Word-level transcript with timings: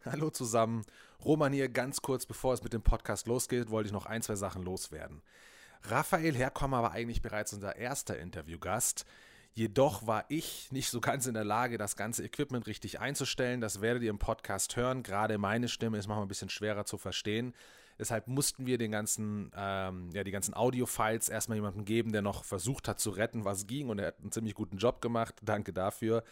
Hallo 0.06 0.30
zusammen. 0.30 0.86
Roman 1.22 1.52
hier, 1.52 1.68
ganz 1.68 2.00
kurz 2.00 2.24
bevor 2.24 2.54
es 2.54 2.62
mit 2.62 2.72
dem 2.72 2.80
Podcast 2.80 3.26
losgeht, 3.26 3.70
wollte 3.70 3.88
ich 3.88 3.92
noch 3.92 4.06
ein, 4.06 4.22
zwei 4.22 4.34
Sachen 4.34 4.62
loswerden. 4.62 5.20
Raphael 5.82 6.34
Herkommer 6.34 6.82
war 6.82 6.92
eigentlich 6.92 7.20
bereits 7.20 7.52
unser 7.52 7.76
erster 7.76 8.18
Interviewgast. 8.18 9.04
Jedoch 9.52 10.06
war 10.06 10.24
ich 10.28 10.72
nicht 10.72 10.88
so 10.88 11.02
ganz 11.02 11.26
in 11.26 11.34
der 11.34 11.44
Lage, 11.44 11.76
das 11.76 11.96
ganze 11.96 12.24
Equipment 12.24 12.66
richtig 12.66 13.00
einzustellen. 13.00 13.60
Das 13.60 13.82
werdet 13.82 14.02
ihr 14.02 14.08
im 14.10 14.18
Podcast 14.18 14.76
hören. 14.76 15.02
Gerade 15.02 15.36
meine 15.36 15.68
Stimme 15.68 15.98
ist 15.98 16.06
manchmal 16.06 16.24
ein 16.24 16.28
bisschen 16.28 16.48
schwerer 16.48 16.86
zu 16.86 16.96
verstehen. 16.96 17.54
Deshalb 17.98 18.26
mussten 18.26 18.64
wir 18.64 18.78
den 18.78 18.92
ganzen, 18.92 19.52
ähm, 19.54 20.08
ja, 20.14 20.24
die 20.24 20.30
ganzen 20.30 20.54
Audio-Files 20.54 21.28
erstmal 21.28 21.56
jemandem 21.56 21.84
geben, 21.84 22.12
der 22.12 22.22
noch 22.22 22.44
versucht 22.44 22.88
hat 22.88 23.00
zu 23.00 23.10
retten, 23.10 23.44
was 23.44 23.66
ging. 23.66 23.90
Und 23.90 23.98
er 23.98 24.06
hat 24.06 24.20
einen 24.20 24.32
ziemlich 24.32 24.54
guten 24.54 24.78
Job 24.78 25.02
gemacht. 25.02 25.34
Danke 25.42 25.74
dafür. 25.74 26.24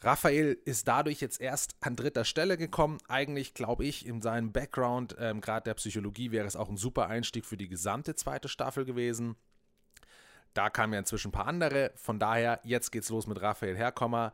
Raphael 0.00 0.58
ist 0.64 0.86
dadurch 0.86 1.20
jetzt 1.20 1.40
erst 1.40 1.76
an 1.80 1.96
dritter 1.96 2.24
Stelle 2.24 2.56
gekommen. 2.56 2.98
Eigentlich 3.08 3.54
glaube 3.54 3.84
ich, 3.84 4.06
in 4.06 4.20
seinem 4.20 4.52
Background, 4.52 5.16
ähm, 5.18 5.40
gerade 5.40 5.64
der 5.64 5.74
Psychologie, 5.74 6.30
wäre 6.30 6.46
es 6.46 6.56
auch 6.56 6.68
ein 6.68 6.76
super 6.76 7.06
Einstieg 7.06 7.46
für 7.46 7.56
die 7.56 7.68
gesamte 7.68 8.14
zweite 8.14 8.48
Staffel 8.48 8.84
gewesen. 8.84 9.36
Da 10.52 10.70
kamen 10.70 10.92
ja 10.92 11.00
inzwischen 11.00 11.28
ein 11.28 11.32
paar 11.32 11.48
andere. 11.48 11.92
Von 11.96 12.18
daher, 12.18 12.60
jetzt 12.62 12.92
geht's 12.92 13.08
los 13.08 13.26
mit 13.26 13.40
Raphael 13.40 13.76
Herkommer. 13.76 14.32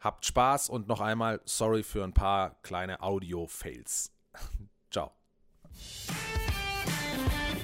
Habt 0.00 0.26
Spaß 0.26 0.68
und 0.68 0.88
noch 0.88 1.00
einmal 1.00 1.40
sorry 1.44 1.82
für 1.82 2.02
ein 2.04 2.12
paar 2.12 2.60
kleine 2.62 3.00
Audio-Fails. 3.00 4.12
Ciao. 4.90 5.12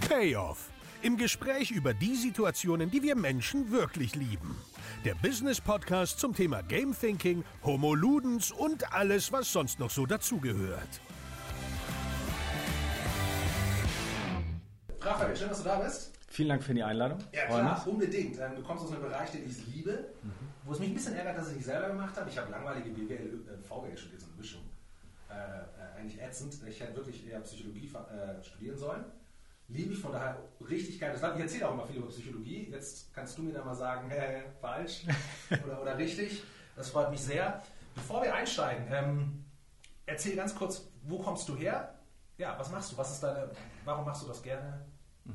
Payoff. 0.09 0.71
Im 1.03 1.17
Gespräch 1.17 1.71
über 1.71 1.95
die 1.95 2.15
Situationen, 2.15 2.91
die 2.91 3.03
wir 3.03 3.17
Menschen 3.17 3.71
wirklich 3.71 4.17
lieben. 4.17 4.55
Der 5.07 5.15
Business 5.15 5.59
Podcast 5.59 6.21
zum 6.21 6.35
Thema 6.35 6.63
Game 6.63 6.95
Thinking, 6.95 7.43
Homo 7.65 7.95
Ludens 7.95 8.51
und 8.53 8.93
alles, 8.93 9.33
was 9.33 9.51
sonst 9.51 9.79
noch 9.79 9.89
so 9.89 10.05
dazugehört. 10.05 11.01
Raphael, 15.01 15.35
schön, 15.35 15.49
dass 15.49 15.63
du 15.63 15.65
da 15.65 15.79
bist. 15.79 16.13
Vielen 16.29 16.51
Dank 16.51 16.63
für 16.63 16.75
die 16.75 16.83
Einladung. 16.83 17.19
Ja, 17.33 17.47
klar, 17.47 17.83
unbedingt. 17.89 18.39
Ähm, 18.39 18.57
du 18.57 18.63
kommst 18.63 18.85
aus 18.85 18.93
einem 18.93 19.01
Bereich, 19.01 19.31
den 19.31 19.49
ich 19.49 19.75
liebe, 19.75 20.11
mhm. 20.23 20.33
wo 20.67 20.73
es 20.73 20.81
mich 20.81 20.91
ein 20.91 20.95
bisschen 20.95 21.15
ärgert, 21.15 21.39
dass 21.39 21.49
ich 21.49 21.57
nicht 21.57 21.65
selber 21.65 21.89
gemacht 21.89 22.15
habe. 22.15 22.29
Ich 22.29 22.37
habe 22.37 22.51
langweilige 22.51 22.91
BWL, 22.91 23.41
äh, 23.49 23.67
VWL 23.67 23.97
studiert, 23.97 24.21
so 24.21 24.27
eine 24.27 24.37
Mischung. 24.37 24.61
Äh, 25.31 25.35
äh, 25.35 25.99
eigentlich 25.99 26.21
ätzend. 26.21 26.59
Ich 26.69 26.79
hätte 26.79 26.95
wirklich 26.95 27.27
eher 27.27 27.41
Psychologie 27.41 27.87
äh, 27.89 28.45
studieren 28.45 28.77
sollen. 28.77 29.05
Liebe 29.73 29.93
ich 29.93 30.01
von 30.01 30.13
daher 30.13 30.37
richtig 30.69 30.99
geiles 30.99 31.21
Land. 31.21 31.37
Ich 31.37 31.43
erzähle 31.43 31.69
auch 31.69 31.75
immer 31.75 31.87
viel 31.87 31.97
über 31.97 32.09
Psychologie. 32.09 32.69
Jetzt 32.71 33.15
kannst 33.15 33.39
du 33.39 33.43
mir 33.43 33.53
da 33.53 33.65
mal 33.65 33.75
sagen, 33.75 34.11
äh, 34.11 34.43
falsch 34.61 35.07
oder, 35.65 35.81
oder 35.81 35.97
richtig. 35.97 36.43
Das 36.77 36.91
freut 36.91 37.11
mich 37.11 37.21
sehr. 37.21 37.63
Bevor 37.95 38.23
wir 38.23 38.35
einsteigen, 38.35 38.87
ähm, 38.91 39.45
erzähl 40.07 40.35
ganz 40.35 40.55
kurz, 40.55 40.89
wo 41.03 41.19
kommst 41.19 41.49
du 41.49 41.57
her? 41.57 41.95
Ja, 42.37 42.59
was 42.59 42.71
machst 42.71 42.93
du? 42.93 42.99
Was 42.99 43.13
ist 43.13 43.23
deine, 43.23 43.51
warum 43.85 44.05
machst 44.05 44.23
du 44.23 44.27
das 44.27 44.43
gerne? 44.43 44.85
Mhm. 45.25 45.35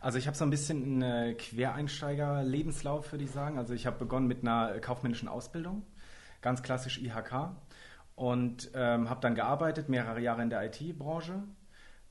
Also 0.00 0.16
ich 0.16 0.26
habe 0.26 0.36
so 0.36 0.44
ein 0.44 0.50
bisschen 0.50 1.02
einen 1.02 1.36
Quereinsteiger-Lebenslauf, 1.36 3.12
würde 3.12 3.24
ich 3.24 3.30
sagen. 3.30 3.58
Also 3.58 3.74
ich 3.74 3.86
habe 3.86 3.98
begonnen 3.98 4.26
mit 4.26 4.40
einer 4.40 4.80
kaufmännischen 4.80 5.28
Ausbildung, 5.28 5.84
ganz 6.40 6.62
klassisch 6.62 6.98
IHK, 6.98 7.50
und 8.14 8.70
ähm, 8.74 9.10
habe 9.10 9.20
dann 9.20 9.34
gearbeitet, 9.34 9.90
mehrere 9.90 10.20
Jahre 10.20 10.42
in 10.42 10.48
der 10.48 10.64
IT-Branche 10.64 11.42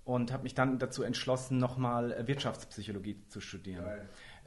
und 0.09 0.33
habe 0.33 0.41
mich 0.41 0.55
dann 0.55 0.79
dazu 0.79 1.03
entschlossen, 1.03 1.59
nochmal 1.59 2.15
Wirtschaftspsychologie 2.25 3.17
zu 3.27 3.41
studieren. 3.41 3.85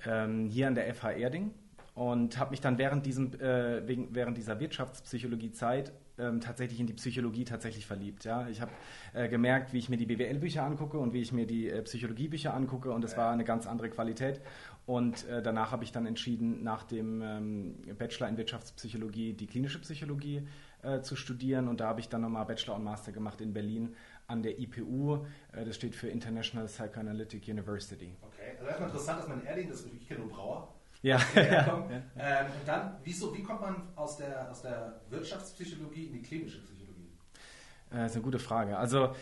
Ähm, 0.04 0.46
hier 0.46 0.66
an 0.66 0.74
der 0.74 0.92
FH 0.92 1.12
Erding 1.12 1.52
und 1.94 2.36
habe 2.36 2.50
mich 2.50 2.60
dann 2.60 2.78
während, 2.78 3.06
diesem, 3.06 3.32
äh, 3.40 3.86
wegen, 3.86 4.12
während 4.12 4.36
dieser 4.36 4.58
Wirtschaftspsychologie-Zeit 4.58 5.92
ähm, 6.18 6.40
tatsächlich 6.40 6.80
in 6.80 6.88
die 6.88 6.94
Psychologie 6.94 7.44
tatsächlich 7.44 7.86
verliebt. 7.86 8.24
Ja? 8.24 8.48
Ich 8.48 8.60
habe 8.60 8.72
äh, 9.14 9.28
gemerkt, 9.28 9.72
wie 9.72 9.78
ich 9.78 9.88
mir 9.88 9.96
die 9.96 10.06
BWL-Bücher 10.06 10.64
angucke 10.64 10.98
und 10.98 11.12
wie 11.12 11.20
ich 11.20 11.30
mir 11.32 11.46
die 11.46 11.70
äh, 11.70 11.80
Psychologie-Bücher 11.82 12.52
angucke 12.52 12.90
und 12.90 13.04
es 13.04 13.16
war 13.16 13.30
eine 13.30 13.44
ganz 13.44 13.68
andere 13.68 13.88
Qualität. 13.88 14.40
Und 14.84 15.28
äh, 15.28 15.42
danach 15.42 15.70
habe 15.70 15.84
ich 15.84 15.92
dann 15.92 16.06
entschieden, 16.06 16.64
nach 16.64 16.82
dem 16.82 17.22
ähm, 17.22 17.74
Bachelor 17.96 18.28
in 18.28 18.36
Wirtschaftspsychologie 18.36 19.34
die 19.34 19.46
klinische 19.46 19.80
Psychologie 19.80 20.42
äh, 20.82 21.00
zu 21.02 21.14
studieren 21.14 21.68
und 21.68 21.80
da 21.80 21.86
habe 21.86 22.00
ich 22.00 22.08
dann 22.08 22.22
nochmal 22.22 22.44
Bachelor 22.44 22.74
und 22.74 22.82
Master 22.82 23.12
gemacht 23.12 23.40
in 23.40 23.52
Berlin 23.52 23.94
an 24.32 24.42
der 24.42 24.58
IPU. 24.58 25.24
Äh, 25.52 25.64
das 25.64 25.76
steht 25.76 25.94
für 25.94 26.08
International 26.08 26.66
Psychoanalytic 26.66 27.46
University. 27.46 28.16
Okay, 28.22 28.56
also 28.58 28.66
erstmal 28.66 28.88
interessant, 28.88 29.20
dass 29.20 29.28
man 29.28 29.40
in 29.40 29.46
Erding, 29.46 29.68
das, 29.68 29.84
ich 29.84 30.08
kenne 30.08 30.20
nur 30.20 30.30
Brauer, 30.30 30.74
ja. 31.02 31.20
ja. 31.34 31.88
Ähm, 32.16 32.46
und 32.46 32.66
dann, 32.68 32.96
wieso, 33.02 33.36
wie 33.36 33.42
kommt 33.42 33.60
man 33.60 33.88
aus 33.96 34.16
der, 34.16 34.50
aus 34.50 34.62
der 34.62 35.00
Wirtschaftspsychologie 35.10 36.06
in 36.06 36.12
die 36.12 36.22
klinische 36.22 36.60
Psychologie? 36.62 37.10
Äh, 37.90 37.96
das 37.96 38.12
ist 38.12 38.16
eine 38.16 38.24
gute 38.24 38.38
Frage. 38.38 38.78
Also 38.78 39.14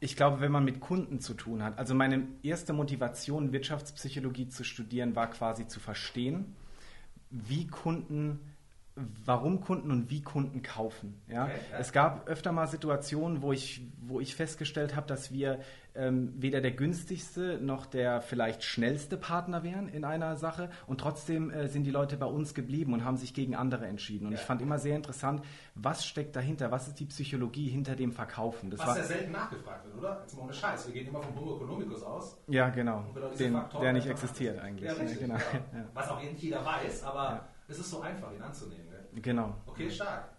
ich 0.00 0.16
glaube, 0.16 0.40
wenn 0.40 0.50
man 0.50 0.64
mit 0.64 0.80
Kunden 0.80 1.20
zu 1.20 1.34
tun 1.34 1.62
hat, 1.62 1.78
also 1.78 1.94
meine 1.94 2.26
erste 2.42 2.72
Motivation, 2.72 3.52
Wirtschaftspsychologie 3.52 4.48
zu 4.48 4.64
studieren, 4.64 5.14
war 5.14 5.30
quasi 5.30 5.68
zu 5.68 5.78
verstehen, 5.78 6.56
wie 7.30 7.68
Kunden 7.68 8.40
warum 9.24 9.60
Kunden 9.60 9.90
und 9.90 10.10
wie 10.10 10.22
Kunden 10.22 10.62
kaufen. 10.62 11.20
Ja? 11.28 11.44
Okay, 11.44 11.52
ja. 11.72 11.78
Es 11.78 11.92
gab 11.92 12.28
öfter 12.28 12.52
mal 12.52 12.66
Situationen, 12.66 13.42
wo 13.42 13.52
ich, 13.52 13.86
wo 14.00 14.20
ich 14.20 14.34
festgestellt 14.34 14.96
habe, 14.96 15.06
dass 15.06 15.32
wir 15.32 15.60
ähm, 15.94 16.32
weder 16.36 16.60
der 16.60 16.70
günstigste 16.70 17.58
noch 17.60 17.86
der 17.86 18.20
vielleicht 18.20 18.62
schnellste 18.62 19.16
Partner 19.16 19.62
wären 19.62 19.88
in 19.88 20.04
einer 20.04 20.36
Sache 20.36 20.70
und 20.86 21.00
trotzdem 21.00 21.50
äh, 21.50 21.68
sind 21.68 21.84
die 21.84 21.90
Leute 21.90 22.16
bei 22.16 22.26
uns 22.26 22.54
geblieben 22.54 22.92
und 22.92 23.04
haben 23.04 23.16
sich 23.16 23.34
gegen 23.34 23.54
andere 23.56 23.86
entschieden. 23.86 24.26
Und 24.26 24.32
ja. 24.32 24.38
ich 24.38 24.44
fand 24.44 24.62
immer 24.62 24.78
sehr 24.78 24.96
interessant, 24.96 25.42
was 25.74 26.06
steckt 26.06 26.36
dahinter, 26.36 26.70
was 26.70 26.88
ist 26.88 27.00
die 27.00 27.06
Psychologie 27.06 27.68
hinter 27.68 27.96
dem 27.96 28.12
Verkaufen. 28.12 28.70
Das 28.70 28.80
was 28.80 28.86
war, 28.86 28.98
ja 28.98 29.04
selten 29.04 29.32
nachgefragt 29.32 29.84
wird, 29.86 29.96
oder? 29.96 30.20
Jetzt 30.22 30.36
mal 30.36 30.44
ohne 30.44 30.52
Scheiß, 30.52 30.86
wir 30.86 30.94
gehen 30.94 31.08
immer 31.08 31.22
vom 31.22 31.34
Homo 31.34 31.56
economicus 31.56 32.02
aus. 32.02 32.38
Ja, 32.46 32.68
genau, 32.68 33.04
Den, 33.38 33.60
der 33.80 33.92
nicht 33.92 34.06
existiert 34.06 34.60
eigentlich. 34.60 34.90
Ja, 34.90 34.96
richtig, 34.96 35.18
genau. 35.18 35.36
Was 35.94 36.08
auch 36.08 36.22
nicht 36.22 36.38
jeder 36.38 36.64
weiß, 36.64 37.02
aber 37.04 37.48
es 37.68 37.78
ist 37.78 37.90
so 37.90 38.00
einfach, 38.00 38.32
ihn 38.32 38.42
anzunehmen. 38.42 38.89
Genau. 39.14 39.54
Okay, 39.66 39.90
stark. 39.90 40.30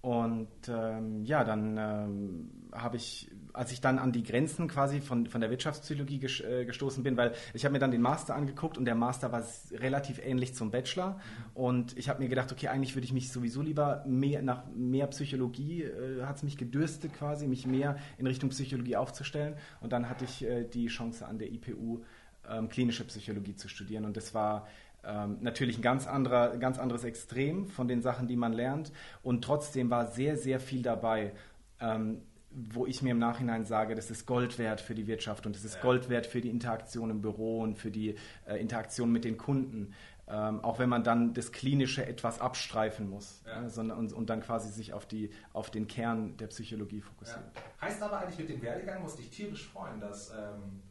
Und 0.00 0.48
ähm, 0.68 1.24
ja, 1.24 1.42
dann 1.42 1.76
ähm, 1.76 2.50
habe 2.72 2.96
ich, 2.96 3.30
als 3.52 3.72
ich 3.72 3.80
dann 3.80 3.98
an 3.98 4.12
die 4.12 4.22
Grenzen 4.22 4.68
quasi 4.68 5.00
von, 5.00 5.26
von 5.26 5.40
der 5.40 5.50
Wirtschaftspsychologie 5.50 6.20
ges 6.20 6.40
äh, 6.40 6.64
gestoßen 6.64 7.02
bin, 7.02 7.16
weil 7.16 7.32
ich 7.52 7.64
habe 7.64 7.72
mir 7.72 7.80
dann 7.80 7.90
den 7.90 8.00
Master 8.00 8.36
angeguckt 8.36 8.78
und 8.78 8.84
der 8.84 8.94
Master 8.94 9.32
war 9.32 9.42
relativ 9.72 10.20
ähnlich 10.24 10.54
zum 10.54 10.70
Bachelor. 10.70 11.10
Mhm. 11.10 11.16
Und 11.54 11.98
ich 11.98 12.08
habe 12.08 12.22
mir 12.22 12.28
gedacht, 12.28 12.52
okay, 12.52 12.68
eigentlich 12.68 12.94
würde 12.94 13.06
ich 13.06 13.12
mich 13.12 13.32
sowieso 13.32 13.60
lieber 13.60 14.04
mehr 14.06 14.40
nach 14.40 14.66
mehr 14.72 15.08
Psychologie, 15.08 15.82
äh, 15.82 16.22
hat 16.24 16.36
es 16.36 16.42
mich 16.44 16.56
gedürstet 16.56 17.12
quasi, 17.14 17.48
mich 17.48 17.66
mehr 17.66 17.96
in 18.18 18.26
Richtung 18.28 18.50
Psychologie 18.50 18.96
aufzustellen. 18.96 19.56
Und 19.80 19.92
dann 19.92 20.08
hatte 20.08 20.24
ich 20.24 20.44
äh, 20.44 20.62
die 20.62 20.86
Chance 20.86 21.26
an 21.26 21.38
der 21.38 21.52
IPU 21.52 22.04
ähm, 22.48 22.68
klinische 22.68 23.04
Psychologie 23.04 23.56
zu 23.56 23.68
studieren. 23.68 24.04
Und 24.04 24.16
das 24.16 24.32
war 24.32 24.68
ähm, 25.04 25.38
natürlich 25.40 25.78
ein 25.78 25.82
ganz, 25.82 26.06
anderer, 26.06 26.56
ganz 26.58 26.78
anderes 26.78 27.04
Extrem 27.04 27.66
von 27.66 27.88
den 27.88 28.02
Sachen, 28.02 28.28
die 28.28 28.36
man 28.36 28.52
lernt. 28.52 28.92
Und 29.22 29.42
trotzdem 29.42 29.90
war 29.90 30.08
sehr, 30.08 30.36
sehr 30.36 30.60
viel 30.60 30.82
dabei, 30.82 31.32
ähm, 31.80 32.22
wo 32.50 32.86
ich 32.86 33.02
mir 33.02 33.10
im 33.10 33.18
Nachhinein 33.18 33.64
sage, 33.64 33.94
das 33.94 34.10
ist 34.10 34.26
Gold 34.26 34.58
wert 34.58 34.80
für 34.80 34.94
die 34.94 35.06
Wirtschaft 35.06 35.46
und 35.46 35.54
es 35.54 35.64
ist 35.64 35.76
ja. 35.76 35.80
Gold 35.82 36.08
wert 36.08 36.26
für 36.26 36.40
die 36.40 36.48
Interaktion 36.48 37.10
im 37.10 37.20
Büro 37.20 37.60
und 37.60 37.78
für 37.78 37.90
die 37.90 38.16
äh, 38.46 38.56
Interaktion 38.56 39.12
mit 39.12 39.24
den 39.24 39.36
Kunden. 39.36 39.94
Ähm, 40.26 40.62
auch 40.62 40.78
wenn 40.78 40.90
man 40.90 41.04
dann 41.04 41.32
das 41.32 41.52
Klinische 41.52 42.04
etwas 42.04 42.38
abstreifen 42.38 43.08
muss 43.08 43.42
ja. 43.46 43.64
äh, 43.64 43.70
sondern, 43.70 43.96
und, 43.96 44.12
und, 44.12 44.28
dann 44.28 44.42
quasi 44.42 44.68
sich 44.70 44.92
auf, 44.92 45.06
die, 45.06 45.30
auf 45.54 45.70
den 45.70 45.86
Kern 45.86 46.36
der 46.36 46.48
Psychologie 46.48 47.00
fokussiert. 47.00 47.40
Ja. 47.54 47.86
Heißt 47.86 48.02
aber 48.02 48.18
eigentlich 48.18 48.38
mit 48.38 48.50
dem 48.50 48.60
Werdegang, 48.60 49.00
musst 49.00 49.18
dich 49.18 49.30
tierisch 49.30 49.66
freuen, 49.68 50.00
dass 50.00 50.30
ähm, 50.30 50.82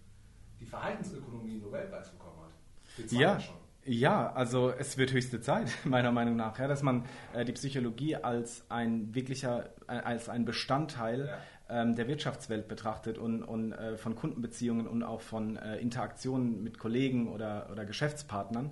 die 0.60 0.66
Verhaltensökonomie 0.66 1.52
einen 1.52 1.62
Nobelpreis 1.62 2.10
bekommen 2.10 2.38
hat. 2.42 3.12
Ja, 3.12 3.40
schon. 3.40 3.56
Ja, 3.88 4.34
also 4.34 4.70
es 4.78 4.98
wird 4.98 5.14
höchste 5.14 5.40
Zeit, 5.40 5.70
meiner 5.86 6.12
Meinung 6.12 6.36
nach, 6.36 6.60
ja, 6.60 6.68
dass 6.68 6.84
man 6.84 7.06
äh, 7.34 7.46
die 7.46 7.54
Psychologie 7.54 8.18
als 8.18 8.64
ein 8.68 9.16
wirklicher, 9.16 9.70
äh, 9.88 9.94
als 9.94 10.28
ein 10.28 10.44
Bestandteil 10.44 11.28
ja. 11.70 11.82
ähm, 11.82 11.96
der 11.96 12.10
Wirtschaftswelt 12.10 12.68
betrachtet 12.68 13.18
und, 13.18 13.44
und 13.44 13.72
äh, 13.72 13.96
von 13.96 14.16
Kundenbeziehungen 14.16 14.88
und 14.88 15.04
auch 15.04 15.22
von 15.22 15.56
äh, 15.56 15.78
Interaktionen 15.78 16.64
mit 16.64 16.80
Kollegen 16.80 17.32
oder, 17.32 17.70
oder 17.72 17.86
Geschäftspartnern. 17.86 18.72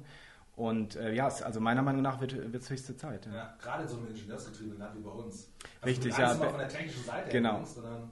Und 0.57 0.97
äh, 0.97 1.13
ja, 1.13 1.27
also 1.27 1.61
meiner 1.61 1.81
Meinung 1.81 2.01
nach 2.01 2.19
wird 2.19 2.33
es 2.33 2.69
höchste 2.69 2.97
Zeit. 2.97 3.25
Ja. 3.25 3.33
ja 3.33 3.55
gerade 3.61 3.87
so 3.87 3.97
einem 3.97 4.07
ingenieursgetriebenen 4.07 4.79
Land 4.79 4.97
wie 4.97 5.01
bei 5.01 5.11
uns. 5.11 5.49
Also 5.81 5.85
Richtig, 5.85 6.17
ja. 6.17 6.33
Mal 6.33 6.49
von 6.49 6.59
der 6.59 6.67
technischen 6.67 7.03
Seite 7.03 7.29
genau. 7.29 7.55
Denkst, 7.55 7.71
sondern. 7.71 8.09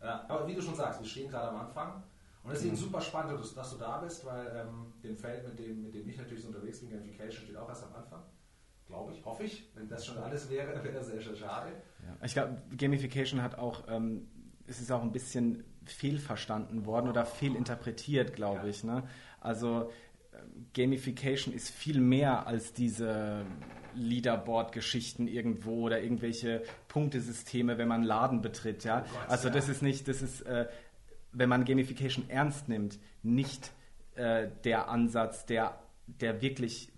Aber 0.00 0.46
wie 0.46 0.54
du 0.54 0.62
schon 0.62 0.74
sagst, 0.74 1.00
wir 1.00 1.08
stehen 1.08 1.30
gerade 1.30 1.48
am 1.48 1.56
Anfang. 1.56 2.02
Und 2.46 2.52
deswegen 2.52 2.74
mhm. 2.74 2.78
super 2.78 3.00
spannend, 3.00 3.40
dass, 3.40 3.54
dass, 3.54 3.72
du 3.72 3.76
da 3.76 3.98
bist, 3.98 4.24
weil 4.24 4.46
ähm, 4.54 4.92
dem 5.02 5.16
Feld, 5.16 5.44
mit 5.48 5.58
dem, 5.58 5.82
mit 5.82 5.94
dem 5.94 6.08
ich 6.08 6.16
natürlich 6.16 6.42
so 6.42 6.48
unterwegs 6.48 6.78
bin, 6.78 6.90
Gamification, 6.90 7.42
steht 7.42 7.56
auch 7.56 7.68
erst 7.68 7.82
am 7.82 7.94
Anfang. 7.94 8.22
Glaube 8.86 9.12
ich, 9.12 9.24
hoffe 9.24 9.42
ich. 9.42 9.68
Wenn 9.74 9.88
das 9.88 10.06
schon 10.06 10.16
alles 10.18 10.48
wäre, 10.48 10.72
wäre 10.84 10.94
das 10.94 11.08
sehr, 11.08 11.20
sehr 11.20 11.34
schade. 11.34 11.72
Ja. 12.04 12.24
Ich 12.24 12.34
glaube, 12.34 12.62
Gamification 12.76 13.42
hat 13.42 13.58
auch, 13.58 13.88
ähm, 13.88 14.28
es 14.68 14.80
ist 14.80 14.92
auch 14.92 15.02
ein 15.02 15.10
bisschen 15.10 15.64
fehlverstanden 15.86 16.86
worden 16.86 17.08
oder 17.08 17.26
fehlinterpretiert, 17.26 18.34
glaube 18.34 18.60
ja. 18.62 18.66
ich. 18.68 18.84
Ne? 18.84 19.02
Also 19.40 19.90
Gamification 20.74 21.52
ist 21.52 21.70
viel 21.70 22.00
mehr 22.00 22.46
als 22.46 22.72
diese 22.72 23.44
Leaderboard-Geschichten 23.94 25.26
irgendwo 25.26 25.82
oder 25.82 26.02
irgendwelche 26.02 26.62
Punktesysteme, 26.88 27.78
wenn 27.78 27.88
man 27.88 28.00
einen 28.00 28.06
Laden 28.06 28.42
betritt. 28.42 28.84
Ja? 28.84 29.04
Oh 29.04 29.10
Gott, 29.10 29.30
also 29.30 29.48
ja. 29.48 29.54
das 29.54 29.68
ist 29.68 29.82
nicht, 29.82 30.06
das 30.06 30.22
ist, 30.22 30.42
äh, 30.42 30.66
wenn 31.36 31.48
man 31.48 31.64
Gamification 31.64 32.28
ernst 32.28 32.68
nimmt, 32.68 32.98
nicht 33.22 33.70
äh, 34.14 34.48
der 34.64 34.88
Ansatz, 34.88 35.44
der, 35.46 35.78
der 36.06 36.40
wirklich 36.40 36.90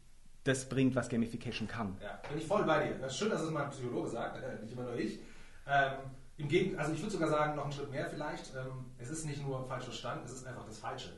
das 0.44 0.68
bringt, 0.68 0.94
was 0.94 1.08
Gamification 1.08 1.68
kann. 1.68 1.96
Ja, 2.00 2.20
bin 2.28 2.38
ich 2.38 2.46
voll 2.46 2.64
bei 2.64 2.86
dir. 2.86 2.94
Das 2.98 3.12
ist 3.12 3.18
schön, 3.18 3.30
dass 3.30 3.42
es 3.42 3.50
mal 3.50 3.64
ein 3.64 3.70
Psychologe 3.70 4.08
sagt, 4.08 4.42
äh, 4.42 4.62
nicht 4.62 4.72
immer 4.72 4.84
nur 4.84 4.94
ich. 4.94 5.18
Ähm, 5.66 5.92
Im 6.38 6.48
Gegenteil, 6.48 6.80
also 6.80 6.92
ich 6.92 7.00
würde 7.00 7.12
sogar 7.12 7.28
sagen, 7.28 7.56
noch 7.56 7.64
einen 7.64 7.72
Schritt 7.72 7.90
mehr 7.90 8.08
vielleicht. 8.08 8.54
Ähm, 8.54 8.86
es 8.98 9.10
ist 9.10 9.26
nicht 9.26 9.44
nur 9.44 9.66
falsch 9.66 9.84
verstanden, 9.84 10.24
es 10.24 10.32
ist 10.32 10.46
einfach 10.46 10.64
das 10.64 10.78
Falsche. 10.78 11.10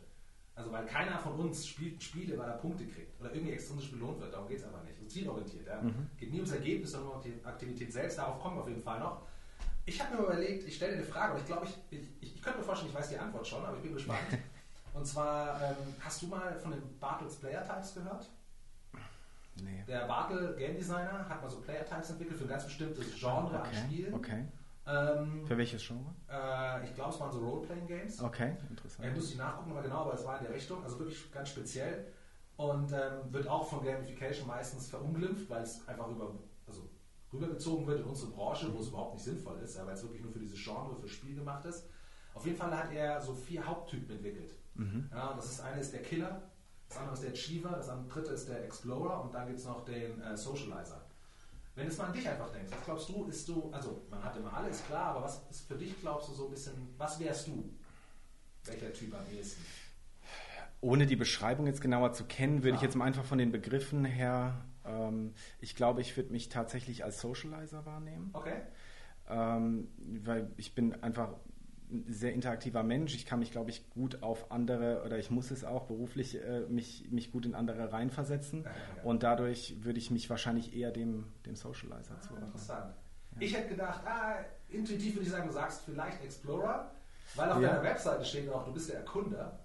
Also 0.54 0.72
weil 0.72 0.84
keiner 0.86 1.18
von 1.18 1.34
uns 1.34 1.66
spielt 1.66 2.02
Spiele, 2.02 2.36
weil 2.36 2.48
er 2.48 2.56
Punkte 2.56 2.84
kriegt 2.84 3.18
oder 3.20 3.32
irgendwie 3.32 3.52
extrinsisch 3.52 3.90
belohnt 3.90 4.20
wird. 4.20 4.32
Darum 4.32 4.48
geht 4.48 4.58
es 4.58 4.64
einfach 4.64 4.82
nicht. 4.82 4.98
So 4.98 5.06
zielorientiert. 5.06 5.66
Ja? 5.66 5.82
Geht 6.18 6.32
nie 6.32 6.38
ums 6.38 6.52
Ergebnis, 6.52 6.92
sondern 6.92 7.12
um 7.12 7.22
die 7.22 7.32
Aktivität 7.44 7.92
selbst. 7.92 8.18
Darauf 8.18 8.40
kommen 8.40 8.56
wir 8.56 8.62
auf 8.62 8.68
jeden 8.68 8.82
Fall 8.82 8.98
noch. 8.98 9.22
Ich 9.86 10.00
habe 10.02 10.16
mir 10.16 10.22
überlegt, 10.22 10.66
ich 10.68 10.76
stelle 10.76 10.94
eine 10.94 11.02
Frage, 11.02 11.32
aber 11.32 11.40
ich 11.40 11.46
glaube, 11.46 11.66
ich, 11.66 11.98
ich, 11.98 12.08
ich, 12.40 12.44
könnte 12.44 12.58
mir 12.60 12.64
vorstellen, 12.64 12.90
ich 12.90 12.96
weiß 12.98 13.08
die 13.10 13.18
Antwort 13.18 13.46
schon, 13.46 13.64
aber 13.64 13.76
ich 13.76 13.82
bin 13.82 13.92
gespannt. 13.94 14.18
Und 14.94 15.06
zwar, 15.06 15.60
ähm, 15.62 15.76
hast 16.00 16.22
du 16.22 16.26
mal 16.26 16.58
von 16.58 16.72
den 16.72 16.98
Bartels 16.98 17.36
Player 17.36 17.62
Types 17.62 17.94
gehört? 17.94 18.28
Nee. 19.62 19.84
Der 19.86 20.06
Bartel 20.06 20.56
Game 20.56 20.76
Designer 20.76 21.28
hat 21.28 21.42
mal 21.42 21.50
so 21.50 21.60
Player 21.60 21.84
Types 21.84 22.10
entwickelt 22.10 22.38
für 22.38 22.44
ein 22.44 22.50
ganz 22.50 22.64
bestimmtes 22.64 23.14
Genre 23.18 23.60
an 23.60 23.68
Okay, 23.68 23.76
Spielen. 23.86 24.14
okay. 24.14 24.44
Ähm, 24.86 25.44
Für 25.46 25.56
welches 25.58 25.86
Genre? 25.86 26.12
äh, 26.28 26.84
ich 26.84 26.94
glaube, 26.94 27.10
es 27.10 27.20
waren 27.20 27.30
so 27.30 27.38
Role-Playing 27.38 27.86
Games. 27.86 28.20
Okay, 28.22 28.56
Ja, 28.58 28.68
interessant. 28.70 29.14
muss 29.14 29.30
ich 29.30 29.36
nachgucken, 29.36 29.70
aber 29.72 29.82
genau, 29.82 29.98
aber 29.98 30.14
es 30.14 30.24
war 30.24 30.38
in 30.38 30.44
der 30.46 30.54
Richtung, 30.54 30.82
also 30.82 30.98
wirklich 30.98 31.30
ganz 31.30 31.50
speziell. 31.50 32.06
Und 32.56 32.90
ähm, 32.92 33.32
wird 33.32 33.46
auch 33.46 33.68
von 33.68 33.84
Gamification 33.84 34.46
meistens 34.46 34.88
verunglimpft, 34.88 35.48
weil 35.50 35.62
es 35.62 35.86
einfach 35.86 36.08
über, 36.08 36.34
also 36.66 36.88
rübergezogen 37.32 37.86
wird 37.86 38.00
in 38.00 38.06
unsere 38.06 38.30
Branche, 38.32 38.72
wo 38.74 38.80
es 38.80 38.88
überhaupt 38.88 39.14
nicht 39.14 39.24
sinnvoll 39.24 39.58
ist, 39.60 39.76
ja, 39.76 39.86
weil 39.86 39.94
es 39.94 40.02
wirklich 40.02 40.22
nur 40.22 40.32
für 40.32 40.40
dieses 40.40 40.58
Genre, 40.62 40.96
für 40.96 41.08
Spiel 41.08 41.34
gemacht 41.36 41.64
ist. 41.66 41.86
Auf 42.34 42.44
jeden 42.46 42.56
Fall 42.56 42.76
hat 42.76 42.92
er 42.92 43.20
so 43.20 43.34
vier 43.34 43.66
Haupttypen 43.66 44.10
entwickelt. 44.16 44.54
Ja, 45.10 45.34
das 45.34 45.50
ist 45.52 45.60
eine 45.60 45.80
ist 45.80 45.92
der 45.92 46.00
Killer, 46.02 46.40
das 46.88 46.96
andere 46.98 47.14
ist 47.14 47.22
der 47.22 47.30
Achiever, 47.32 47.70
das 47.70 47.88
andere 47.90 48.08
dritte 48.08 48.32
ist 48.32 48.48
der 48.48 48.64
Explorer 48.64 49.22
und 49.22 49.34
dann 49.34 49.46
gibt 49.46 49.58
es 49.58 49.66
noch 49.66 49.84
den 49.84 50.20
äh, 50.22 50.34
Socializer. 50.36 51.02
Wenn 51.74 51.84
du 51.84 51.90
jetzt 51.90 51.98
mal 51.98 52.06
an 52.06 52.12
dich 52.14 52.26
einfach 52.28 52.50
denkst, 52.50 52.72
was 52.72 52.84
glaubst 52.84 53.08
du, 53.10 53.24
ist 53.26 53.46
du, 53.48 53.70
also 53.72 54.02
man 54.10 54.24
hat 54.24 54.36
immer 54.36 54.52
alles 54.54 54.82
klar, 54.86 55.14
aber 55.14 55.22
was 55.24 55.42
ist 55.50 55.68
für 55.68 55.74
dich, 55.76 56.00
glaubst 56.00 56.28
du, 56.28 56.32
so 56.32 56.46
ein 56.46 56.50
bisschen, 56.50 56.72
was 56.96 57.20
wärst 57.20 57.46
du? 57.48 57.70
Welcher 58.64 58.92
Typ 58.92 59.14
am 59.14 59.24
ehesten? 59.34 59.62
Ohne 60.80 61.06
die 61.06 61.16
Beschreibung 61.16 61.66
jetzt 61.66 61.82
genauer 61.82 62.12
zu 62.12 62.24
kennen, 62.24 62.58
würde 62.62 62.70
ich 62.70 62.74
Klar. 62.76 62.84
jetzt 62.84 62.94
mal 62.96 63.04
einfach 63.04 63.24
von 63.24 63.36
den 63.38 63.52
Begriffen 63.52 64.04
her, 64.06 64.64
ähm, 64.86 65.34
ich 65.60 65.76
glaube, 65.76 66.00
ich 66.00 66.16
würde 66.16 66.32
mich 66.32 66.48
tatsächlich 66.48 67.04
als 67.04 67.20
Socializer 67.20 67.84
wahrnehmen, 67.84 68.30
Okay. 68.32 68.62
ähm, 69.28 69.88
weil 70.24 70.50
ich 70.56 70.74
bin 70.74 71.02
einfach 71.02 71.28
ein 71.28 71.34
sehr 72.08 72.32
interaktiver 72.32 72.82
Mensch. 72.82 73.14
Ich 73.14 73.26
kann 73.26 73.38
mich, 73.40 73.50
glaube 73.50 73.70
ich, 73.70 73.88
gut 73.90 74.22
auf 74.22 74.50
andere 74.52 75.02
oder 75.04 75.18
ich 75.18 75.30
muss 75.30 75.50
es 75.50 75.64
auch 75.64 75.84
beruflich 75.86 76.40
äh, 76.42 76.60
mich, 76.68 77.10
mich 77.10 77.32
gut 77.32 77.46
in 77.46 77.54
andere 77.54 77.92
reinversetzen 77.92 78.62
Ja, 78.64 78.70
ja, 78.70 78.76
ja. 78.96 79.02
und 79.02 79.22
dadurch 79.22 79.76
würde 79.82 79.98
ich 79.98 80.10
mich 80.10 80.28
wahrscheinlich 80.30 80.74
eher 80.74 80.90
dem, 80.90 81.26
dem 81.46 81.56
Socializer 81.56 82.14
Ah, 82.16 82.20
zuordnen. 82.20 82.46
interessant. 82.48 82.94
Ich 83.38 83.56
hätte 83.56 83.68
gedacht, 83.68 84.00
ah, 84.06 84.34
intuitiv 84.68 85.14
würde 85.14 85.24
ich 85.24 85.30
sagen, 85.30 85.46
du 85.46 85.52
sagst 85.52 85.82
vielleicht 85.84 86.22
Explorer, 86.22 86.90
weil 87.36 87.50
auf 87.50 87.60
Ja. 87.62 87.68
deiner 87.70 87.82
Webseite 87.82 88.24
steht 88.24 88.48
auch, 88.50 88.64
du 88.64 88.72
bist 88.72 88.88
der 88.90 88.98
Erkunder. 88.98 89.58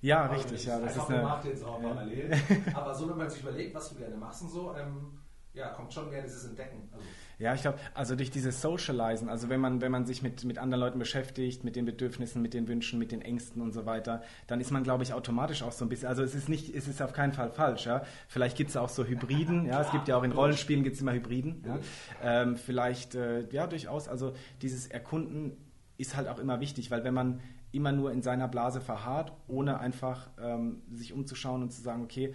Ja, 0.00 0.24
Aber 0.24 0.34
richtig, 0.36 0.64
ja. 0.66 0.78
Das 0.80 0.96
ist 0.96 1.08
eine, 1.08 1.18
gemacht 1.20 1.44
jetzt 1.44 1.64
auch 1.64 1.82
Ja. 1.82 1.88
parallel. 1.88 2.30
Aber 2.74 2.94
so, 2.94 3.08
wenn 3.08 3.16
man 3.16 3.28
sich 3.30 3.40
überlegt, 3.42 3.74
was 3.74 3.88
du 3.90 3.96
gerne 3.96 4.16
machst 4.16 4.42
und 4.42 4.50
so, 4.50 4.74
ähm, 4.74 5.18
ja, 5.56 5.68
kommt 5.70 5.92
schon 5.92 6.10
mehr 6.10 6.22
dieses 6.22 6.44
Entdecken. 6.44 6.88
Also, 6.92 7.04
Ja, 7.38 7.54
ich 7.54 7.62
glaube, 7.62 7.78
also 7.94 8.14
durch 8.14 8.30
dieses 8.30 8.60
Socializen, 8.60 9.28
also 9.28 9.48
wenn 9.48 9.60
man, 9.60 9.80
wenn 9.80 9.90
man 9.90 10.04
sich 10.04 10.22
mit, 10.22 10.44
mit 10.44 10.58
anderen 10.58 10.80
Leuten 10.80 10.98
beschäftigt, 10.98 11.64
mit 11.64 11.76
den 11.76 11.86
Bedürfnissen, 11.86 12.42
mit 12.42 12.54
den 12.54 12.68
Wünschen, 12.68 12.98
mit 12.98 13.10
den 13.10 13.22
Ängsten 13.22 13.62
und 13.62 13.72
so 13.72 13.86
weiter, 13.86 14.22
dann 14.46 14.60
ist 14.60 14.70
man, 14.70 14.84
glaube 14.84 15.02
ich, 15.02 15.12
automatisch 15.12 15.62
auch 15.62 15.72
so 15.72 15.84
ein 15.84 15.88
bisschen, 15.88 16.08
also 16.08 16.22
es 16.22 16.34
ist 16.34 16.48
nicht, 16.48 16.74
es 16.74 16.88
ist 16.88 17.00
auf 17.00 17.12
keinen 17.12 17.32
Fall 17.32 17.50
falsch, 17.50 17.86
ja. 17.86 18.02
Vielleicht 18.28 18.56
gibt 18.56 18.70
es 18.70 18.76
auch 18.76 18.90
so 18.90 19.04
Hybriden, 19.04 19.66
ja, 19.66 19.80
es 19.80 19.90
gibt 19.90 20.08
ja 20.08 20.16
auch 20.16 20.22
in 20.22 20.32
Rollenspielen 20.32 20.84
gibt 20.84 20.96
es 20.96 21.02
immer 21.02 21.12
Hybriden, 21.12 21.64
ja. 21.66 21.78
Ähm, 22.22 22.56
vielleicht, 22.56 23.14
äh, 23.14 23.48
ja, 23.50 23.66
durchaus, 23.66 24.08
also 24.08 24.34
dieses 24.60 24.86
Erkunden 24.86 25.56
ist 25.96 26.16
halt 26.16 26.28
auch 26.28 26.38
immer 26.38 26.60
wichtig, 26.60 26.90
weil 26.90 27.04
wenn 27.04 27.14
man 27.14 27.40
immer 27.72 27.92
nur 27.92 28.12
in 28.12 28.22
seiner 28.22 28.48
Blase 28.48 28.80
verharrt, 28.80 29.32
ohne 29.48 29.80
einfach 29.80 30.28
ähm, 30.38 30.82
sich 30.92 31.12
umzuschauen 31.12 31.62
und 31.62 31.72
zu 31.72 31.82
sagen, 31.82 32.02
okay, 32.02 32.34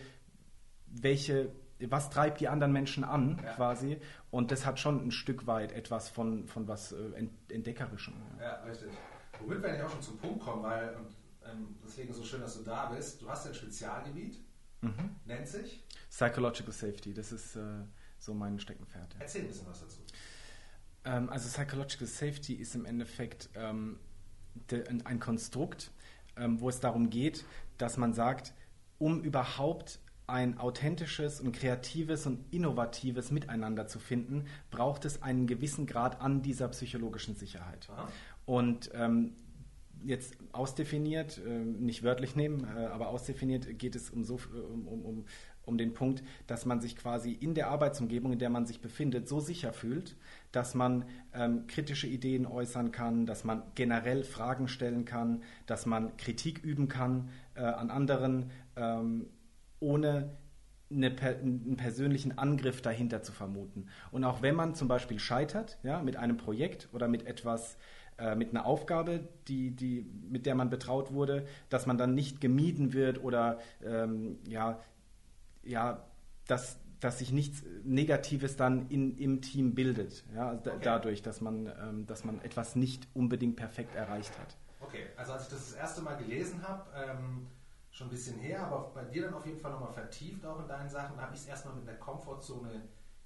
welche, 0.88 1.51
was 1.89 2.10
treibt 2.10 2.39
die 2.42 2.48
anderen 2.48 2.74
Menschen 2.74 3.04
an, 3.04 3.39
Ja. 3.44 3.54
quasi. 3.54 3.98
Und 4.30 4.51
das 4.51 4.66
hat 4.66 4.80
schon 4.80 5.07
ein 5.07 5.12
Stück 5.12 5.48
weit 5.48 5.72
etwas 5.72 6.10
von, 6.10 6.45
von 6.48 6.68
was 6.68 6.92
äh, 6.92 6.98
Ent- 7.16 7.51
Entdeckerischem. 7.51 8.13
Ja. 8.39 8.56
richtig. 8.63 8.89
Womit 9.39 9.62
wir 9.63 9.69
eigentlich 9.69 9.83
auch 9.83 9.89
schon 9.92 10.01
zum 10.01 10.18
Punkt 10.19 10.42
kommen, 10.44 10.62
weil, 10.63 10.95
und 10.95 11.07
ähm, 11.50 11.75
deswegen 11.83 12.13
so 12.13 12.24
schön, 12.24 12.42
dass 12.42 12.57
du 12.57 12.63
da 12.63 12.88
bist. 12.89 13.22
Du 13.22 13.30
hast 13.30 13.48
ein 13.48 13.54
Spezialgebiet, 13.54 14.39
Mhm. 14.81 15.12
nennt 15.25 15.48
sich. 15.48 15.83
Psychological 16.10 16.72
Safety, 16.74 17.13
das 17.13 17.31
ist 17.31 17.56
äh, 17.56 17.62
so 18.19 18.33
mein 18.33 18.60
Steckenpferd. 18.60 19.13
Ja. 19.13 19.19
Erzähl 19.22 19.42
ein 19.42 19.48
bisschen 19.48 19.68
was 19.68 19.80
dazu. 19.81 20.00
Ähm, 21.06 21.30
also 21.30 21.48
Psychological 21.50 22.07
Safety 22.07 22.54
ist 22.54 22.75
im 22.75 22.86
Endeffekt 22.86 23.50
ähm, 23.56 24.00
de, 24.69 24.88
ein, 24.88 25.06
ein 25.06 25.19
Konstrukt, 25.19 25.92
ähm, 26.36 26.60
wo 26.62 26.69
es 26.69 26.80
darum 26.80 27.10
geht, 27.10 27.45
dass 27.78 27.98
man 27.98 28.13
sagt, 28.13 28.54
um 29.00 29.24
überhaupt 29.24 30.00
ein 30.31 30.57
authentisches 30.57 31.42
und 31.42 31.51
kreatives 31.51 32.25
und 32.25 32.45
innovatives 32.51 33.31
Miteinander 33.31 33.88
zu 33.88 34.00
finden, 34.00 34.45
braucht 34.72 35.06
es 35.06 35.22
einen 35.22 35.45
gewissen 35.45 35.86
Grad 35.86 36.22
an 36.22 36.42
dieser 36.42 36.69
psychologischen 36.69 37.36
Sicherheit. 37.36 37.89
Aha. 37.92 38.07
Und 38.45 38.89
ähm, 38.94 39.33
jetzt 40.04 40.36
ausdefiniert, 40.51 41.39
äh, 41.45 41.50
nicht 41.50 42.04
wörtlich 42.04 42.36
nehmen, 42.36 42.66
äh, 42.75 42.86
aber 42.86 43.10
ausdefiniert 43.10 43.78
geht 43.78 43.95
es 43.95 44.10
um, 44.10 44.24
so, 44.24 44.38
äh, 44.38 44.60
um, 44.60 44.88
um, 44.88 45.06
um, 45.06 45.25
um 45.63 45.78
den 45.78 45.94
Punkt, 45.94 46.24
dass 46.48 46.66
man 46.66 46.81
sich 46.81 46.95
quasi 46.95 47.31
in 47.31 47.54
der 47.54 47.69
Arbeitsumgebung, 47.69 48.33
in 48.33 48.39
der 48.39 48.50
man 48.50 48.66
sich 48.66 48.81
befindet, 48.81 49.28
so 49.28 49.39
sicher 49.39 49.74
fühlt, 49.74 50.16
dass 50.51 50.74
man 50.74 51.06
ähm, 51.33 51.68
kritische 51.68 52.07
Ideen 52.07 52.45
äußern 52.45 52.92
kann, 52.92 53.25
dass 53.25 53.44
man 53.44 53.63
generell 53.75 54.24
Fragen 54.24 54.68
stellen 54.68 55.06
kann, 55.06 55.44
dass 55.66 55.86
man 55.86 56.18
Kritik 56.18 56.63
üben 56.63 56.88
kann 56.88 57.30
äh, 57.56 57.62
an 57.62 57.92
anderen, 57.92 58.50
ähm, 58.75 59.28
ohne 59.81 60.31
eine, 60.89 61.07
einen 61.07 61.78
persönlichen 61.78 62.38
Angriff 62.38 62.81
dahinter 62.81 63.24
zu 63.24 63.31
vermuten. 63.31 63.88
Und 64.12 64.24
auch 64.24 64.42
wenn 64.42 64.56
man 64.56 64.75
zum 64.75 64.88
Beispiel 64.88 65.19
scheitert, 65.19 65.78
ja, 65.83 66.01
mit 66.01 66.16
einem 66.18 66.38
Projekt 66.38 66.89
oder 66.94 67.07
mit 67.07 67.25
etwas, 67.25 67.78
äh, 68.18 68.36
mit 68.36 68.51
einer 68.51 68.66
Aufgabe, 68.66 69.28
die, 69.47 69.71
die, 69.71 70.06
mit 70.30 70.45
der 70.45 70.56
man 70.56 70.69
betraut 70.69 71.14
wurde, 71.14 71.45
dass 71.69 71.85
man 71.85 71.97
dann 71.97 72.14
nicht 72.14 72.42
gemieden 72.42 72.94
wird 72.94 73.23
oder 73.23 73.59
ähm, 73.83 74.40
ja, 74.47 74.80
ja, 75.64 76.06
dass, 76.47 76.78
dass 77.00 77.19
sich 77.19 77.31
nichts 77.31 77.64
Negatives 77.83 78.57
dann 78.57 78.88
in, 78.90 79.18
im 79.18 79.42
Team 79.42 79.73
bildet, 79.76 80.23
ja, 80.35 80.54
Okay. 80.54 80.71
dadurch, 80.81 81.21
dass 81.21 81.42
man, 81.42 81.71
ähm, 81.81 82.06
dass 82.06 82.26
man 82.26 82.42
etwas 82.42 82.76
nicht 82.76 83.07
unbedingt 83.14 83.56
perfekt 83.56 83.95
erreicht 83.95 84.38
hat. 84.40 84.57
Okay, 84.81 85.06
also 85.16 85.33
als 85.33 85.44
ich 85.44 85.50
das 85.50 85.69
das 85.69 85.78
erste 85.78 86.02
Mal 86.02 86.16
gelesen 86.16 86.68
habe, 86.68 86.90
ähm, 86.95 87.47
schon 88.02 88.08
ein 88.08 88.12
bisschen 88.12 88.40
her, 88.40 88.66
aber 88.66 88.92
bei 88.94 89.04
dir 89.06 89.24
dann 89.24 89.34
auf 89.34 89.46
jeden 89.46 89.60
Fall 89.60 89.72
nochmal 89.72 89.94
vertieft 89.94 90.46
auch 90.46 90.60
in 90.60 90.68
deinen 90.68 90.90
Sachen, 90.90 91.16
da 91.18 91.24
habe 91.24 91.36
ich 91.36 91.42
es 91.42 91.48
erstmal 91.48 91.76
mit 91.76 91.88
einer 91.88 91.98
Komfortzone 91.98 92.81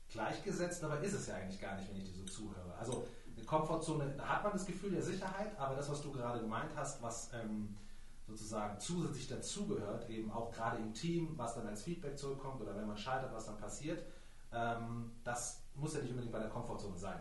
gleichgesetzt, 0.10 0.84
aber 0.84 1.00
ist 1.00 1.14
es 1.14 1.28
ja 1.28 1.36
eigentlich 1.36 1.60
gar 1.60 1.76
nicht, 1.78 1.90
wenn 1.90 1.98
ich 1.98 2.12
dir 2.12 2.14
so 2.14 2.26
zuhöre. 2.26 2.76
Also 2.78 3.08
eine 3.36 3.46
Komfortzone, 3.46 4.14
da 4.18 4.28
hat 4.28 4.44
man 4.44 4.54
das 4.54 4.66
Gefühl 4.66 4.92
der 4.92 5.02
Sicherheit, 5.02 5.58
aber 5.58 5.76
das, 5.76 5.90
was 5.90 6.02
du 6.02 6.12
gerade 6.12 6.42
gemeint 6.42 6.72
hast, 6.76 7.02
was 7.02 7.32
ähm, 7.34 7.76
sozusagen 8.28 8.80
zusätzlich 8.80 9.28
dazugehört, 9.28 10.10
eben 10.10 10.32
auch 10.32 10.52
gerade 10.52 10.78
im 10.78 10.94
Team, 10.94 11.34
was 11.38 11.56
dann 11.56 11.68
als 11.68 11.84
Feedback 11.84 12.18
zurückkommt 12.18 12.62
oder 12.62 12.76
wenn 12.76 12.88
man 12.88 12.98
scheitert, 12.98 13.34
was 13.34 13.46
dann 13.46 13.58
passiert, 13.58 14.04
ähm, 14.52 15.12
das 15.24 15.62
muss 15.76 15.94
ja 15.94 16.02
nicht 16.02 16.12
unbedingt 16.12 16.34
bei 16.34 16.40
der 16.40 16.50
Komfortzone 16.50 16.98
sein. 16.98 17.20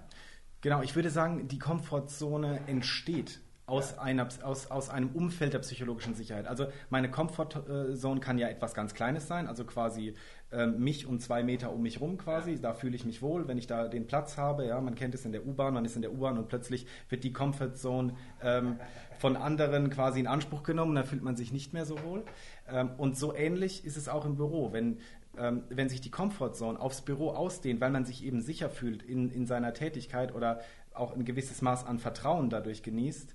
Genau, 0.61 0.83
ich 0.83 0.97
würde 0.97 1.11
sagen, 1.11 1.47
die 1.47 1.59
Komfortzone 1.59 2.67
entsteht 2.67 3.41
aus, 3.66 3.92
Ja. 3.92 4.02
einer, 4.02 4.28
aus, 4.42 4.71
aus 4.71 4.90
einem 4.90 5.11
Umfeld 5.11 5.54
der 5.54 5.61
psychologischen 5.61 6.14
Sicherheit. 6.14 6.47
Also 6.47 6.66
meine 6.90 7.11
Comfortzone 7.11 8.21
kann 8.21 8.38
ja 8.38 8.49
etwas 8.49 8.75
ganz 8.75 8.94
Kleines 8.94 9.26
sein, 9.26 9.47
also 9.47 9.64
quasi 9.64 10.14
ähm, 10.52 10.78
mich 10.78 11.06
und 11.06 11.21
zwei 11.21 11.42
Meter 11.42 11.73
um 11.73 11.83
mich 11.83 12.00
rum 12.00 12.18
quasi. 12.18 12.61
Da 12.61 12.75
fühle 12.75 12.94
ich 12.94 13.04
mich 13.04 13.23
wohl, 13.23 13.49
wenn 13.49 13.56
ich 13.56 13.66
da 13.66 13.88
den 13.88 14.06
Platz 14.06 14.37
habe. 14.37 14.66
Ja, 14.66 14.80
man 14.80 14.94
kennt 14.94 15.14
es 15.14 15.25
in 15.25 15.33
der 15.33 15.47
U-Bahn, 15.47 15.73
man 15.75 15.85
ist 15.85 15.97
in 15.97 16.02
der 16.02 16.12
U-Bahn 16.12 16.37
und 16.38 16.49
plötzlich 16.49 16.87
wird 17.09 17.25
die 17.25 17.33
Comfortzone 17.33 18.14
ähm, 18.42 18.78
von 19.18 19.37
anderen 19.37 19.90
quasi 19.90 20.21
in 20.21 20.26
Anspruch 20.26 20.62
genommen, 20.62 20.94
da 20.94 21.04
fühlt 21.04 21.23
man 21.23 21.37
sich 21.37 21.52
nicht 21.52 21.73
mehr 21.73 21.87
so 21.87 22.02
wohl. 22.04 22.25
Ähm, 22.68 22.90
und 22.99 23.16
so 23.16 23.35
ähnlich 23.35 23.85
ist 23.85 23.97
es 23.97 24.09
auch 24.09 24.26
im 24.26 24.37
Büro. 24.37 24.73
Wenn 24.73 24.99
ähm, 25.37 25.64
wenn 25.68 25.88
sich 25.88 26.00
die 26.00 26.12
Comfortzone 26.12 26.78
aufs 26.78 27.02
Büro 27.02 27.30
ausdehnt, 27.30 27.80
weil 27.80 27.90
man 27.90 28.04
sich 28.04 28.25
eben 28.25 28.40
sicher 28.40 28.71
fühlt 28.71 29.02
in, 29.02 29.30
in 29.30 29.47
seiner 29.47 29.73
Tätigkeit 29.75 30.33
oder 30.33 30.61
auch 30.92 31.12
ein 31.12 31.25
gewisses 31.25 31.61
Maß 31.61 31.87
an 31.87 31.99
Vertrauen 31.99 32.50
dadurch 32.50 32.85
genießt, 32.85 33.35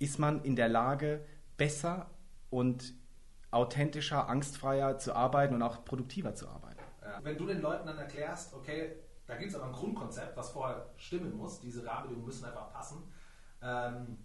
ist 0.00 0.18
man 0.18 0.42
in 0.42 0.56
der 0.56 0.68
Lage, 0.68 1.24
besser 1.56 2.10
und 2.48 2.94
authentischer, 3.52 4.28
angstfreier 4.28 4.98
zu 4.98 5.14
arbeiten 5.14 5.54
und 5.54 5.62
auch 5.62 5.84
produktiver 5.84 6.34
zu 6.34 6.48
arbeiten. 6.48 6.80
Ja. 7.02 7.20
Wenn 7.22 7.36
du 7.36 7.46
den 7.46 7.60
Leuten 7.60 7.86
dann 7.86 7.98
erklärst, 7.98 8.54
okay, 8.54 8.96
da 9.26 9.36
gibt 9.36 9.50
es 9.50 9.56
aber 9.56 9.66
ein 9.66 9.72
Grundkonzept, 9.72 10.36
was 10.36 10.50
vorher 10.50 10.90
stimmen 10.96 11.36
muss, 11.36 11.60
diese 11.60 11.84
Rahmenbedingungen 11.84 12.26
müssen 12.26 12.44
einfach 12.46 12.72
passen, 12.72 13.02
ähm, 13.62 14.18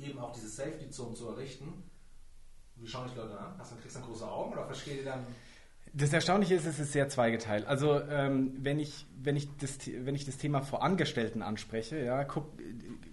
eben 0.00 0.18
auch 0.18 0.32
diese 0.32 0.48
Safety-Zone 0.48 1.14
zu 1.14 1.28
errichten. 1.28 1.84
Wie 2.76 2.86
schauen 2.86 3.06
dich 3.06 3.16
Leute 3.16 3.38
an? 3.38 3.54
Hast 3.58 3.72
du, 3.72 3.76
kriegst 3.76 3.96
du 3.96 4.00
dann 4.00 4.08
große 4.08 4.26
Augen 4.26 4.52
oder 4.52 4.64
verstehe 4.64 4.98
die 4.98 5.04
dann 5.04 5.26
das 5.92 6.12
Erstaunliche 6.12 6.54
ist, 6.54 6.66
es 6.66 6.78
ist 6.78 6.92
sehr 6.92 7.08
zweigeteilt. 7.08 7.66
Also 7.66 8.00
ähm, 8.00 8.52
wenn, 8.58 8.78
ich, 8.78 9.06
wenn, 9.20 9.36
ich 9.36 9.48
das, 9.56 9.78
wenn 9.86 10.14
ich 10.14 10.24
das 10.24 10.36
Thema 10.36 10.62
vor 10.62 10.82
Angestellten 10.82 11.42
anspreche, 11.42 11.98
ja, 11.98 12.22
guck, 12.24 12.52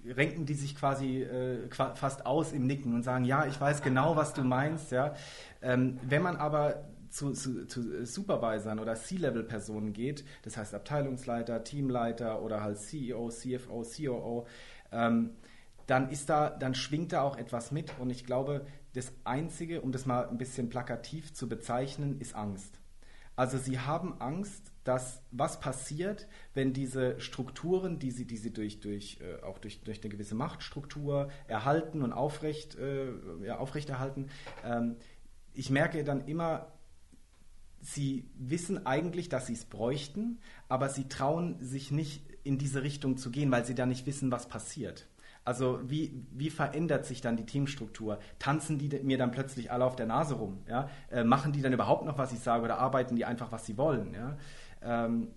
renken 0.06 0.46
die 0.46 0.54
sich 0.54 0.76
quasi 0.76 1.24
äh, 1.24 1.70
fast 1.70 2.26
aus 2.26 2.52
im 2.54 2.66
Nicken 2.66 2.94
und 2.94 3.04
sagen, 3.04 3.26
ja, 3.26 3.46
ich 3.46 3.60
weiß 3.60 3.82
genau, 3.82 4.16
was 4.16 4.34
du 4.34 4.44
meinst. 4.44 4.92
Ja. 4.92 5.16
Ähm, 5.62 6.00
wenn 6.08 6.22
man 6.22 6.36
aber 6.36 6.86
zu, 7.10 7.32
zu, 7.32 7.66
zu 7.68 8.06
Supervisern 8.06 8.80
oder 8.80 8.96
C-Level-Personen 8.96 9.94
geht, 9.94 10.26
das 10.44 10.58
heißt 10.58 10.74
Abteilungsleiter, 10.74 11.64
Teamleiter 11.64 12.42
oder 12.42 12.62
halt 12.62 12.78
CEO, 12.78 13.30
CFO, 13.30 13.84
COO, 13.84 14.48
ähm, 14.92 15.32
dann 15.88 16.10
ist 16.10 16.30
da, 16.30 16.50
dann 16.50 16.76
schwingt 16.76 17.14
da 17.14 17.22
auch 17.22 17.38
etwas 17.38 17.72
mit 17.72 17.98
und 18.00 18.10
ich 18.10 18.26
glaube, 18.26 18.66
das 18.94 19.14
Einzige, 19.24 19.82
um 19.82 19.92
das 19.92 20.06
mal 20.06 20.28
ein 20.28 20.38
bisschen 20.38 20.70
plakativ 20.70 21.34
zu 21.34 21.48
bezeichnen, 21.48 22.20
ist 22.20 22.36
Angst. 22.36 22.80
Also 23.36 23.58
sie 23.58 23.80
haben 23.80 24.20
Angst, 24.20 24.72
dass 24.88 25.22
was 25.32 25.60
passiert, 25.60 26.28
wenn 26.54 26.72
diese 26.72 27.20
Strukturen, 27.20 28.00
die 28.00 28.12
sie, 28.12 28.26
die 28.26 28.38
sie 28.38 28.54
durch, 28.54 28.80
durch, 28.80 29.20
äh, 29.20 29.44
auch 29.44 29.60
durch, 29.60 29.82
durch 29.82 30.02
eine 30.02 30.10
gewisse 30.10 30.34
Machtstruktur 30.34 31.30
erhalten 31.48 32.02
und 32.02 32.14
aufrecht, 32.14 32.76
äh, 32.76 33.10
ja, 33.44 33.58
aufrechterhalten, 33.58 34.30
ähm, 34.64 34.96
ich 35.54 35.70
merke 35.70 36.04
dann 36.06 36.26
immer, 36.26 36.72
sie 37.82 38.30
wissen 38.38 38.86
eigentlich, 38.86 39.28
dass 39.28 39.48
sie 39.48 39.54
es 39.54 39.66
bräuchten, 39.66 40.40
aber 40.70 40.88
sie 40.88 41.10
trauen 41.10 41.60
sich 41.60 41.92
nicht 41.92 42.24
in 42.44 42.58
diese 42.58 42.84
Richtung 42.84 43.18
zu 43.18 43.30
gehen, 43.30 43.52
weil 43.52 43.66
sie 43.66 43.76
da 43.76 43.86
nicht 43.86 44.06
wissen, 44.06 44.32
was 44.32 44.48
passiert. 44.48 45.08
Also 45.48 45.80
wie, 45.86 46.26
wie 46.32 46.50
verändert 46.50 47.06
sich 47.06 47.22
dann 47.22 47.38
die 47.38 47.46
Teamstruktur? 47.46 48.20
Tanzen 48.38 48.78
die 48.78 48.90
mir 49.04 49.18
dann 49.18 49.32
plötzlich 49.32 49.72
alle 49.72 49.86
auf 49.86 49.96
der 49.96 50.06
Nase 50.06 50.36
rum? 50.36 50.58
Ja? 50.68 50.90
Äh, 51.10 51.24
machen 51.24 51.54
die 51.54 51.62
dann 51.62 51.72
überhaupt 51.72 52.04
noch, 52.04 52.18
was 52.18 52.34
ich 52.34 52.40
sage 52.40 52.66
oder 52.66 52.80
arbeiten 52.80 53.16
die 53.16 53.24
einfach, 53.24 53.50
was 53.50 53.66
sie 53.66 53.78
wollen? 53.78 54.14
Ja? 54.14 54.38
Ähm, 54.82 55.30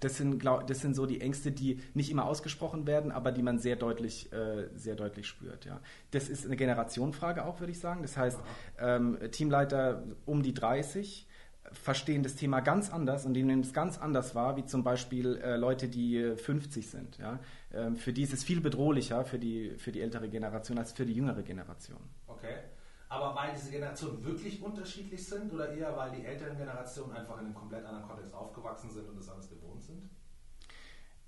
das 0.00 0.16
sind, 0.16 0.38
glaub, 0.38 0.66
das 0.66 0.80
sind 0.80 0.96
so 0.96 1.06
die 1.06 1.20
Ängste, 1.20 1.52
die 1.52 1.80
nicht 1.94 2.10
immer 2.10 2.24
ausgesprochen 2.24 2.86
werden, 2.86 3.12
aber 3.12 3.30
die 3.30 3.42
man 3.42 3.58
sehr 3.58 3.76
deutlich, 3.76 4.32
äh, 4.32 4.68
sehr 4.74 4.96
deutlich 4.96 5.28
spürt. 5.28 5.64
Ja. 5.64 5.80
Das 6.10 6.28
ist 6.28 6.44
eine 6.44 6.56
Generationenfrage 6.56 7.44
auch, 7.44 7.60
würde 7.60 7.70
ich 7.70 7.78
sagen. 7.78 8.02
Das 8.02 8.16
heißt, 8.16 8.38
ähm, 8.80 9.18
Teamleiter 9.30 10.02
um 10.24 10.42
die 10.42 10.54
30 10.54 11.28
verstehen 11.72 12.22
das 12.22 12.36
Thema 12.36 12.60
ganz 12.60 12.92
anders 12.92 13.26
und 13.26 13.34
die 13.34 13.42
nehmen 13.42 13.62
es 13.62 13.72
ganz 13.72 13.98
anders 13.98 14.34
wahr, 14.34 14.56
wie 14.56 14.64
zum 14.64 14.84
Beispiel 14.84 15.36
äh, 15.36 15.56
Leute, 15.56 15.88
die 15.88 16.34
50 16.36 16.88
sind. 16.88 17.18
Ja? 17.18 17.38
Ähm, 17.72 17.96
für 17.96 18.12
die 18.12 18.22
ist 18.22 18.32
es 18.32 18.44
viel 18.44 18.60
bedrohlicher 18.60 19.24
für 19.24 19.38
die, 19.38 19.70
für 19.76 19.92
die 19.92 20.00
ältere 20.00 20.28
Generation 20.28 20.78
als 20.78 20.92
für 20.92 21.06
die 21.06 21.14
jüngere 21.14 21.42
Generation. 21.42 22.00
Okay. 22.26 22.56
Aber 23.08 23.34
weil 23.36 23.52
diese 23.54 23.70
Generationen 23.70 24.24
wirklich 24.24 24.60
unterschiedlich 24.62 25.24
sind 25.24 25.52
oder 25.52 25.72
eher 25.72 25.96
weil 25.96 26.10
die 26.10 26.24
älteren 26.24 26.56
Generationen 26.56 27.12
einfach 27.12 27.34
in 27.38 27.46
einem 27.46 27.54
komplett 27.54 27.84
anderen 27.84 28.06
Kontext 28.06 28.34
aufgewachsen 28.34 28.90
sind 28.90 29.08
und 29.08 29.18
es 29.18 29.28
anders 29.28 29.48
gewohnt 29.48 29.82
sind? 29.82 30.10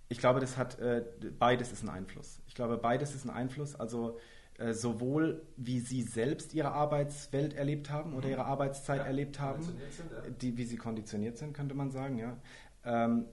Ich 0.08 0.18
glaube, 0.18 0.40
das 0.40 0.56
hat 0.56 0.78
äh, 0.78 1.04
beides 1.38 1.70
ist 1.70 1.82
ein 1.82 1.90
Einfluss. 1.90 2.40
Ich 2.47 2.54
glaube, 2.54 2.78
beides 2.78 3.14
ist 3.14 3.25
ein 3.25 3.30
Einfluss. 3.30 3.76
Also 3.76 4.18
äh, 4.58 4.73
sowohl 4.73 5.47
wie 5.56 5.78
sie 5.78 6.02
selbst 6.02 6.52
ihre 6.52 6.73
Arbeitswelt 6.73 7.54
erlebt 7.54 7.90
haben 7.90 8.14
oder 8.14 8.26
mhm. 8.26 8.32
ihre 8.32 8.44
Arbeitszeit 8.47 8.99
ja, 9.00 9.06
erlebt 9.06 9.38
haben, 9.38 9.62
sind, 9.62 9.78
ja. 10.11 10.30
die, 10.30 10.56
wie 10.56 10.64
sie 10.64 10.76
konditioniert 10.76 11.38
sind, 11.38 11.52
könnte 11.52 11.76
man 11.76 11.92
sagen, 11.92 12.18
ja. 12.18 12.37
Ähm, 12.85 13.26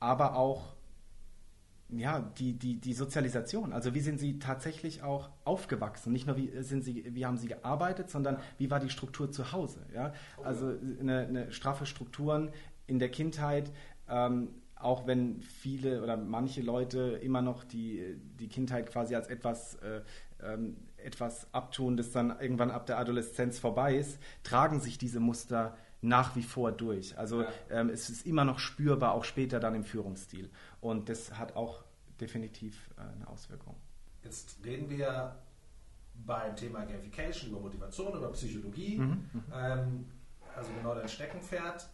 aber 0.00 0.36
auch 0.36 0.74
ja, 1.92 2.20
die, 2.38 2.54
die, 2.54 2.80
die 2.80 2.92
Sozialisation. 2.94 3.72
Also 3.72 3.94
wie 3.94 4.00
sind 4.00 4.18
sie 4.18 4.38
tatsächlich 4.38 5.02
auch 5.02 5.30
aufgewachsen? 5.44 6.12
Nicht 6.12 6.26
nur 6.26 6.36
wie 6.36 6.50
sind 6.62 6.82
sie, 6.82 7.04
wie 7.14 7.26
haben 7.26 7.36
sie 7.36 7.48
gearbeitet, 7.48 8.10
sondern 8.10 8.38
wie 8.58 8.70
war 8.70 8.80
die 8.80 8.90
Struktur 8.90 9.30
zu 9.30 9.52
Hause? 9.52 9.86
Ja? 9.94 10.12
Also 10.42 10.74
eine, 11.00 11.26
eine 11.26 11.52
straffe 11.52 11.86
Strukturen 11.86 12.50
in 12.86 12.98
der 12.98 13.10
Kindheit, 13.10 13.70
ähm, 14.08 14.48
auch 14.74 15.06
wenn 15.06 15.42
viele 15.42 16.02
oder 16.02 16.16
manche 16.16 16.60
Leute 16.60 17.20
immer 17.22 17.40
noch 17.40 17.62
die, 17.62 18.16
die 18.40 18.48
Kindheit 18.48 18.90
quasi 18.90 19.14
als 19.14 19.28
etwas 19.28 19.76
äh, 19.76 20.00
ähm, 20.42 20.76
etwas 20.96 21.52
abtun, 21.52 21.96
das 21.96 22.10
dann 22.10 22.30
irgendwann 22.40 22.70
ab 22.70 22.86
der 22.86 22.98
Adoleszenz 22.98 23.58
vorbei 23.58 23.96
ist, 23.96 24.18
tragen 24.42 24.80
sich 24.80 24.98
diese 24.98 25.20
Muster 25.20 25.76
nach 26.02 26.34
wie 26.36 26.42
vor 26.42 26.72
durch. 26.72 27.16
Also 27.16 27.42
ja. 27.42 27.48
ähm, 27.70 27.88
es 27.88 28.10
ist 28.10 28.26
immer 28.26 28.44
noch 28.44 28.58
spürbar, 28.58 29.12
auch 29.12 29.24
später 29.24 29.60
dann 29.60 29.74
im 29.74 29.84
Führungsstil. 29.84 30.50
Und 30.80 31.08
das 31.08 31.38
hat 31.38 31.56
auch 31.56 31.84
definitiv 32.20 32.90
äh, 32.96 33.00
eine 33.00 33.28
Auswirkung. 33.28 33.76
Jetzt 34.22 34.58
reden 34.64 34.90
wir 34.90 35.36
beim 36.14 36.54
Thema 36.56 36.84
Gamification 36.84 37.50
über 37.50 37.60
Motivation, 37.60 38.16
über 38.16 38.30
Psychologie, 38.32 38.98
mhm, 38.98 39.30
mhm. 39.32 39.44
ähm, 39.54 40.06
also 40.54 40.70
genau 40.74 40.94
dein 40.94 41.08
Steckenpferd. 41.08 41.88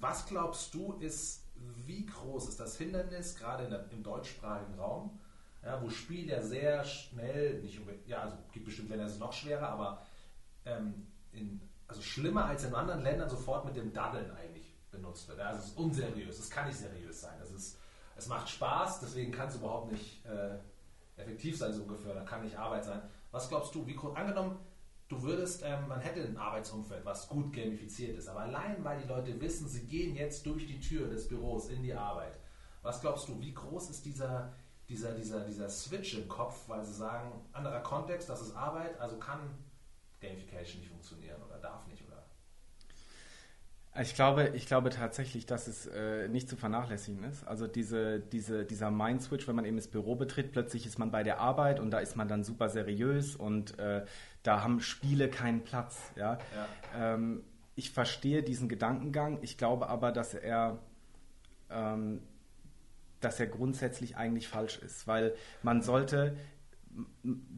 Was 0.00 0.26
glaubst 0.26 0.74
du, 0.74 0.94
ist, 0.94 1.44
wie 1.86 2.06
groß 2.06 2.48
ist 2.48 2.58
das 2.58 2.76
Hindernis, 2.76 3.36
gerade 3.36 3.68
der, 3.68 3.90
im 3.90 4.02
deutschsprachigen 4.02 4.74
Raum, 4.74 5.20
ja, 5.62 5.80
wo 5.80 5.90
Spiel 5.90 6.28
ja 6.28 6.42
sehr 6.42 6.84
schnell, 6.84 7.60
nicht, 7.60 7.80
ja, 8.06 8.22
also 8.22 8.36
gibt 8.52 8.64
bestimmt 8.64 8.88
Länder, 8.88 9.06
ist 9.06 9.12
es 9.12 9.18
noch 9.18 9.32
schwerer, 9.32 9.68
aber 9.68 10.02
ähm, 10.64 11.06
in, 11.32 11.60
also 11.92 12.02
schlimmer 12.02 12.46
als 12.46 12.64
in 12.64 12.74
anderen 12.74 13.02
Ländern 13.02 13.28
sofort 13.28 13.66
mit 13.66 13.76
dem 13.76 13.92
Daddeln 13.92 14.30
eigentlich 14.30 14.74
benutzt 14.90 15.28
wird. 15.28 15.38
Also 15.40 15.60
es 15.60 15.66
ist 15.66 15.76
unseriös, 15.76 16.38
es 16.38 16.48
kann 16.48 16.66
nicht 16.66 16.78
seriös 16.78 17.20
sein. 17.20 17.38
Es, 17.42 17.50
ist, 17.50 17.78
es 18.16 18.28
macht 18.28 18.48
Spaß, 18.48 19.00
deswegen 19.00 19.30
kann 19.30 19.48
es 19.48 19.56
überhaupt 19.56 19.92
nicht 19.92 20.24
äh, 20.24 20.58
effektiv 21.20 21.58
sein, 21.58 21.72
so 21.74 21.82
ungefähr, 21.82 22.14
da 22.14 22.24
kann 22.24 22.42
nicht 22.42 22.58
Arbeit 22.58 22.84
sein. 22.84 23.02
Was 23.30 23.50
glaubst 23.50 23.74
du, 23.74 23.86
wie 23.86 23.98
angenommen, 24.14 24.58
du 25.08 25.22
würdest, 25.22 25.62
ähm, 25.66 25.86
man 25.86 26.00
hätte 26.00 26.22
ein 26.22 26.38
Arbeitsumfeld, 26.38 27.04
was 27.04 27.28
gut 27.28 27.52
gamifiziert 27.52 28.16
ist, 28.16 28.26
aber 28.28 28.40
allein 28.40 28.82
weil 28.82 28.98
die 29.02 29.08
Leute 29.08 29.38
wissen, 29.38 29.68
sie 29.68 29.86
gehen 29.86 30.16
jetzt 30.16 30.46
durch 30.46 30.66
die 30.66 30.80
Tür 30.80 31.08
des 31.08 31.28
Büros 31.28 31.68
in 31.68 31.82
die 31.82 31.92
Arbeit, 31.92 32.38
was 32.80 33.02
glaubst 33.02 33.28
du, 33.28 33.38
wie 33.38 33.52
groß 33.52 33.90
ist 33.90 34.06
dieser, 34.06 34.54
dieser, 34.88 35.12
dieser, 35.12 35.44
dieser 35.44 35.68
Switch 35.68 36.14
im 36.14 36.26
Kopf, 36.26 36.66
weil 36.68 36.82
sie 36.84 36.94
sagen, 36.94 37.32
anderer 37.52 37.80
Kontext, 37.80 38.30
das 38.30 38.40
ist 38.40 38.56
Arbeit, 38.56 38.98
also 38.98 39.18
kann 39.18 39.40
Gamification 40.22 40.80
nicht 40.80 40.90
funktionieren 40.90 41.42
oder 41.42 41.58
darf 41.58 41.86
nicht 41.88 42.02
oder 42.06 42.22
ich 44.00 44.14
glaube, 44.14 44.52
ich 44.54 44.66
glaube 44.66 44.88
tatsächlich, 44.88 45.44
dass 45.44 45.66
es 45.66 45.86
äh, 45.86 46.26
nicht 46.28 46.48
zu 46.48 46.56
vernachlässigen 46.56 47.24
ist. 47.24 47.46
Also 47.46 47.66
diese, 47.66 48.20
diese, 48.20 48.64
dieser 48.64 48.90
Mind-Switch, 48.90 49.46
wenn 49.46 49.54
man 49.54 49.66
eben 49.66 49.76
das 49.76 49.88
Büro 49.88 50.14
betritt, 50.14 50.52
plötzlich 50.52 50.86
ist 50.86 50.98
man 50.98 51.10
bei 51.10 51.22
der 51.22 51.40
Arbeit 51.40 51.78
und 51.78 51.90
da 51.90 51.98
ist 51.98 52.16
man 52.16 52.26
dann 52.26 52.42
super 52.42 52.70
seriös 52.70 53.36
und 53.36 53.78
äh, 53.78 54.06
da 54.44 54.62
haben 54.62 54.80
Spiele 54.80 55.28
keinen 55.28 55.62
Platz. 55.62 56.10
Ja? 56.16 56.38
ja. 56.56 57.14
Ähm, 57.14 57.44
ich 57.74 57.90
verstehe 57.90 58.42
diesen 58.42 58.70
Gedankengang. 58.70 59.38
Ich 59.42 59.58
glaube 59.58 59.88
aber, 59.90 60.10
dass 60.10 60.32
er 60.32 60.78
ähm, 61.68 62.22
dass 63.20 63.40
er 63.40 63.46
grundsätzlich 63.46 64.16
eigentlich 64.16 64.48
falsch 64.48 64.78
ist, 64.78 65.06
weil 65.06 65.34
man 65.62 65.82
sollte 65.82 66.36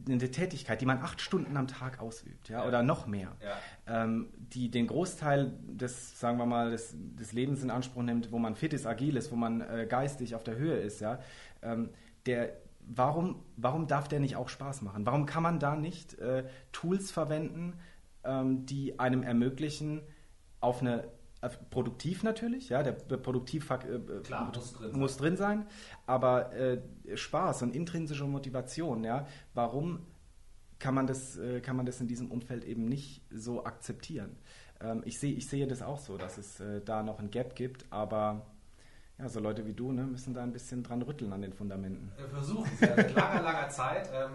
eine 0.07 0.31
Tätigkeit, 0.31 0.79
die 0.79 0.85
man 0.85 0.99
acht 0.99 1.19
Stunden 1.19 1.57
am 1.57 1.67
Tag 1.67 1.99
ausübt, 1.99 2.49
ja, 2.49 2.61
ja. 2.61 2.67
oder 2.67 2.83
noch 2.83 3.07
mehr, 3.07 3.31
ja. 3.41 4.03
ähm, 4.03 4.29
die 4.37 4.69
den 4.71 4.87
Großteil 4.87 5.51
des, 5.63 6.19
sagen 6.19 6.37
wir 6.37 6.45
mal, 6.45 6.71
des, 6.71 6.95
des, 6.95 7.33
Lebens 7.33 7.61
in 7.61 7.69
Anspruch 7.69 8.03
nimmt, 8.03 8.31
wo 8.31 8.39
man 8.39 8.55
fit 8.55 8.73
ist, 8.73 8.85
agil 8.85 9.17
ist, 9.17 9.31
wo 9.31 9.35
man 9.35 9.61
äh, 9.61 9.87
geistig 9.89 10.35
auf 10.35 10.43
der 10.43 10.55
Höhe 10.55 10.77
ist, 10.77 11.01
ja, 11.01 11.19
ähm, 11.61 11.89
der, 12.25 12.53
warum, 12.79 13.43
warum 13.57 13.87
darf 13.87 14.07
der 14.07 14.19
nicht 14.19 14.35
auch 14.35 14.49
Spaß 14.49 14.81
machen? 14.83 15.05
Warum 15.05 15.25
kann 15.25 15.43
man 15.43 15.59
da 15.59 15.75
nicht 15.75 16.17
äh, 16.19 16.45
Tools 16.71 17.11
verwenden, 17.11 17.73
ähm, 18.23 18.65
die 18.65 18.99
einem 18.99 19.23
ermöglichen, 19.23 20.01
auf 20.61 20.81
eine 20.81 21.07
produktiv 21.69 22.23
natürlich, 22.23 22.69
ja, 22.69 22.81
der 22.83 22.93
produktiv 22.93 23.69
äh, 23.69 23.77
Klar, 24.23 24.51
muss, 24.53 24.73
drin, 24.73 24.91
muss 24.99 25.17
drin 25.17 25.37
sein, 25.37 25.65
aber 26.05 26.53
äh, 26.53 26.81
Spaß 27.13 27.63
und 27.63 27.75
intrinsische 27.75 28.25
Motivation, 28.25 29.03
ja, 29.03 29.27
warum 29.53 30.05
kann 30.79 30.95
man 30.95 31.07
das, 31.07 31.37
äh, 31.37 31.61
kann 31.61 31.75
man 31.75 31.85
das 31.85 32.01
in 32.01 32.07
diesem 32.07 32.31
Umfeld 32.31 32.63
eben 32.65 32.85
nicht 32.85 33.21
so 33.31 33.63
akzeptieren? 33.63 34.37
Ähm, 34.81 35.03
ich, 35.05 35.19
seh, 35.19 35.31
ich 35.31 35.47
sehe 35.47 35.67
das 35.67 35.81
auch 35.81 35.99
so, 35.99 36.17
dass 36.17 36.37
es 36.37 36.59
äh, 36.59 36.81
da 36.81 37.03
noch 37.03 37.19
ein 37.19 37.31
Gap 37.31 37.55
gibt, 37.55 37.85
aber 37.91 38.45
ja, 39.17 39.29
so 39.29 39.39
Leute 39.39 39.65
wie 39.65 39.73
du 39.73 39.91
ne, 39.91 40.03
müssen 40.03 40.33
da 40.33 40.43
ein 40.43 40.51
bisschen 40.51 40.83
dran 40.83 41.01
rütteln 41.01 41.31
an 41.31 41.41
den 41.41 41.53
Fundamenten. 41.53 42.11
Wir 42.17 42.27
versuchen 42.27 42.69
es 42.73 42.81
ja 42.81 42.95
seit 42.95 43.15
langer, 43.15 43.41
langer 43.41 43.69
Zeit, 43.69 44.09
ähm, 44.13 44.31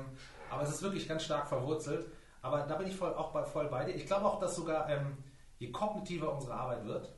aber 0.50 0.62
es 0.62 0.71
ist 0.71 0.83
wirklich 0.83 1.07
ganz 1.09 1.25
stark 1.25 1.47
verwurzelt. 1.49 2.07
Aber 2.42 2.61
da 2.61 2.76
bin 2.76 2.87
ich 2.87 2.97
voll, 2.97 3.12
auch 3.12 3.33
bei, 3.33 3.45
voll 3.45 3.69
bei 3.69 3.85
dir. 3.85 3.95
Ich 3.95 4.07
glaube 4.07 4.25
auch, 4.25 4.40
dass 4.40 4.57
sogar 4.57 4.88
ähm, 4.88 5.19
je 5.61 5.71
kognitiver 5.71 6.33
unsere 6.33 6.55
Arbeit 6.55 6.85
wird, 6.85 7.12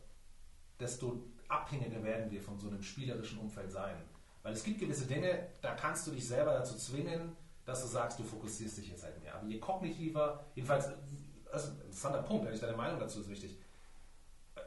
desto 0.79 1.23
abhängiger 1.49 2.03
werden 2.03 2.31
wir 2.31 2.43
von 2.43 2.59
so 2.59 2.69
einem 2.69 2.83
spielerischen 2.83 3.39
Umfeld 3.39 3.71
sein. 3.71 3.97
Weil 4.43 4.53
es 4.53 4.65
gibt 4.65 4.81
gewisse 4.81 5.07
Dinge, 5.07 5.47
da 5.63 5.75
kannst 5.75 6.07
du 6.07 6.11
dich 6.11 6.27
selber 6.27 6.53
dazu 6.53 6.77
zwingen, 6.77 7.37
dass 7.65 7.83
du 7.83 7.87
sagst, 7.87 8.19
du 8.19 8.25
fokussierst 8.25 8.79
dich 8.79 8.89
jetzt 8.89 9.05
halt 9.05 9.23
mehr. 9.23 9.37
Aber 9.37 9.47
je 9.47 9.61
kognitiver, 9.61 10.45
jedenfalls, 10.57 10.91
das 11.51 11.65
ist 11.65 11.71
ein 11.71 11.81
interessanter 11.83 12.23
Punkt, 12.23 12.47
eigentlich 12.47 12.61
deine 12.61 12.77
Meinung 12.77 12.99
dazu 12.99 13.21
ist 13.21 13.29
wichtig. 13.29 13.57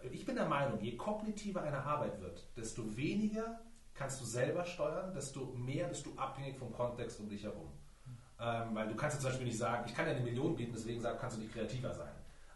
ich 0.10 0.25
bin 0.25 0.36
der 0.36 0.48
Meinung, 0.48 0.79
je 0.79 0.96
kognitiver 0.96 1.62
eine 1.62 1.84
Arbeit 1.84 2.22
wird, 2.22 2.48
desto 2.55 2.96
weniger 2.96 3.60
kannst 3.94 4.22
du 4.22 4.25
selber 4.25 4.63
steuern, 4.63 5.13
desto 5.13 5.48
mehr 5.48 5.89
bist 5.89 6.05
du 6.05 6.13
abhängig 6.15 6.58
vom 6.58 6.72
Kontext 6.72 7.20
um 7.20 7.27
dich 7.27 7.44
herum. 7.44 7.72
Ähm, 8.39 8.74
weil 8.74 8.88
du 8.88 8.96
kannst 8.96 9.17
ja 9.17 9.22
zum 9.22 9.29
Beispiel 9.32 9.48
nicht 9.48 9.58
sagen, 9.58 9.84
ich 9.86 9.94
kann 9.94 10.05
ja 10.05 10.13
eine 10.13 10.24
Million 10.24 10.55
bieten, 10.55 10.74
deswegen 10.74 11.01
kannst 11.01 11.36
du 11.36 11.41
nicht 11.41 11.53
kreativer 11.53 11.94
sein. 11.94 12.14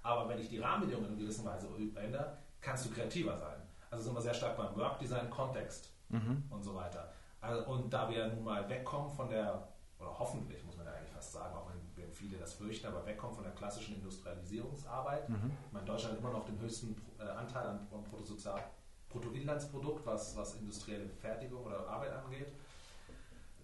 Aber 0.09 0.27
wenn 0.27 0.39
ich 0.39 0.49
die 0.49 0.57
Rahmenbedingungen 0.57 1.11
in 1.11 1.19
gewisser 1.19 1.45
Weise 1.45 1.67
ändere, 1.95 2.37
kannst 2.59 2.85
du 2.85 2.89
kreativer 2.89 3.37
sein. 3.37 3.61
Also 3.91 4.05
sind 4.05 4.15
wir 4.15 4.21
sehr 4.21 4.33
stark 4.33 4.57
beim 4.57 4.75
Workdesign, 4.75 5.29
Kontext 5.29 5.93
mhm. 6.09 6.43
und 6.49 6.63
so 6.63 6.73
weiter. 6.73 7.13
Also, 7.41 7.63
und 7.71 7.93
da 7.93 8.09
wir 8.09 8.27
nun 8.27 8.43
mal 8.43 8.67
wegkommen 8.67 9.09
von 9.11 9.29
der, 9.29 9.67
oder 9.99 10.17
hoffentlich 10.17 10.63
muss 10.65 10.75
man 10.77 10.87
ja 10.87 10.93
eigentlich 10.93 11.11
fast 11.11 11.33
sagen, 11.33 11.55
auch 11.55 11.69
wenn, 11.69 11.79
viele 12.11 12.37
das 12.37 12.55
fürchten, 12.55 12.87
aber 12.87 13.05
wegkommen 13.05 13.35
von 13.35 13.43
der 13.43 13.53
klassischen 13.53 13.95
Industrialisierungsarbeit. 13.95 15.29
Mhm. 15.29 15.51
Ich 15.67 15.71
meine, 15.71 15.85
Deutschland 15.85 16.15
hat 16.15 16.19
immer 16.19 16.31
noch 16.31 16.43
den 16.43 16.59
höchsten 16.59 16.95
äh, 17.19 17.23
Anteil 17.23 17.67
an 17.67 17.87
Bruttosozial 18.09 18.61
Bruttoinlandsprodukt, 19.09 20.05
was, 20.05 20.35
was 20.35 20.55
industrielle 20.55 21.07
Fertigung 21.07 21.63
oder 21.63 21.87
Arbeit 21.87 22.11
angeht. 22.13 22.51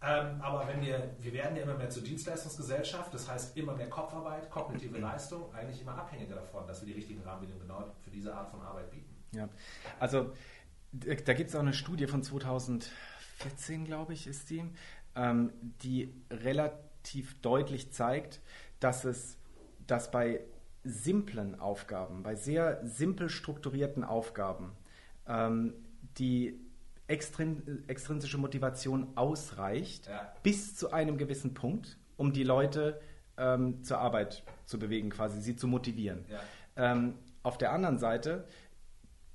Ähm, 0.01 0.41
aber 0.41 0.67
wenn 0.67 0.81
wir, 0.81 1.15
wir 1.19 1.33
werden 1.33 1.55
ja 1.55 1.63
immer 1.63 1.75
mehr 1.75 1.89
zur 1.89 2.03
Dienstleistungsgesellschaft, 2.03 3.13
das 3.13 3.29
heißt 3.29 3.57
immer 3.57 3.75
mehr 3.75 3.89
Kopfarbeit, 3.89 4.49
kognitive 4.49 4.97
Leistung, 4.99 5.53
eigentlich 5.53 5.81
immer 5.81 5.97
abhängiger 5.97 6.35
davon, 6.35 6.67
dass 6.67 6.81
wir 6.81 6.87
die 6.87 6.93
richtigen 6.93 7.21
Rahmenbedingungen 7.23 7.67
genau 7.67 7.85
für 8.03 8.11
diese 8.11 8.33
Art 8.33 8.49
von 8.49 8.61
Arbeit 8.61 8.91
bieten. 8.91 9.15
Ja, 9.31 9.49
also 9.99 10.31
da 10.91 11.33
gibt 11.33 11.49
es 11.49 11.55
auch 11.55 11.61
eine 11.61 11.73
Studie 11.73 12.07
von 12.07 12.23
2014, 12.23 13.85
glaube 13.85 14.13
ich, 14.13 14.27
ist 14.27 14.49
die, 14.49 14.63
ähm, 15.15 15.51
die 15.81 16.13
relativ 16.31 17.39
deutlich 17.41 17.91
zeigt, 17.91 18.41
dass 18.79 19.05
es, 19.05 19.37
dass 19.87 20.11
bei 20.11 20.41
simplen 20.83 21.59
Aufgaben, 21.59 22.23
bei 22.23 22.35
sehr 22.35 22.85
simpel 22.85 23.29
strukturierten 23.29 24.03
Aufgaben, 24.03 24.71
ähm, 25.27 25.73
die 26.17 26.59
extrin 27.07 27.83
extrinsische 27.87 28.37
Motivation 28.37 29.07
ausreicht 29.15 30.07
ja. 30.07 30.33
bis 30.43 30.75
zu 30.75 30.91
einem 30.91 31.17
gewissen 31.17 31.53
Punkt, 31.53 31.97
um 32.17 32.33
die 32.33 32.43
Leute 32.43 32.99
ähm, 33.37 33.83
zur 33.83 33.99
Arbeit 33.99 34.43
zu 34.65 34.79
bewegen, 34.79 35.09
quasi 35.09 35.41
sie 35.41 35.55
zu 35.55 35.67
motivieren. 35.67 36.25
Ja. 36.29 36.41
Ähm, 36.75 37.15
auf 37.43 37.57
der 37.57 37.71
anderen 37.71 37.99
Seite 37.99 38.47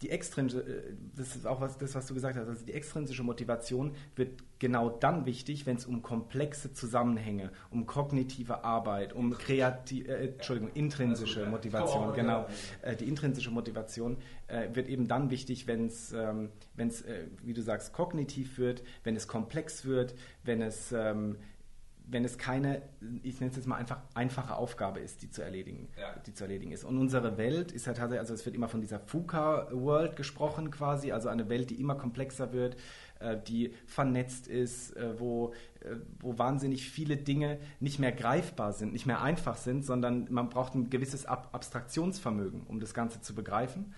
die 0.02 0.11
extrinsische, 0.11 0.66
äh, 0.66 0.95
das 1.16 1.37
ist 1.37 1.47
auch 1.47 1.61
was, 1.61 1.76
das, 1.76 1.95
was 1.95 2.07
du 2.07 2.14
gesagt 2.14 2.37
hast, 2.37 2.49
also 2.49 2.64
die 2.64 2.73
extrinsische 2.73 3.23
Motivation 3.23 3.92
wird 4.16 4.42
genau 4.59 4.88
dann 4.88 5.26
wichtig, 5.26 5.66
wenn 5.66 5.76
es 5.76 5.87
um 5.87 6.02
komplexe 6.02 6.73
Zusammenhänge, 6.73 7.50
um 7.71 7.87
kognitive 7.87 8.64
Arbeit, 8.64 9.12
um 9.12 9.33
kreative, 9.33 10.09
äh, 10.09 10.28
Entschuldigung, 10.28 10.71
intrinsische 10.75 11.47
Motivation, 11.47 12.14
genau, 12.14 12.47
äh, 12.83 12.97
die 12.97 13.09
intrinsische 13.09 13.50
Motivation 13.50 14.16
äh, 14.47 14.69
wird 14.73 14.88
eben 14.88 15.07
dann 15.07 15.30
wichtig, 15.30 15.66
wenn 15.66 15.87
es, 15.87 16.12
ähm, 16.12 16.50
wenn 16.76 16.88
es, 16.88 17.02
äh, 17.02 17.26
wie 17.42 17.52
du 17.52 17.62
sagst, 17.62 17.92
kognitiv 17.92 18.59
wird, 18.59 18.83
wenn 19.04 19.16
es 19.16 19.28
komplex 19.28 19.85
wird, 19.85 20.14
wenn 20.45 20.62
es 20.62 20.92
ähm, 20.92 21.37
wenn 22.12 22.25
es 22.25 22.38
keine, 22.38 22.83
ich 23.23 23.40
nenne 23.40 23.50
es 23.50 23.57
jetzt 23.57 23.67
mal 23.67 23.76
einfach 23.76 24.00
einfache 24.14 24.57
Aufgabe 24.57 25.00
ist, 25.00 25.23
die 25.23 25.31
zu 25.31 25.43
erledigen, 25.43 25.88
ja. 25.99 26.14
die 26.26 26.35
zu 26.35 26.45
erledigen 26.45 26.73
ist. 26.73 26.85
Und 26.85 26.99
unsere 26.99 27.38
Welt 27.38 27.73
ist 27.73 27.87
ja 27.87 27.93
tatsächlich, 27.93 28.21
also 28.21 28.35
es 28.35 28.45
wird 28.45 28.57
immer 28.57 28.69
von 28.69 28.81
dieser 28.81 28.99
FUKA-World 28.99 30.17
gesprochen 30.17 30.71
quasi, 30.71 31.12
also 31.12 31.29
eine 31.29 31.49
Welt, 31.49 31.71
die 31.71 31.81
immer 31.81 31.95
komplexer 31.95 32.52
wird, 32.52 32.76
äh, 33.21 33.37
die 33.47 33.75
vernetzt 33.87 34.49
ist, 34.49 34.97
äh, 34.97 35.21
wo, 35.21 35.52
äh, 35.81 35.97
wo 36.19 36.37
wahnsinnig 36.37 36.90
viele 36.90 37.17
Dinge 37.17 37.59
nicht 37.79 37.99
mehr 37.99 38.12
greifbar 38.12 38.73
sind, 38.73 38.93
nicht 38.93 39.07
mehr 39.07 39.23
einfach 39.23 39.57
sind, 39.57 39.85
sondern 39.85 40.26
man 40.31 40.49
braucht 40.50 40.75
ein 40.75 40.90
gewisses 40.90 41.26
Ab 41.26 41.50
Abstraktionsvermögen, 41.52 42.62
um 42.67 42.81
das 42.81 42.93
Ganze 42.93 43.21
zu 43.21 43.35
begreifen. 43.35 43.95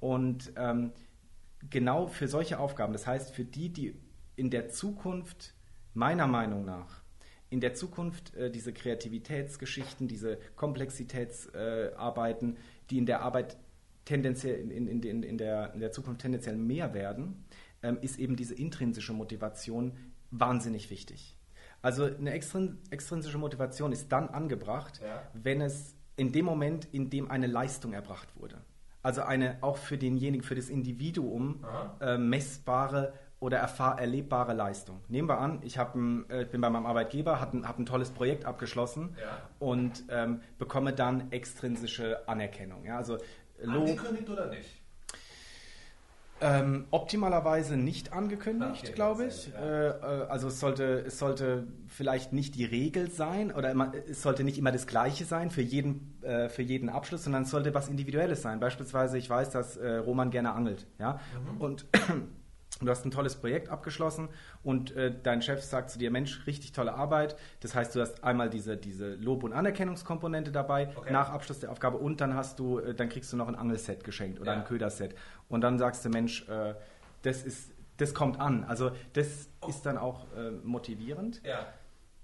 Und 0.00 0.52
ähm, 0.56 0.92
genau 1.70 2.06
für 2.06 2.28
solche 2.28 2.60
Aufgaben, 2.60 2.92
das 2.92 3.06
heißt 3.06 3.32
für 3.32 3.44
die, 3.44 3.72
die 3.72 3.96
in 4.36 4.50
der 4.50 4.68
Zukunft 4.68 5.54
meiner 5.94 6.28
Meinung 6.28 6.64
nach 6.64 6.97
in 7.50 7.60
der 7.60 7.74
Zukunft 7.74 8.34
äh, 8.34 8.50
diese 8.50 8.72
Kreativitätsgeschichten, 8.72 10.08
diese 10.08 10.38
Komplexitätsarbeiten, 10.56 12.56
äh, 12.56 12.58
die 12.90 12.98
in 12.98 13.06
der 13.06 13.22
Arbeit 13.22 13.56
tendenziell 14.04 14.60
in, 14.60 14.88
in, 14.88 15.02
in, 15.02 15.22
in, 15.22 15.38
der, 15.38 15.72
in 15.74 15.80
der 15.80 15.92
Zukunft 15.92 16.20
tendenziell 16.20 16.56
mehr 16.56 16.94
werden, 16.94 17.44
ähm, 17.82 17.98
ist 18.00 18.18
eben 18.18 18.36
diese 18.36 18.54
intrinsische 18.54 19.12
Motivation 19.12 19.92
wahnsinnig 20.30 20.90
wichtig. 20.90 21.36
Also 21.80 22.04
eine 22.04 22.32
extrinsische 22.32 23.38
Motivation 23.38 23.92
ist 23.92 24.10
dann 24.10 24.28
angebracht, 24.28 25.00
ja. 25.02 25.22
wenn 25.32 25.60
es 25.60 25.94
in 26.16 26.32
dem 26.32 26.44
Moment, 26.44 26.88
in 26.90 27.08
dem 27.08 27.30
eine 27.30 27.46
Leistung 27.46 27.92
erbracht 27.92 28.34
wurde. 28.34 28.60
Also 29.02 29.22
eine 29.22 29.62
auch 29.62 29.76
für 29.76 29.96
denjenigen, 29.96 30.44
für 30.44 30.56
das 30.56 30.68
Individuum 30.68 31.64
äh, 32.00 32.18
messbare 32.18 33.12
oder 33.40 33.58
erlebbare 33.58 34.52
Leistung. 34.52 35.00
Nehmen 35.08 35.28
wir 35.28 35.38
an, 35.38 35.60
ich 35.62 35.78
ein, 35.98 36.28
äh, 36.28 36.44
bin 36.44 36.60
bei 36.60 36.70
meinem 36.70 36.86
Arbeitgeber, 36.86 37.40
habe 37.40 37.58
ein, 37.58 37.68
hab 37.68 37.78
ein 37.78 37.86
tolles 37.86 38.10
Projekt 38.10 38.44
abgeschlossen 38.44 39.16
ja. 39.20 39.42
und 39.58 40.04
ähm, 40.08 40.40
bekomme 40.58 40.92
dann 40.92 41.30
extrinsische 41.30 42.28
Anerkennung. 42.28 42.84
Ja, 42.84 42.96
also 42.96 43.18
Angekündigt 43.66 44.28
oder 44.28 44.46
nicht? 44.48 44.78
Ähm, 46.40 46.86
optimalerweise 46.92 47.76
nicht 47.76 48.12
angekündigt, 48.12 48.84
okay, 48.84 48.92
glaube 48.92 49.26
ich. 49.26 49.48
Ja. 49.48 49.58
Äh, 49.58 49.88
äh, 49.88 50.26
also 50.28 50.46
es 50.48 50.60
sollte, 50.60 51.04
es 51.04 51.18
sollte 51.18 51.66
vielleicht 51.88 52.32
nicht 52.32 52.54
die 52.54 52.64
Regel 52.64 53.10
sein 53.10 53.50
oder 53.50 53.72
immer, 53.72 53.92
es 54.08 54.22
sollte 54.22 54.44
nicht 54.44 54.56
immer 54.56 54.70
das 54.70 54.86
Gleiche 54.86 55.24
sein 55.24 55.50
für 55.50 55.62
jeden, 55.62 56.22
äh, 56.22 56.48
für 56.48 56.62
jeden 56.62 56.90
Abschluss, 56.90 57.24
sondern 57.24 57.42
es 57.42 57.50
sollte 57.50 57.74
was 57.74 57.88
Individuelles 57.88 58.42
sein. 58.42 58.60
Beispielsweise, 58.60 59.18
ich 59.18 59.28
weiß, 59.28 59.50
dass 59.50 59.76
äh, 59.78 59.96
Roman 59.96 60.30
gerne 60.30 60.52
angelt, 60.52 60.86
ja, 61.00 61.18
mhm. 61.54 61.60
und 61.60 61.86
Du 62.80 62.88
hast 62.88 63.04
ein 63.04 63.10
tolles 63.10 63.34
Projekt 63.34 63.70
abgeschlossen 63.70 64.28
und 64.62 64.94
äh, 64.94 65.12
dein 65.22 65.42
Chef 65.42 65.62
sagt 65.62 65.90
zu 65.90 65.98
dir, 65.98 66.10
Mensch, 66.10 66.46
richtig 66.46 66.72
tolle 66.72 66.94
Arbeit. 66.94 67.36
Das 67.60 67.74
heißt, 67.74 67.94
du 67.94 68.00
hast 68.00 68.22
einmal 68.22 68.50
diese, 68.50 68.76
diese 68.76 69.14
Lob- 69.14 69.42
und 69.42 69.52
Anerkennungskomponente 69.52 70.52
dabei 70.52 70.92
okay. 70.96 71.12
nach 71.12 71.30
Abschluss 71.30 71.58
der 71.58 71.72
Aufgabe 71.72 71.96
und 71.96 72.20
dann 72.20 72.34
hast 72.34 72.58
du, 72.58 72.78
äh, 72.78 72.94
dann 72.94 73.08
kriegst 73.08 73.32
du 73.32 73.36
noch 73.36 73.48
ein 73.48 73.56
Angelset 73.56 74.04
geschenkt 74.04 74.40
oder 74.40 74.52
ja. 74.52 74.58
ein 74.58 74.64
Köderset. 74.64 75.14
Und 75.48 75.62
dann 75.62 75.78
sagst 75.78 76.04
du, 76.04 76.08
Mensch, 76.08 76.48
äh, 76.48 76.74
das 77.22 77.42
ist, 77.42 77.72
das 77.96 78.14
kommt 78.14 78.38
an. 78.38 78.64
Also 78.64 78.92
das 79.14 79.48
oh. 79.60 79.68
ist 79.68 79.84
dann 79.84 79.98
auch 79.98 80.26
äh, 80.36 80.50
motivierend. 80.50 81.42
Ja. 81.44 81.66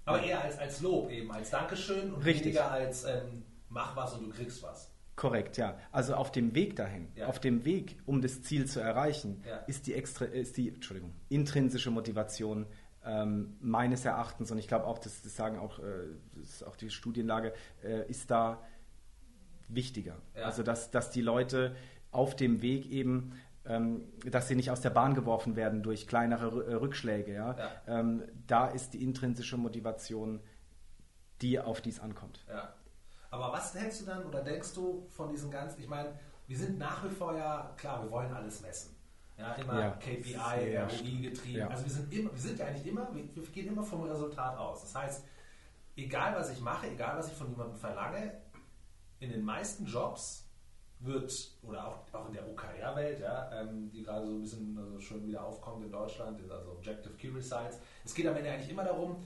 Aber 0.05 0.23
eher 0.23 0.41
als, 0.41 0.57
als 0.59 0.81
Lob 0.81 1.09
eben, 1.09 1.31
als 1.31 1.49
Dankeschön 1.49 2.13
und 2.13 2.23
richtig. 2.23 2.45
weniger 2.45 2.71
als 2.71 3.03
ähm, 3.05 3.43
mach 3.69 3.95
was 3.95 4.13
und 4.13 4.27
du 4.27 4.29
kriegst 4.29 4.63
was. 4.63 4.94
Korrekt, 5.15 5.57
ja. 5.57 5.77
Also 5.91 6.15
auf 6.15 6.31
dem 6.31 6.55
Weg 6.55 6.75
dahin, 6.75 7.07
ja. 7.15 7.27
auf 7.27 7.39
dem 7.39 7.63
Weg, 7.63 7.97
um 8.05 8.21
das 8.21 8.41
Ziel 8.41 8.65
zu 8.65 8.81
erreichen, 8.81 9.43
ja. 9.47 9.57
ist 9.59 9.87
die 9.87 9.93
extra, 9.93 10.25
ist 10.25 10.57
die, 10.57 10.69
Entschuldigung, 10.69 11.13
intrinsische 11.29 11.89
Motivation 11.89 12.65
ähm, 13.05 13.55
meines 13.61 14.03
Erachtens 14.03 14.51
und 14.51 14.57
ich 14.57 14.67
glaube 14.67 14.85
auch, 14.85 14.99
das, 14.99 15.21
das 15.21 15.35
sagen 15.35 15.57
auch, 15.57 15.79
äh, 15.79 15.83
das 16.35 16.63
auch 16.63 16.75
die 16.75 16.89
Studienlage, 16.89 17.53
äh, 17.83 18.09
ist 18.09 18.29
da 18.29 18.61
wichtiger. 19.69 20.17
Ja. 20.35 20.43
Also 20.43 20.63
dass, 20.63 20.91
dass 20.91 21.11
die 21.11 21.21
Leute 21.21 21.75
auf 22.11 22.35
dem 22.35 22.61
Weg 22.61 22.85
eben 22.91 23.33
ähm, 23.67 24.03
dass 24.23 24.47
sie 24.47 24.55
nicht 24.55 24.69
aus 24.69 24.81
der 24.81 24.91
Bahn 24.91 25.15
geworfen 25.15 25.55
werden 25.55 25.81
durch 25.81 26.07
kleinere 26.07 26.65
äh, 26.65 26.73
Rückschläge. 26.75 27.33
Ja? 27.33 27.55
Ähm, 27.87 28.23
da 28.45 28.67
ist 28.67 28.93
die 28.93 29.03
intrinsische 29.03 29.57
Motivation, 29.57 30.39
die 31.41 31.59
auf 31.59 31.81
dies 31.81 31.99
ankommt. 31.99 32.45
Ja. 32.47 32.74
Aber 33.35 33.51
was 33.51 33.75
hältst 33.75 34.01
du 34.01 34.05
dann 34.05 34.25
oder 34.25 34.41
denkst 34.41 34.73
du 34.73 35.05
von 35.09 35.29
diesen 35.29 35.51
ganzen, 35.51 35.81
ich 35.81 35.89
meine, 35.89 36.17
wir 36.47 36.57
sind 36.57 36.77
nach 36.77 37.03
wie 37.03 37.09
vor 37.09 37.35
ja, 37.35 37.73
klar, 37.75 38.03
wir 38.03 38.11
wollen 38.11 38.33
alles 38.33 38.61
messen. 38.61 38.95
Ja, 39.37 39.53
immer 39.55 39.79
ja, 39.79 39.89
KPI, 39.91 40.35
ROI 40.77 41.21
getrieben. 41.21 41.59
Ja. 41.59 41.67
Also 41.67 41.83
wir 41.83 41.91
sind, 41.91 42.13
immer, 42.13 42.31
wir 42.31 42.39
sind 42.39 42.57
ja 42.57 42.67
eigentlich 42.67 42.87
immer, 42.87 43.09
wir 43.13 43.43
gehen 43.47 43.67
immer 43.67 43.83
vom 43.83 44.03
Resultat 44.03 44.57
aus. 44.57 44.81
Das 44.81 44.95
heißt, 44.95 45.25
egal 45.97 46.35
was 46.35 46.49
ich 46.51 46.61
mache, 46.61 46.87
egal 46.87 47.17
was 47.17 47.27
ich 47.27 47.33
von 47.33 47.49
jemandem 47.49 47.75
verlange, 47.77 48.31
in 49.19 49.31
den 49.31 49.43
meisten 49.43 49.85
Jobs 49.85 50.47
wird, 50.99 51.33
oder 51.61 51.87
auch, 51.87 52.13
auch 52.13 52.27
in 52.27 52.33
der 52.33 52.47
OKR-Welt, 52.47 53.19
ja, 53.19 53.51
ähm, 53.51 53.89
die 53.91 54.03
gerade 54.03 54.25
so 54.25 54.33
ein 54.33 54.41
bisschen 54.41 54.77
also 54.77 54.99
schon 55.01 55.27
wieder 55.27 55.43
aufkommt 55.43 55.83
in 55.83 55.91
Deutschland, 55.91 56.39
also 56.49 56.71
Objective 56.71 57.13
Key 57.15 57.29
Results, 57.31 57.79
es 58.05 58.13
geht 58.13 58.27
am 58.27 58.37
Ende 58.37 58.51
eigentlich 58.51 58.69
immer 58.69 58.85
darum, 58.85 59.17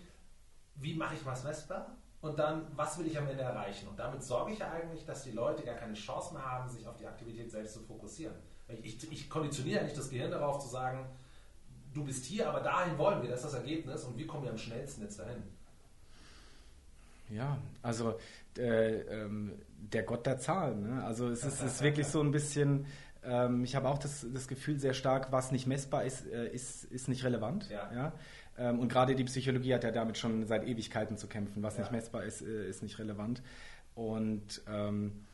wie 0.76 0.96
mache 0.96 1.14
ich 1.14 1.24
was 1.24 1.44
messbar 1.44 1.96
und 2.22 2.38
dann, 2.38 2.68
was 2.76 2.98
will 3.00 3.08
ich 3.08 3.18
am 3.18 3.28
Ende 3.28 3.44
erreichen? 3.44 3.88
Und 3.88 3.98
damit 3.98 4.24
sorge 4.24 4.52
ich 4.52 4.60
ja 4.60 4.70
eigentlich, 4.72 5.06
dass 5.06 5.24
die 5.24 5.32
Leute 5.32 5.64
gar 5.64 5.76
keine 5.76 5.94
Chance 5.94 6.34
mehr 6.34 6.46
haben, 6.46 6.70
sich 6.70 6.86
auf 6.88 6.98
die 6.98 7.08
Aktivität 7.08 7.50
selbst 7.50 7.74
zu 7.74 7.80
fokussieren. 7.82 8.36
Ich, 8.68 9.04
ich, 9.04 9.12
ich 9.12 9.30
konditioniere 9.30 9.80
ja 9.80 9.84
nicht 9.84 9.98
das 9.98 10.10
Gehirn 10.10 10.32
darauf 10.32 10.60
zu 10.60 10.68
sagen, 10.68 11.06
du 11.94 12.04
bist 12.04 12.26
hier, 12.26 12.50
aber 12.50 12.60
dahin 12.60 12.98
wollen 12.98 13.22
wir, 13.22 13.30
das 13.30 13.44
ist 13.44 13.54
das 13.54 13.62
Ergebnis 13.62 14.04
und 14.04 14.18
wie 14.18 14.28
kommen 14.28 14.44
wir 14.44 14.52
am 14.52 14.58
schnellsten 14.58 15.02
jetzt 15.02 15.20
dahin? 15.20 15.42
Ja, 17.30 17.58
also 17.82 18.20
äh, 18.58 19.02
ähm, 19.02 19.54
der 19.78 20.04
Gott 20.04 20.26
der 20.26 20.40
Zahlen. 20.40 20.96
Ne? 20.96 21.04
Also 21.04 21.30
es 21.30 21.44
ist, 21.44 21.62
ist 21.62 21.82
wirklich 21.82 22.08
so 22.08 22.22
ein 22.22 22.32
bisschen, 22.32 22.86
ähm, 23.24 23.64
ich 23.64 23.76
habe 23.76 23.88
auch 23.88 24.00
das, 24.00 24.26
das 24.34 24.48
Gefühl 24.48 24.80
sehr 24.80 24.94
stark, 24.94 25.32
was 25.32 25.52
nicht 25.52 25.68
messbar 25.68 26.04
ist, 26.04 26.26
äh, 26.28 26.50
ist, 26.50 26.86
ist 26.86 27.08
nicht 27.08 27.24
relevant. 27.24 27.70
Ja. 27.70 27.92
ja? 27.94 28.14
Ähm, 28.60 28.80
und 28.80 28.90
gerade 28.92 29.16
die 29.16 29.24
Psychologie 29.24 29.74
hat 29.74 29.84
ja 29.84 29.92
damit 29.92 30.18
schon 30.18 30.46
seit 30.46 30.68
Ewigkeiten 30.68 31.18
zu 31.18 31.28
kämpfen. 31.28 31.64
Was 31.64 31.78
ja. 31.78 31.82
nicht 31.82 31.92
messbar 31.92 32.24
ist, 32.24 32.42
äh, 32.42 32.68
ist 32.70 32.84
nicht 32.84 33.00
relevant. 33.00 33.42
Und 33.96 34.62
ähm, 34.68 35.26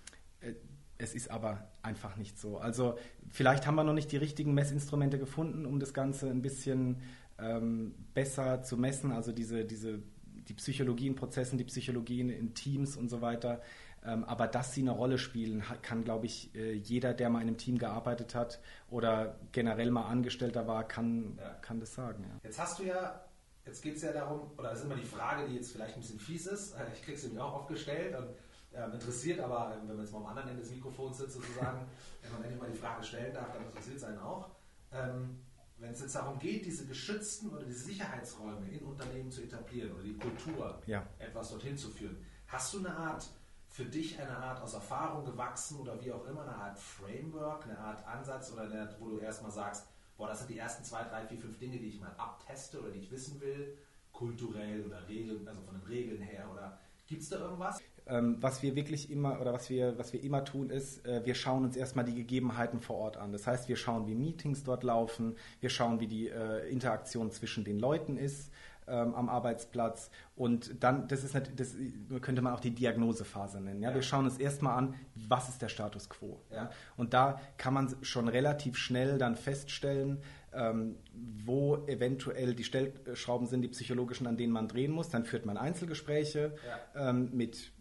äh, 0.41 0.53
es 0.97 1.13
ist 1.13 1.29
aber 1.29 1.67
einfach 1.81 2.15
nicht 2.15 2.39
so. 2.39 2.57
Also 2.57 2.97
vielleicht 3.29 3.67
haben 3.67 3.75
wir 3.75 3.83
noch 3.83 3.93
nicht 3.93 4.11
die 4.11 4.17
richtigen 4.17 4.53
Messinstrumente 4.53 5.19
gefunden, 5.19 5.65
um 5.65 5.79
das 5.79 5.93
Ganze 5.93 6.29
ein 6.29 6.41
bisschen 6.41 7.01
ähm, 7.38 7.95
besser 8.13 8.61
zu 8.61 8.77
messen. 8.77 9.11
Also 9.11 9.31
diese, 9.31 9.65
diese, 9.65 9.99
die 10.47 10.53
Psychologie 10.53 11.07
in 11.07 11.15
Prozessen, 11.15 11.57
die 11.57 11.65
Psychologien 11.65 12.29
in 12.29 12.53
Teams 12.53 12.95
und 12.95 13.09
so 13.09 13.21
weiter. 13.21 13.61
Ähm, 14.06 14.24
aber 14.26 14.48
dass 14.48 14.74
sie 14.74 14.82
eine 14.82 14.91
Rolle 14.91 15.18
spielen, 15.18 15.63
kann, 15.82 16.04
glaube 16.04 16.28
ich, 16.28 16.54
äh, 16.56 16.74
jeder, 16.74 17.13
der 17.13 17.30
mal 17.30 17.41
in 17.41 17.48
einem 17.48 17.58
Team 17.58 17.80
gearbeitet 17.80 18.36
hat 18.36 18.60
oder 18.89 19.39
generell 19.52 19.89
mal 19.89 20.04
Angestellter 20.04 20.68
war, 20.68 20.88
kann, 20.88 21.38
ja. 21.39 21.54
kann 21.62 21.80
das 21.80 21.96
sagen. 21.96 22.24
Ja. 22.24 22.39
Jetzt 22.44 22.60
hast 22.60 22.80
du 22.80 22.84
ja, 22.84 23.26
jetzt 23.65 23.82
geht 23.82 23.96
es 23.96 24.04
ja 24.04 24.12
darum, 24.12 24.52
oder 24.58 24.70
das 24.70 24.80
ist 24.80 24.86
immer 24.86 24.96
die 24.96 25.06
Frage, 25.06 25.48
die 25.48 25.56
jetzt 25.56 25.72
vielleicht 25.72 25.96
ein 25.96 26.02
bisschen 26.02 26.20
fies 26.20 26.46
ist. 26.46 26.76
Ich 26.94 27.04
kriege 27.04 27.18
sie 27.18 27.30
mir 27.30 27.44
auch 27.44 27.62
oft 27.62 27.68
gestellt 27.68 28.15
und 28.15 28.30
äh, 28.78 28.94
interessiert, 28.94 29.39
aber 29.39 29.76
wenn 29.80 29.88
man 29.88 30.06
jetzt 30.06 30.13
mal 30.13 30.20
am 30.20 30.28
anderen 30.28 30.50
Ende 30.50 30.62
des 30.62 30.72
Mikrofons 30.72 31.18
sitzt 31.18 31.34
sozusagen, 31.34 31.88
wenn 32.22 32.32
man 32.32 32.44
endlich 32.44 32.62
mal 32.62 32.70
die 32.70 32.78
Frage 32.78 33.04
stellen 33.04 33.34
darf, 33.34 33.54
dann 33.54 33.65
interessiert 33.65 33.98
es 33.98 34.04
einen 34.04 34.20
auch. 34.20 34.50
Ähm, 34.91 35.39
wenn 35.78 35.91
es 35.91 36.02
jetzt 36.02 36.15
darum 36.15 36.38
geht, 36.38 36.65
diese 36.65 36.86
geschützten 36.86 37.50
oder 37.50 37.63
diese 37.63 37.86
Sicherheitsräume 37.86 38.70
in 38.70 38.86
Unternehmen 38.86 39.32
zu 39.32 39.41
etablieren 39.41 39.91
oder 39.94 40.04
die 40.04 40.15
Kultur 40.15 40.82
ja. 40.86 41.06
etwas 41.18 41.50
dorthin 41.50 41.76
zu 41.76 41.89
führen, 41.89 42.18
hast 42.48 42.74
du 42.74 42.80
eine 42.80 42.96
Art 42.96 43.28
für 43.75 43.83
dich 43.83 44.17
eine 44.21 44.38
Art 44.38 44.61
aus 44.61 44.73
Erfahrung 44.73 45.25
gewachsen 45.25 45.77
oder 45.81 46.01
wie 46.01 46.09
auch 46.09 46.25
immer, 46.27 46.43
eine 46.43 46.55
Art 46.55 46.79
Framework, 46.79 47.65
eine 47.65 47.77
Art 47.77 48.07
Ansatz 48.07 48.53
oder 48.53 48.61
eine, 48.61 48.95
wo 48.99 49.09
du 49.09 49.19
erstmal 49.19 49.51
sagst, 49.51 49.85
boah, 50.17 50.29
das 50.29 50.39
sind 50.39 50.51
die 50.51 50.57
ersten 50.57 50.85
zwei, 50.85 51.03
drei, 51.03 51.25
vier, 51.25 51.38
fünf 51.38 51.59
Dinge, 51.59 51.77
die 51.77 51.89
ich 51.89 51.99
mal 51.99 52.15
abteste 52.17 52.79
oder 52.79 52.91
die 52.91 52.99
ich 52.99 53.11
wissen 53.11 53.41
will, 53.41 53.77
kulturell 54.13 54.85
oder 54.85 55.05
Regeln, 55.09 55.45
also 55.45 55.59
von 55.59 55.77
den 55.77 55.85
Regeln 55.88 56.21
her 56.21 56.49
oder 56.53 56.79
gibt 57.05 57.21
es 57.21 57.27
da 57.27 57.38
irgendwas? 57.38 57.81
Ähm, 58.07 58.38
was 58.39 58.63
wir 58.63 58.77
wirklich 58.77 59.11
immer 59.11 59.41
oder 59.41 59.51
was 59.51 59.69
wir, 59.69 59.97
was 59.97 60.13
wir 60.13 60.23
immer 60.23 60.45
tun, 60.45 60.69
ist, 60.69 61.05
äh, 61.05 61.25
wir 61.25 61.35
schauen 61.35 61.65
uns 61.65 61.75
erstmal 61.75 62.05
die 62.05 62.15
Gegebenheiten 62.15 62.79
vor 62.79 62.95
Ort 62.95 63.17
an. 63.17 63.33
Das 63.33 63.45
heißt, 63.45 63.67
wir 63.67 63.75
schauen, 63.75 64.07
wie 64.07 64.15
Meetings 64.15 64.63
dort 64.63 64.83
laufen, 64.83 65.35
wir 65.59 65.69
schauen, 65.69 65.99
wie 65.99 66.07
die 66.07 66.29
äh, 66.29 66.69
Interaktion 66.69 67.29
zwischen 67.29 67.65
den 67.65 67.79
Leuten 67.79 68.15
ist 68.15 68.51
ähm, 68.88 69.13
am 69.15 69.30
Arbeitsplatz. 69.30 70.10
Und 70.36 70.84
dann, 70.84 71.08
das 71.08 71.24
ist 71.24 71.36
das 71.36 71.76
könnte 72.21 72.41
man 72.41 72.54
auch 72.54 72.60
die 72.60 72.71
Diagnosephase 72.71 73.62
nennen. 73.62 73.82
Ja? 73.82 73.89
ja. 73.89 73.95
Wir 73.95 74.02
schauen 74.02 74.26
uns 74.26 74.38
erstmal 74.38 74.78
an, 74.78 74.95
was 75.15 75.50
ist 75.50 75.62
der 75.62 75.69
Status 75.69 76.10
quo. 76.10 76.41
Ja? 76.52 76.69
Und 76.98 77.13
da 77.13 77.39
kann 77.58 77.74
man 77.74 77.95
schon 78.02 78.28
relativ 78.28 78.78
schnell 78.78 79.17
dann 79.17 79.36
feststellen, 79.36 80.19
ähm, 80.54 80.98
wo 81.13 81.86
eventuell 81.88 82.54
die 82.54 82.63
Stellschrauben 82.63 83.48
sind, 83.48 83.62
die 83.62 83.67
psychologischen, 83.69 84.28
an 84.28 84.38
denen 84.38 84.54
man 84.54 84.67
drehen 84.67 84.91
muss. 84.91 85.10
Dann 85.10 85.26
führt 85.26 85.45
man 85.45 85.58
Einzelgespräche 85.58 86.56
ja. 86.95 87.10
ähm, 87.10 87.30
mit 87.34 87.71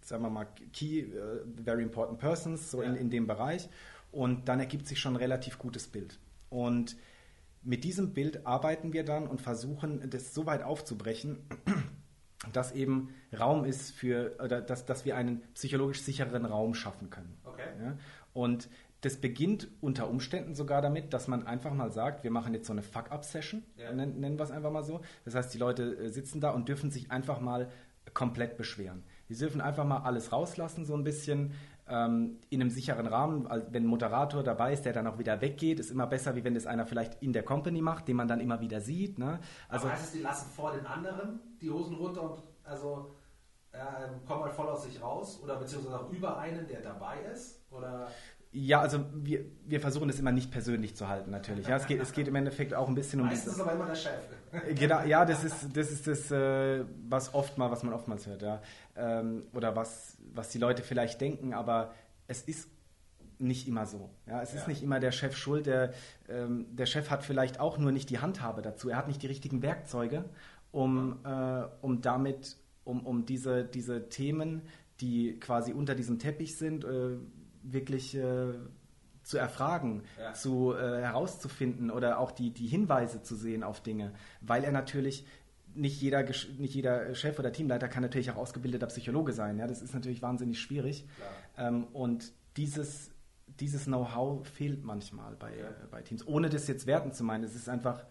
sagen 0.00 0.22
wir 0.22 0.30
mal, 0.30 0.46
Key, 0.72 1.04
uh, 1.04 1.62
Very 1.62 1.82
Important 1.82 2.18
Persons, 2.18 2.70
so 2.70 2.80
in, 2.80 2.96
in 2.96 3.10
dem 3.10 3.26
Bereich. 3.26 3.68
Und 4.10 4.48
dann 4.48 4.58
ergibt 4.58 4.86
sich 4.86 4.98
schon 4.98 5.12
ein 5.12 5.16
relativ 5.16 5.58
gutes 5.58 5.86
Bild. 5.86 6.18
Und 6.48 6.96
mit 7.68 7.84
diesem 7.84 8.14
Bild 8.14 8.46
arbeiten 8.46 8.94
wir 8.94 9.04
dann 9.04 9.26
und 9.26 9.42
versuchen, 9.42 10.08
das 10.08 10.32
so 10.32 10.46
weit 10.46 10.62
aufzubrechen, 10.62 11.40
dass 12.54 12.72
eben 12.72 13.10
Raum 13.38 13.66
ist 13.66 13.90
für, 13.90 14.36
oder 14.42 14.62
dass, 14.62 14.86
dass 14.86 15.04
wir 15.04 15.16
einen 15.16 15.42
psychologisch 15.52 16.00
sicheren 16.00 16.46
Raum 16.46 16.72
schaffen 16.72 17.10
können. 17.10 17.36
Okay. 17.44 17.68
Ja? 17.78 17.98
Und 18.32 18.70
das 19.02 19.18
beginnt 19.18 19.68
unter 19.82 20.08
Umständen 20.08 20.54
sogar 20.54 20.80
damit, 20.80 21.12
dass 21.12 21.28
man 21.28 21.46
einfach 21.46 21.74
mal 21.74 21.92
sagt, 21.92 22.24
wir 22.24 22.30
machen 22.30 22.54
jetzt 22.54 22.66
so 22.66 22.72
eine 22.72 22.82
Fuck-Up-Session, 22.82 23.62
ja. 23.76 23.92
nennen, 23.92 24.18
nennen 24.18 24.38
wir 24.38 24.44
es 24.44 24.50
einfach 24.50 24.72
mal 24.72 24.82
so. 24.82 25.02
Das 25.26 25.34
heißt, 25.34 25.52
die 25.52 25.58
Leute 25.58 25.94
äh, 25.98 26.08
sitzen 26.08 26.40
da 26.40 26.50
und 26.52 26.70
dürfen 26.70 26.90
sich 26.90 27.10
einfach 27.10 27.38
mal 27.38 27.70
komplett 28.14 28.56
beschweren. 28.56 29.04
Die 29.28 29.36
dürfen 29.36 29.60
einfach 29.60 29.84
mal 29.84 29.98
alles 29.98 30.32
rauslassen, 30.32 30.86
so 30.86 30.94
ein 30.94 31.04
bisschen 31.04 31.52
ähm, 31.88 32.38
in 32.50 32.60
einem 32.60 32.70
sicheren 32.70 33.06
Rahmen. 33.06 33.48
Wenn 33.70 33.84
ein 33.84 33.86
Moderator 33.86 34.42
dabei 34.42 34.72
ist, 34.72 34.84
der 34.84 34.92
dann 34.92 35.06
auch 35.06 35.18
wieder 35.18 35.40
weggeht, 35.40 35.80
ist 35.80 35.90
immer 35.90 36.06
besser, 36.06 36.34
wie 36.36 36.44
wenn 36.44 36.54
das 36.54 36.66
einer 36.66 36.86
vielleicht 36.86 37.22
in 37.22 37.32
der 37.32 37.42
Company 37.42 37.80
macht, 37.80 38.08
den 38.08 38.16
man 38.16 38.28
dann 38.28 38.40
immer 38.40 38.60
wieder 38.60 38.80
sieht. 38.80 39.18
Ne? 39.18 39.40
Also 39.68 39.86
Aber 39.86 39.94
heißt 39.94 40.06
es, 40.06 40.12
die 40.12 40.20
lassen 40.20 40.50
vor 40.50 40.72
den 40.72 40.86
anderen 40.86 41.40
die 41.60 41.70
Hosen 41.70 41.96
runter 41.96 42.22
und 42.22 42.42
also 42.64 43.14
äh, 43.72 43.78
kommen 44.26 44.44
halt 44.44 44.54
voll 44.54 44.68
aus 44.68 44.84
sich 44.84 45.00
raus 45.02 45.40
oder 45.42 45.56
beziehungsweise 45.56 46.00
auch 46.00 46.10
über 46.10 46.38
einen, 46.38 46.66
der 46.66 46.80
dabei 46.80 47.20
ist? 47.32 47.60
Oder 47.70 48.08
ja, 48.52 48.80
also 48.80 49.04
wir, 49.14 49.44
wir 49.66 49.80
versuchen 49.80 50.08
es 50.08 50.18
immer 50.18 50.32
nicht 50.32 50.50
persönlich 50.50 50.96
zu 50.96 51.08
halten, 51.08 51.30
natürlich. 51.30 51.66
Ja, 51.66 51.76
es, 51.76 51.86
geht, 51.86 52.00
es 52.00 52.12
geht 52.12 52.28
im 52.28 52.34
Endeffekt 52.34 52.72
auch 52.72 52.88
ein 52.88 52.94
bisschen 52.94 53.20
um. 53.20 53.26
Meistens 53.26 53.54
ist 53.54 53.60
aber 53.60 53.72
immer 53.72 53.86
der 53.86 53.94
Chef. 53.94 54.20
Genau, 54.74 55.02
ja, 55.02 55.26
das 55.26 55.44
ist 55.44 55.76
das, 55.76 55.90
ist 55.90 56.06
das 56.06 56.30
äh, 56.30 56.84
was 57.08 57.34
oft 57.34 57.58
mal, 57.58 57.70
was 57.70 57.82
man 57.82 57.92
oftmals 57.92 58.26
hört, 58.26 58.40
ja. 58.40 58.62
Ähm, 58.96 59.44
oder 59.52 59.76
was, 59.76 60.16
was 60.32 60.48
die 60.48 60.58
Leute 60.58 60.82
vielleicht 60.82 61.20
denken, 61.20 61.52
aber 61.52 61.92
es 62.26 62.42
ist 62.42 62.68
nicht 63.38 63.68
immer 63.68 63.86
so. 63.86 64.10
Ja, 64.26 64.42
es 64.42 64.52
ja. 64.52 64.60
ist 64.60 64.68
nicht 64.68 64.82
immer 64.82 64.98
der 64.98 65.12
Chef 65.12 65.36
schuld. 65.36 65.66
Der, 65.66 65.92
ähm, 66.28 66.66
der 66.74 66.86
Chef 66.86 67.10
hat 67.10 67.24
vielleicht 67.24 67.60
auch 67.60 67.76
nur 67.76 67.92
nicht 67.92 68.08
die 68.10 68.18
Handhabe 68.18 68.62
dazu. 68.62 68.88
Er 68.88 68.96
hat 68.96 69.08
nicht 69.08 69.22
die 69.22 69.26
richtigen 69.26 69.62
Werkzeuge, 69.62 70.24
um, 70.72 71.18
äh, 71.24 71.64
um 71.82 72.00
damit, 72.00 72.56
um, 72.84 73.04
um 73.04 73.26
diese, 73.26 73.64
diese 73.64 74.08
Themen, 74.08 74.62
die 75.00 75.38
quasi 75.38 75.72
unter 75.72 75.94
diesem 75.94 76.18
Teppich 76.18 76.56
sind, 76.56 76.84
äh, 76.84 77.18
wirklich 77.62 78.16
äh, 78.16 78.54
zu 79.22 79.36
erfragen, 79.36 80.04
ja. 80.18 80.32
zu 80.32 80.74
äh, 80.74 81.02
herauszufinden 81.02 81.90
oder 81.90 82.18
auch 82.18 82.32
die, 82.32 82.50
die 82.50 82.66
Hinweise 82.66 83.22
zu 83.22 83.36
sehen 83.36 83.62
auf 83.62 83.82
Dinge, 83.82 84.14
weil 84.40 84.64
er 84.64 84.72
natürlich 84.72 85.26
nicht 85.74 86.00
jeder, 86.00 86.22
nicht 86.22 86.74
jeder 86.74 87.14
Chef 87.14 87.38
oder 87.38 87.52
Teamleiter 87.52 87.88
kann 87.88 88.02
natürlich 88.02 88.30
auch 88.30 88.36
ausgebildeter 88.36 88.86
Psychologe 88.86 89.32
sein. 89.32 89.58
Ja? 89.58 89.66
Das 89.66 89.82
ist 89.82 89.94
natürlich 89.94 90.22
wahnsinnig 90.22 90.60
schwierig. 90.60 91.06
Ähm, 91.56 91.84
und 91.92 92.32
dieses, 92.56 93.10
dieses 93.60 93.84
Know-how 93.84 94.46
fehlt 94.46 94.84
manchmal 94.84 95.36
bei, 95.36 95.56
ja. 95.56 95.68
äh, 95.68 95.86
bei 95.90 96.02
Teams. 96.02 96.26
Ohne 96.26 96.48
das 96.48 96.66
jetzt 96.66 96.86
werten 96.86 97.12
zu 97.12 97.22
meinen. 97.22 97.44
Es 97.44 97.54
ist 97.54 97.68
einfach, 97.68 98.04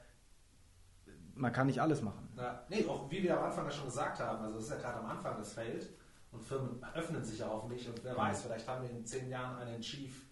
man 1.33 1.51
kann 1.51 1.67
nicht 1.67 1.81
alles 1.81 2.01
machen. 2.01 2.29
Ja, 2.37 2.63
nee, 2.69 2.85
auch 2.87 3.09
wie 3.11 3.23
wir 3.23 3.37
am 3.37 3.45
Anfang 3.45 3.65
ja 3.65 3.71
schon 3.71 3.85
gesagt 3.85 4.19
haben, 4.19 4.43
also 4.43 4.55
das 4.55 4.65
ist 4.65 4.71
ja 4.71 4.77
gerade 4.77 4.99
am 4.99 5.07
Anfang 5.07 5.37
das 5.37 5.53
Feld 5.53 5.89
und 6.37 6.43
Firmen 6.43 6.85
öffnen 6.93 7.23
sich 7.23 7.39
ja 7.39 7.47
hoffentlich 7.47 7.87
und 7.87 8.03
wer 8.03 8.15
weiß, 8.15 8.43
vielleicht 8.43 8.67
haben 8.67 8.83
wir 8.83 8.89
in 8.89 9.05
zehn 9.05 9.29
Jahren 9.29 9.57
einen 9.57 9.81
Chief 9.81 10.25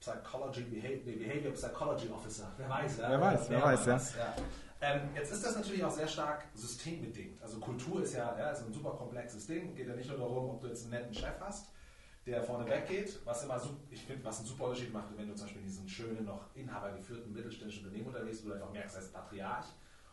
Psychology, 0.00 0.62
Behavior, 0.62 1.16
Behavior 1.16 1.52
Psychology 1.52 2.10
Officer. 2.10 2.52
Wer 2.56 2.68
weiß, 2.68 2.98
ja. 2.98 3.10
Wer 3.10 3.20
weiß, 3.20 3.50
wer, 3.50 3.58
wer 3.58 3.64
weiß, 3.64 3.86
ja. 3.86 3.96
ja. 3.96 4.34
Ähm, 4.80 5.10
jetzt 5.14 5.32
ist 5.32 5.46
das 5.46 5.54
natürlich 5.56 5.84
auch 5.84 5.90
sehr 5.90 6.08
stark 6.08 6.44
systembedingt. 6.54 7.40
Also 7.40 7.60
Kultur 7.60 8.02
ist 8.02 8.14
ja, 8.14 8.36
ja 8.36 8.50
ist 8.50 8.66
ein 8.66 8.72
super 8.72 8.90
komplexes 8.90 9.46
Ding. 9.46 9.74
Geht 9.76 9.86
ja 9.86 9.94
nicht 9.94 10.08
nur 10.08 10.18
darum, 10.18 10.50
ob 10.50 10.60
du 10.60 10.66
jetzt 10.66 10.82
einen 10.82 10.90
netten 10.90 11.14
Chef 11.14 11.38
hast, 11.40 11.68
der 12.26 12.42
vorne 12.42 12.68
weggeht, 12.68 13.20
was 13.24 13.44
immer, 13.44 13.60
ich 13.90 14.04
finde, 14.04 14.24
was 14.24 14.38
einen 14.38 14.48
super 14.48 14.64
Unterschied 14.64 14.92
macht, 14.92 15.16
wenn 15.16 15.28
du 15.28 15.34
zum 15.34 15.46
Beispiel 15.46 15.62
in 15.62 15.68
diesen 15.68 15.88
schönen, 15.88 16.24
noch 16.24 16.46
inhabergeführten 16.56 17.32
mittelständischen 17.32 17.84
Unternehmen 17.84 18.08
unterwegs 18.08 18.38
bist, 18.38 18.44
wo 18.44 18.48
du 18.48 18.54
einfach 18.56 18.72
merkst, 18.72 18.96
als 18.96 19.08
Patriarch 19.08 19.66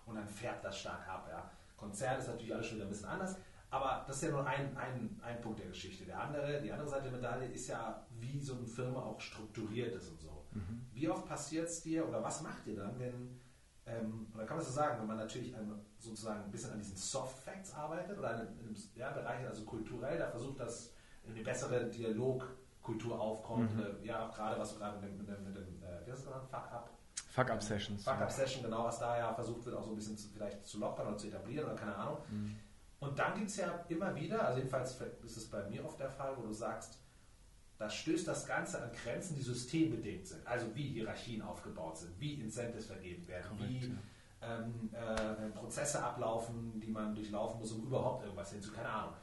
und 0.05 0.15
dann 0.15 0.27
färbt 0.27 0.63
das 0.63 0.77
stark 0.77 1.07
ab. 1.07 1.27
Ja. 1.31 1.49
Konzern 1.75 2.19
ist 2.19 2.27
natürlich 2.27 2.53
alles 2.53 2.67
schon 2.67 2.75
wieder 2.75 2.85
ein 2.85 2.91
bisschen 2.91 3.09
anders. 3.09 3.37
Aber 3.71 4.03
das 4.07 4.15
ist 4.17 4.23
ja 4.23 4.31
nur 4.31 4.45
ein, 4.47 4.75
ein, 4.75 5.19
ein 5.21 5.41
Punkt 5.41 5.59
der 5.59 5.67
Geschichte. 5.67 6.05
Der 6.05 6.19
andere, 6.19 6.61
die 6.61 6.71
andere 6.71 6.89
Seite 6.89 7.03
der 7.03 7.11
Medaille 7.11 7.47
ist 7.49 7.67
ja, 7.67 8.03
wie 8.19 8.39
so 8.39 8.55
eine 8.55 8.65
Firma 8.65 9.01
auch 9.01 9.19
strukturiert 9.21 9.95
ist 9.95 10.09
und 10.09 10.19
so. 10.19 10.45
Mhm. 10.53 10.87
Wie 10.91 11.07
oft 11.07 11.27
passiert 11.27 11.67
es 11.67 11.81
dir 11.81 12.07
oder 12.07 12.23
was 12.23 12.41
macht 12.41 12.65
ihr 12.65 12.77
dann, 12.77 12.97
wenn, 12.99 13.39
ähm, 13.85 14.27
oder 14.33 14.45
kann 14.45 14.57
man 14.57 14.65
so 14.65 14.71
sagen, 14.71 14.99
wenn 14.99 15.07
man 15.07 15.17
natürlich 15.17 15.55
ein, 15.55 15.71
sozusagen 15.99 16.43
ein 16.43 16.51
bisschen 16.51 16.71
an 16.71 16.79
diesen 16.79 16.95
Soft 16.95 17.37
Facts 17.43 17.73
arbeitet 17.73 18.17
oder 18.17 18.33
in 18.33 18.39
einem 18.39 18.75
ja, 18.95 19.11
Bereich, 19.11 19.45
also 19.45 19.63
kulturell, 19.65 20.17
da 20.17 20.31
versucht, 20.31 20.59
dass 20.59 20.93
eine 21.27 21.43
bessere 21.43 21.85
Dialogkultur 21.89 23.19
aufkommt, 23.19 23.75
mhm. 23.75 23.81
äh, 23.81 24.07
ja 24.07 24.27
auch 24.27 24.33
gerade 24.33 24.59
was 24.59 24.73
du 24.73 24.79
gerade 24.79 24.99
mit, 24.99 25.15
mit, 25.15 25.27
mit 25.27 25.55
dem, 25.55 25.83
äh, 25.83 26.07
wie 26.07 26.11
hast 26.11 26.23
du 26.23 26.29
genannt, 26.29 26.49
Fuck-Up? 26.49 26.89
Fuck-Up-Sessions. 27.29 28.03
Fuck-Up-Session, 28.03 28.63
genau, 28.63 28.85
was 28.85 28.97
da 28.97 29.15
ja 29.15 29.31
versucht 29.31 29.63
wird, 29.65 29.75
auch 29.75 29.83
so 29.83 29.91
ein 29.91 29.95
bisschen 29.95 30.17
zu, 30.17 30.29
vielleicht 30.29 30.65
zu 30.65 30.79
lockern 30.79 31.07
oder 31.07 31.17
zu 31.17 31.27
etablieren 31.27 31.65
oder 31.65 31.75
keine 31.75 31.95
Ahnung. 31.95 32.17
Mhm. 32.31 32.55
Und 32.99 33.17
dann 33.17 33.35
gibt 33.35 33.49
es 33.49 33.57
ja 33.57 33.85
immer 33.87 34.13
wieder, 34.15 34.45
also 34.45 34.57
jedenfalls 34.57 34.99
ist 35.23 35.37
es 35.37 35.49
bei 35.49 35.63
mir 35.69 35.85
oft 35.85 35.99
der 35.99 36.09
Fall, 36.09 36.35
wo 36.37 36.41
du 36.41 36.51
sagst, 36.51 36.99
da 37.77 37.89
stößt 37.89 38.27
das 38.27 38.45
Ganze 38.45 38.81
an 38.81 38.91
Grenzen, 38.91 39.35
die 39.35 39.41
systembedingt 39.41 40.27
sind. 40.27 40.45
Also 40.45 40.67
wie 40.75 40.83
Hierarchien 40.83 41.41
aufgebaut 41.41 41.97
sind, 41.97 42.19
wie 42.19 42.33
Incentives 42.33 42.87
vergeben 42.87 43.25
werden, 43.25 43.57
Korrekt, 43.57 43.69
wie 43.69 43.87
ja. 43.87 44.59
ähm, 44.59 44.89
äh, 44.91 45.49
Prozesse 45.57 46.03
ablaufen, 46.03 46.77
die 46.81 46.91
man 46.91 47.15
durchlaufen 47.15 47.61
muss, 47.61 47.71
um 47.71 47.83
überhaupt 47.83 48.23
irgendwas 48.23 48.51
hinzu, 48.51 48.73
keine 48.73 48.89
Ahnung. 48.89 49.13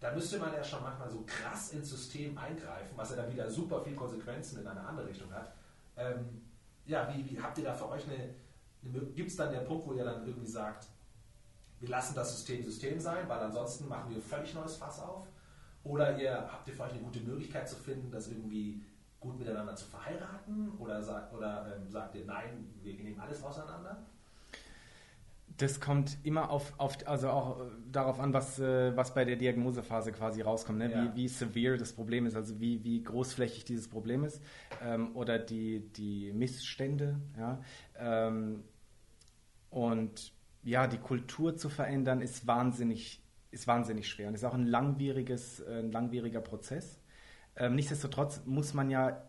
Da 0.00 0.12
müsste 0.12 0.38
man 0.38 0.54
ja 0.54 0.64
schon 0.64 0.82
manchmal 0.82 1.10
so 1.10 1.22
krass 1.26 1.72
ins 1.72 1.90
System 1.90 2.36
eingreifen, 2.38 2.96
was 2.96 3.10
ja 3.10 3.16
dann 3.16 3.30
wieder 3.30 3.50
super 3.50 3.82
viel 3.82 3.94
Konsequenzen 3.94 4.60
in 4.60 4.66
eine 4.66 4.80
andere 4.80 5.08
Richtung 5.08 5.30
hat. 5.30 5.52
Ähm, 5.98 6.42
ja, 6.86 7.12
wie, 7.12 7.30
wie, 7.30 7.40
habt 7.40 7.58
ihr 7.58 7.64
da 7.64 7.74
für 7.74 7.90
euch 7.90 8.04
eine, 8.08 8.34
eine 8.84 9.06
gibt 9.12 9.30
es 9.30 9.36
dann 9.36 9.52
den 9.52 9.64
Punkt, 9.64 9.86
wo 9.86 9.92
ihr 9.92 10.04
dann 10.04 10.26
irgendwie 10.26 10.46
sagt, 10.46 10.86
wir 11.80 11.88
lassen 11.88 12.14
das 12.14 12.34
System 12.34 12.62
System 12.62 12.98
sein, 12.98 13.28
weil 13.28 13.38
ansonsten 13.38 13.88
machen 13.88 14.10
wir 14.10 14.16
ein 14.16 14.22
völlig 14.22 14.54
neues 14.54 14.76
Fass 14.76 15.00
auf. 15.00 15.26
Oder 15.84 16.18
ihr 16.18 16.32
habt 16.32 16.66
ihr 16.68 16.74
vielleicht 16.74 16.94
eine 16.94 17.02
gute 17.02 17.20
Möglichkeit 17.20 17.68
zu 17.68 17.76
finden, 17.76 18.10
das 18.10 18.28
irgendwie 18.28 18.82
gut 19.20 19.38
miteinander 19.38 19.76
zu 19.76 19.86
verheiraten? 19.86 20.72
Oder, 20.78 21.02
sagt, 21.02 21.32
oder 21.32 21.76
ähm, 21.76 21.88
sagt 21.88 22.14
ihr, 22.16 22.24
nein, 22.24 22.72
wir 22.82 22.94
nehmen 22.94 23.20
alles 23.20 23.42
auseinander? 23.42 24.04
Das 25.58 25.80
kommt 25.80 26.18
immer 26.22 26.50
auf, 26.50 26.74
auf 26.78 26.98
also 27.06 27.30
auch 27.30 27.60
äh, 27.60 27.70
darauf 27.90 28.20
an, 28.20 28.32
was, 28.32 28.58
äh, 28.58 28.94
was 28.96 29.14
bei 29.14 29.24
der 29.24 29.36
Diagnosephase 29.36 30.12
quasi 30.12 30.42
rauskommt, 30.42 30.78
ne? 30.78 30.90
ja. 30.90 31.04
wie, 31.04 31.22
wie 31.22 31.28
severe 31.28 31.78
das 31.78 31.92
Problem 31.92 32.26
ist, 32.26 32.36
also 32.36 32.60
wie, 32.60 32.82
wie 32.84 33.02
großflächig 33.02 33.64
dieses 33.64 33.88
Problem 33.88 34.24
ist 34.24 34.42
ähm, 34.82 35.14
oder 35.14 35.38
die, 35.38 35.80
die 35.92 36.32
Missstände. 36.32 37.20
Ja? 37.38 37.62
Ähm, 37.96 38.64
und 39.70 40.35
ja, 40.62 40.86
die 40.86 40.98
Kultur 40.98 41.56
zu 41.56 41.68
verändern 41.68 42.20
ist 42.20 42.46
wahnsinnig, 42.46 43.22
ist 43.50 43.66
wahnsinnig 43.66 44.08
schwer 44.08 44.28
und 44.28 44.34
ist 44.34 44.44
auch 44.44 44.54
ein 44.54 44.66
langwieriges, 44.66 45.60
äh, 45.60 45.80
ein 45.80 45.92
langwieriger 45.92 46.40
Prozess. 46.40 47.00
Ähm, 47.56 47.74
nichtsdestotrotz 47.74 48.42
muss 48.44 48.74
man 48.74 48.90
ja 48.90 49.22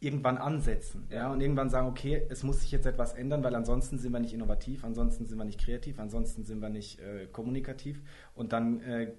irgendwann 0.00 0.38
ansetzen 0.38 1.06
ja, 1.10 1.30
und 1.30 1.42
irgendwann 1.42 1.68
sagen, 1.68 1.86
okay, 1.86 2.26
es 2.30 2.42
muss 2.42 2.62
sich 2.62 2.72
jetzt 2.72 2.86
etwas 2.86 3.12
ändern, 3.12 3.44
weil 3.44 3.54
ansonsten 3.54 3.98
sind 3.98 4.12
wir 4.12 4.20
nicht 4.20 4.32
innovativ, 4.32 4.82
ansonsten 4.82 5.26
sind 5.26 5.36
wir 5.36 5.44
nicht 5.44 5.60
kreativ, 5.60 6.00
ansonsten 6.00 6.44
sind 6.44 6.60
wir 6.60 6.70
nicht 6.70 7.00
äh, 7.00 7.26
kommunikativ 7.26 8.02
und 8.34 8.54
dann 8.54 8.80
äh, 8.80 9.12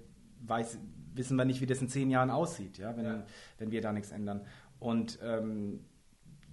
weiß, 0.44 0.80
wissen 1.14 1.36
wir 1.36 1.44
nicht, 1.44 1.60
wie 1.60 1.66
das 1.66 1.80
in 1.80 1.88
zehn 1.88 2.10
Jahren 2.10 2.30
aussieht, 2.30 2.78
ja, 2.78 2.96
wenn, 2.96 3.04
ja. 3.04 3.24
wenn 3.58 3.70
wir 3.70 3.80
da 3.80 3.92
nichts 3.92 4.10
ändern. 4.10 4.44
Und 4.80 5.20
ähm, 5.22 5.84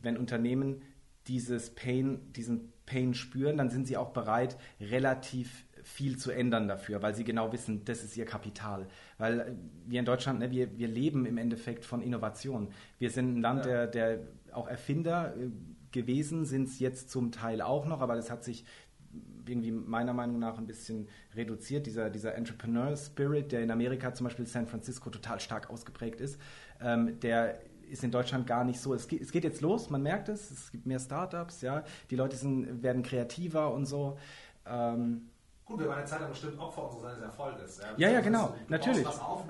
wenn 0.01 0.15
Unternehmen 0.15 0.83
dieses 1.29 1.69
Pain, 1.69 2.19
diesen 2.33 2.73
Pain 2.85 3.13
spüren, 3.13 3.57
dann 3.57 3.69
sind 3.69 3.87
sie 3.87 3.97
auch 3.97 4.09
bereit, 4.09 4.57
relativ 4.81 5.65
viel 5.83 6.17
zu 6.17 6.31
ändern 6.31 6.67
dafür, 6.67 7.01
weil 7.01 7.15
sie 7.15 7.23
genau 7.23 7.51
wissen, 7.53 7.85
das 7.85 8.03
ist 8.03 8.17
ihr 8.17 8.25
Kapital. 8.25 8.87
Weil 9.17 9.39
äh, 9.39 9.45
wir 9.87 9.99
in 9.99 10.05
Deutschland, 10.05 10.39
ne, 10.39 10.51
wir, 10.51 10.77
wir 10.77 10.87
leben 10.87 11.25
im 11.25 11.37
Endeffekt 11.37 11.85
von 11.85 12.01
Innovation. 12.01 12.69
Wir 12.97 13.11
sind 13.11 13.37
ein 13.37 13.41
Land, 13.41 13.65
ja. 13.65 13.85
der, 13.85 13.87
der 13.87 14.19
auch 14.51 14.67
Erfinder 14.67 15.35
äh, 15.37 15.49
gewesen 15.91 16.45
sind 16.45 16.67
es 16.67 16.79
jetzt 16.79 17.09
zum 17.09 17.31
Teil 17.31 17.61
auch 17.61 17.85
noch, 17.85 18.01
aber 18.01 18.15
das 18.15 18.29
hat 18.29 18.43
sich 18.43 18.65
irgendwie 19.47 19.71
meiner 19.71 20.13
Meinung 20.13 20.37
nach 20.37 20.59
ein 20.59 20.67
bisschen 20.67 21.07
reduziert. 21.35 21.87
Dieser, 21.87 22.09
dieser 22.09 22.35
Entrepreneur 22.35 22.95
Spirit, 22.95 23.51
der 23.51 23.63
in 23.63 23.71
Amerika 23.71 24.13
zum 24.13 24.25
Beispiel 24.25 24.45
San 24.45 24.67
Francisco 24.67 25.09
total 25.09 25.39
stark 25.39 25.69
ausgeprägt 25.71 26.21
ist, 26.21 26.39
ähm, 26.79 27.19
der 27.21 27.59
ist 27.89 28.03
in 28.03 28.11
Deutschland 28.11 28.47
gar 28.47 28.63
nicht 28.63 28.79
so. 28.79 28.93
Es 28.93 29.07
geht, 29.07 29.21
es 29.21 29.31
geht, 29.31 29.43
jetzt 29.43 29.61
los, 29.61 29.89
man 29.89 30.01
merkt 30.01 30.29
es, 30.29 30.51
es 30.51 30.71
gibt 30.71 30.85
mehr 30.85 30.99
Startups, 30.99 31.61
ja, 31.61 31.83
die 32.09 32.15
Leute 32.15 32.35
sind, 32.35 32.83
werden 32.83 33.03
kreativer 33.03 33.73
und 33.73 33.85
so. 33.85 34.17
Ähm, 34.65 35.29
Gut, 35.65 35.79
wir 35.79 35.87
waren 35.87 35.99
eine 35.99 36.05
Zeit 36.05 36.21
lang 36.21 36.29
bestimmt 36.29 36.59
Opfer 36.59 36.91
unseres 36.91 37.19
Erfolges. 37.19 37.79
Ja, 37.97 38.07
ja, 38.07 38.13
ja 38.15 38.21
genau, 38.21 38.47
du 38.47 38.71
natürlich. 38.71 39.05
Was 39.05 39.19
auf, 39.19 39.45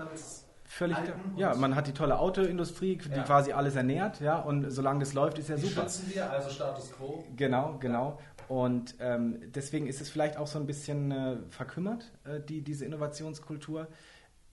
Völlig, 0.72 0.98
ja, 1.36 1.56
man 1.56 1.74
hat 1.74 1.88
die 1.88 1.94
tolle 1.94 2.20
Autoindustrie, 2.20 2.96
die 2.98 3.10
ja. 3.10 3.24
quasi 3.24 3.54
alles 3.54 3.76
ernährt, 3.76 4.20
ja, 4.20 4.38
und 4.38 4.70
solange 4.70 5.00
das 5.00 5.16
läuft, 5.16 5.40
ist 5.40 5.50
ja 5.50 5.56
die 5.56 5.64
super. 5.66 5.82
schützen 5.82 6.12
wir, 6.14 6.30
also 6.30 6.52
Status 6.52 6.92
Quo. 6.92 7.24
Genau, 7.36 7.78
genau. 7.80 8.20
Und 8.48 8.94
ähm, 9.00 9.40
deswegen 9.48 9.88
ist 9.88 10.00
es 10.00 10.12
vielleicht 10.12 10.38
auch 10.38 10.46
so 10.46 10.60
ein 10.60 10.68
bisschen 10.68 11.12
äh, 11.12 11.38
verkümmert, 11.50 12.12
äh, 12.24 12.40
die, 12.40 12.62
diese 12.62 12.86
Innovationskultur. 12.86 13.88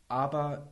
Aber 0.08 0.68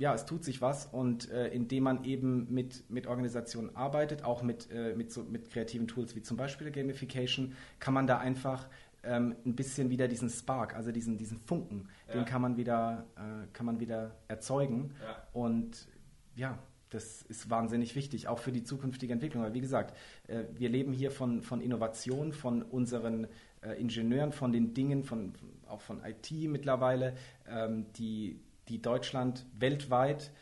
ja, 0.00 0.14
es 0.14 0.24
tut 0.24 0.44
sich 0.44 0.62
was 0.62 0.86
und 0.86 1.30
äh, 1.30 1.48
indem 1.48 1.84
man 1.84 2.04
eben 2.04 2.52
mit, 2.52 2.88
mit 2.88 3.06
Organisationen 3.06 3.76
arbeitet, 3.76 4.24
auch 4.24 4.42
mit, 4.42 4.70
äh, 4.70 4.94
mit, 4.96 5.12
so, 5.12 5.22
mit 5.22 5.50
kreativen 5.50 5.86
Tools 5.86 6.16
wie 6.16 6.22
zum 6.22 6.38
Beispiel 6.38 6.70
Gamification, 6.70 7.52
kann 7.80 7.92
man 7.92 8.06
da 8.06 8.16
einfach 8.16 8.66
ähm, 9.02 9.36
ein 9.44 9.54
bisschen 9.54 9.90
wieder 9.90 10.08
diesen 10.08 10.30
Spark, 10.30 10.74
also 10.74 10.90
diesen, 10.90 11.18
diesen 11.18 11.38
Funken, 11.38 11.90
ja. 12.08 12.14
den 12.14 12.24
kann 12.24 12.40
man 12.40 12.56
wieder, 12.56 13.04
äh, 13.14 13.46
kann 13.52 13.66
man 13.66 13.78
wieder 13.78 14.16
erzeugen. 14.26 14.94
Ja. 15.02 15.22
Und 15.34 15.86
ja, 16.34 16.58
das 16.88 17.20
ist 17.20 17.50
wahnsinnig 17.50 17.94
wichtig, 17.94 18.26
auch 18.26 18.38
für 18.38 18.52
die 18.52 18.64
zukünftige 18.64 19.12
Entwicklung. 19.12 19.42
Weil 19.42 19.52
wie 19.52 19.60
gesagt, 19.60 19.94
äh, 20.28 20.44
wir 20.54 20.70
leben 20.70 20.94
hier 20.94 21.10
von, 21.10 21.42
von 21.42 21.60
Innovation, 21.60 22.32
von 22.32 22.62
unseren 22.62 23.26
äh, 23.60 23.78
Ingenieuren, 23.78 24.32
von 24.32 24.50
den 24.50 24.72
Dingen, 24.72 25.04
von, 25.04 25.34
auch 25.68 25.82
von 25.82 26.00
IT 26.02 26.30
mittlerweile, 26.48 27.16
ähm, 27.46 27.84
die, 27.98 28.40
die 28.70 28.80
Deutschland 28.80 29.44
weltweit 29.58 30.32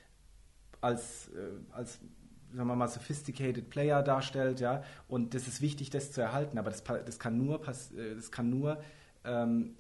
als, 0.81 1.29
äh, 1.29 1.73
als 1.73 1.99
sagen 2.55 2.69
wir 2.69 2.77
mal, 2.77 2.89
sophisticated 2.89 3.69
Player 3.71 4.03
darstellt, 4.03 4.61
ja, 4.61 4.83
und 5.09 5.35
das 5.35 5.49
ist 5.49 5.61
wichtig, 5.61 5.91
das 5.91 6.13
zu 6.13 6.21
erhalten, 6.21 6.59
aber 6.59 6.71
das, 6.71 6.85
das 6.85 7.19
kann 7.19 7.37
nur, 7.37 7.61
äh, 7.61 8.15
das 8.15 8.31
kann 8.31 8.51
nur 8.51 8.81
ähm, 9.25 9.77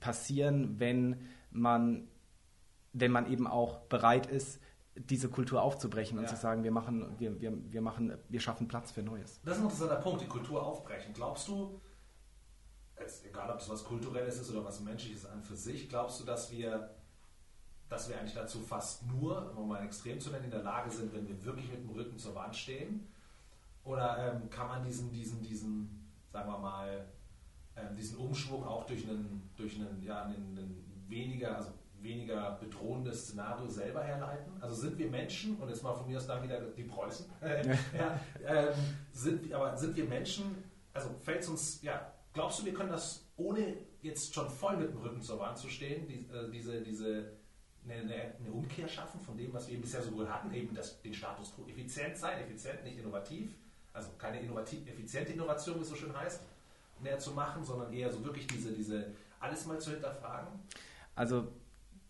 passieren, 0.00 0.78
wenn 0.78 1.26
man, 1.50 2.08
wenn 2.92 3.10
man 3.10 3.30
eben 3.30 3.46
auch 3.46 3.78
bereit 3.86 4.26
ist, 4.26 4.60
diese 4.94 5.28
Kultur 5.28 5.62
aufzubrechen 5.62 6.16
ja. 6.16 6.22
und 6.22 6.28
zu 6.28 6.36
sagen, 6.36 6.64
wir 6.64 6.70
machen, 6.70 7.14
wir, 7.18 7.40
wir, 7.40 7.52
wir 7.70 7.82
machen, 7.82 8.16
wir 8.28 8.40
schaffen 8.40 8.66
Platz 8.66 8.90
für 8.90 9.02
Neues. 9.02 9.40
Das 9.44 9.54
ist 9.54 9.60
ein 9.60 9.64
interessanter 9.64 9.96
Punkt, 9.96 10.22
die 10.22 10.26
Kultur 10.26 10.64
aufbrechen. 10.64 11.12
Glaubst 11.12 11.48
du, 11.48 11.80
jetzt, 12.98 13.26
egal 13.26 13.50
ob 13.50 13.60
es 13.60 13.68
was 13.68 13.84
Kulturelles 13.84 14.40
ist 14.40 14.50
oder 14.50 14.64
was 14.64 14.80
Menschliches 14.80 15.26
an 15.26 15.42
für 15.42 15.56
sich, 15.56 15.88
glaubst 15.88 16.20
du, 16.20 16.24
dass 16.24 16.50
wir 16.50 16.90
dass 17.88 18.08
wir 18.08 18.18
eigentlich 18.18 18.34
dazu 18.34 18.60
fast 18.60 19.06
nur, 19.06 19.56
um 19.56 19.68
mal 19.68 19.80
ein 19.80 19.86
Extrem 19.86 20.18
zu 20.20 20.30
nennen, 20.30 20.44
in 20.44 20.50
der 20.50 20.62
Lage 20.62 20.90
sind, 20.90 21.12
wenn 21.14 21.28
wir 21.28 21.44
wirklich 21.44 21.70
mit 21.70 21.82
dem 21.82 21.90
Rücken 21.90 22.18
zur 22.18 22.34
Wand 22.34 22.54
stehen? 22.54 23.06
Oder 23.84 24.34
ähm, 24.34 24.50
kann 24.50 24.66
man 24.66 24.84
diesen, 24.84 25.12
diesen, 25.12 25.42
diesen, 25.42 26.10
sagen 26.32 26.50
wir 26.50 26.58
mal, 26.58 27.06
ähm, 27.76 27.94
diesen 27.96 28.18
Umschwung 28.18 28.64
auch 28.64 28.84
durch 28.86 29.08
einen, 29.08 29.50
durch 29.56 29.76
einen, 29.76 30.02
ja, 30.02 30.24
einen, 30.24 30.58
einen 30.58 31.04
weniger, 31.06 31.56
also 31.56 31.70
weniger 32.00 32.52
bedrohendes 32.60 33.28
Szenario 33.28 33.68
selber 33.68 34.02
herleiten? 34.02 34.60
Also 34.60 34.74
sind 34.74 34.98
wir 34.98 35.08
Menschen, 35.08 35.56
und 35.56 35.68
jetzt 35.68 35.84
mal 35.84 35.94
von 35.94 36.08
mir 36.08 36.16
aus 36.16 36.26
dann 36.26 36.42
wieder 36.42 36.60
die 36.60 36.82
Preußen, 36.82 37.26
ja, 37.96 38.20
ähm, 38.44 38.74
sind, 39.12 39.52
aber 39.52 39.76
sind 39.76 39.94
wir 39.94 40.06
Menschen, 40.06 40.64
also 40.92 41.10
fällt 41.20 41.42
es 41.42 41.48
uns, 41.48 41.82
ja, 41.82 42.12
glaubst 42.32 42.60
du, 42.60 42.64
wir 42.64 42.74
können 42.74 42.90
das 42.90 43.24
ohne 43.36 43.76
jetzt 44.02 44.34
schon 44.34 44.48
voll 44.50 44.76
mit 44.76 44.90
dem 44.90 44.98
Rücken 44.98 45.20
zur 45.20 45.38
Wand 45.38 45.58
zu 45.58 45.68
stehen, 45.68 46.08
die, 46.08 46.26
äh, 46.32 46.50
diese, 46.50 46.82
diese 46.82 47.32
eine, 47.88 48.34
eine, 48.38 48.52
Umkehr 48.52 48.88
schaffen 48.88 49.20
von 49.20 49.36
dem, 49.36 49.52
was 49.52 49.68
wir 49.68 49.80
bisher 49.80 50.02
so 50.02 50.12
wohl 50.16 50.28
hatten, 50.28 50.52
eben 50.52 50.74
das, 50.74 51.00
den 51.02 51.14
Status 51.14 51.54
quo 51.54 51.64
effizient 51.68 52.16
sein, 52.16 52.40
effizient, 52.40 52.84
nicht 52.84 52.98
innovativ, 52.98 53.50
also 53.92 54.10
keine 54.18 54.40
innovativ, 54.40 54.86
effiziente 54.88 55.32
Innovation, 55.32 55.76
wie 55.76 55.82
es 55.82 55.88
so 55.88 55.94
schön 55.94 56.16
heißt, 56.16 56.42
mehr 57.00 57.18
zu 57.18 57.32
machen, 57.32 57.64
sondern 57.64 57.92
eher 57.92 58.10
so 58.10 58.24
wirklich 58.24 58.46
diese, 58.46 58.72
diese 58.72 59.12
alles 59.40 59.66
mal 59.66 59.78
zu 59.78 59.90
hinterfragen? 59.90 60.48
Also 61.14 61.48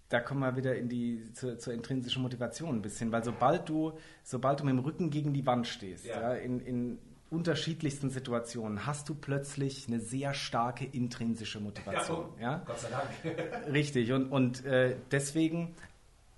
da 0.09 0.21
kommen 0.21 0.41
wir 0.41 0.57
wieder 0.57 0.77
in 0.77 0.89
die 0.89 1.33
zur, 1.33 1.59
zur, 1.59 1.73
intrinsischen 1.73 2.23
Motivation 2.23 2.77
ein 2.77 2.83
bisschen, 2.83 3.11
weil 3.11 3.25
sobald 3.25 3.69
du, 3.69 3.99
sobald 4.23 4.61
du 4.61 4.65
mit 4.65 4.73
dem 4.73 4.79
Rücken 4.79 5.11
gegen 5.11 5.33
die 5.33 5.45
Wand 5.47 5.67
stehst, 5.67 6.07
ja. 6.07 6.21
Ja, 6.21 6.35
in, 6.35 6.61
in 6.61 6.99
unterschiedlichsten 7.31 8.11
Situationen 8.11 8.87
hast 8.87 9.09
du 9.09 9.15
plötzlich 9.15 9.89
eine 9.89 9.99
sehr 9.99 10.33
starke 10.33 10.85
intrinsische 10.85 11.61
Motivation. 11.61 12.27
Ja, 12.39 12.53
ja? 12.53 12.63
Gott 12.65 12.79
sei 12.79 12.89
Dank. 12.91 13.67
Richtig. 13.73 14.13
Und, 14.13 14.31
und 14.31 14.65
äh, 14.65 14.97
deswegen, 15.11 15.75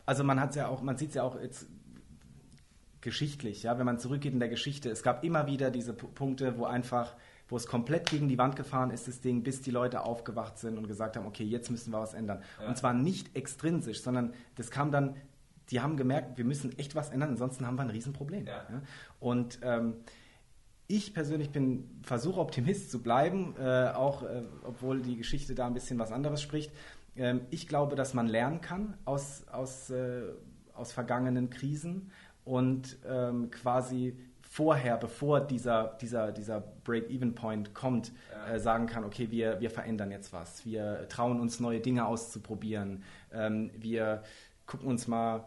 also 0.06 0.24
man 0.24 0.40
hat 0.40 0.56
ja 0.56 0.68
auch, 0.68 0.80
man 0.82 0.96
sieht 0.96 1.10
es 1.10 1.16
ja 1.16 1.22
auch 1.24 1.38
jetzt 1.40 1.66
geschichtlich, 3.00 3.62
ja, 3.62 3.78
wenn 3.78 3.86
man 3.86 3.98
zurückgeht 3.98 4.32
in 4.32 4.40
der 4.40 4.48
Geschichte, 4.48 4.90
es 4.90 5.02
gab 5.02 5.24
immer 5.24 5.46
wieder 5.46 5.70
diese 5.70 5.92
P 5.92 6.06
Punkte, 6.06 6.58
wo 6.58 6.64
einfach, 6.64 7.14
wo 7.48 7.56
es 7.56 7.66
komplett 7.66 8.10
gegen 8.10 8.28
die 8.28 8.38
Wand 8.38 8.56
gefahren 8.56 8.90
ist, 8.90 9.06
das 9.06 9.20
Ding, 9.20 9.42
bis 9.42 9.60
die 9.60 9.70
Leute 9.70 10.02
aufgewacht 10.02 10.58
sind 10.58 10.78
und 10.78 10.88
gesagt 10.88 11.16
haben, 11.16 11.26
okay, 11.26 11.44
jetzt 11.44 11.70
müssen 11.70 11.92
wir 11.92 12.00
was 12.00 12.14
ändern. 12.14 12.42
Ja. 12.60 12.68
Und 12.68 12.76
zwar 12.76 12.94
nicht 12.94 13.36
extrinsisch, 13.36 14.02
sondern 14.02 14.32
das 14.56 14.70
kam 14.70 14.90
dann, 14.90 15.16
die 15.70 15.80
haben 15.80 15.96
gemerkt, 15.96 16.38
wir 16.38 16.44
müssen 16.44 16.76
echt 16.78 16.94
was 16.94 17.10
ändern, 17.10 17.30
ansonsten 17.30 17.66
haben 17.66 17.76
wir 17.76 17.82
ein 17.82 17.90
Riesenproblem. 17.90 18.46
Ja. 18.46 18.66
Und 19.20 19.60
ähm, 19.62 19.94
ich 20.88 21.14
persönlich 21.14 21.50
bin 21.50 22.00
versuche 22.02 22.40
Optimist 22.40 22.90
zu 22.90 23.02
bleiben, 23.02 23.54
äh, 23.58 23.88
auch 23.90 24.22
äh, 24.22 24.42
obwohl 24.64 25.02
die 25.02 25.16
Geschichte 25.16 25.54
da 25.54 25.66
ein 25.66 25.74
bisschen 25.74 25.98
was 25.98 26.10
anderes 26.10 26.42
spricht. 26.42 26.72
Ähm, 27.14 27.42
ich 27.50 27.68
glaube, 27.68 27.94
dass 27.94 28.14
man 28.14 28.26
lernen 28.26 28.60
kann 28.62 28.96
aus, 29.04 29.46
aus, 29.52 29.90
äh, 29.90 30.22
aus 30.72 30.92
vergangenen 30.92 31.50
Krisen 31.50 32.10
und 32.44 32.96
ähm, 33.06 33.50
quasi 33.50 34.16
vorher, 34.40 34.96
bevor 34.96 35.40
dieser, 35.40 35.98
dieser, 36.00 36.32
dieser 36.32 36.60
Break-Even-Point 36.60 37.74
kommt. 37.74 38.12
Äh, 38.50 38.58
sagen 38.58 38.86
kann, 38.86 39.04
okay, 39.04 39.30
wir, 39.30 39.60
wir 39.60 39.70
verändern 39.70 40.10
jetzt 40.10 40.32
was. 40.32 40.64
Wir 40.64 41.06
trauen 41.10 41.38
uns 41.38 41.60
neue 41.60 41.80
Dinge 41.80 42.06
auszuprobieren. 42.06 43.02
Ähm, 43.30 43.70
wir 43.76 44.22
gucken 44.66 44.88
uns 44.88 45.06
mal 45.06 45.44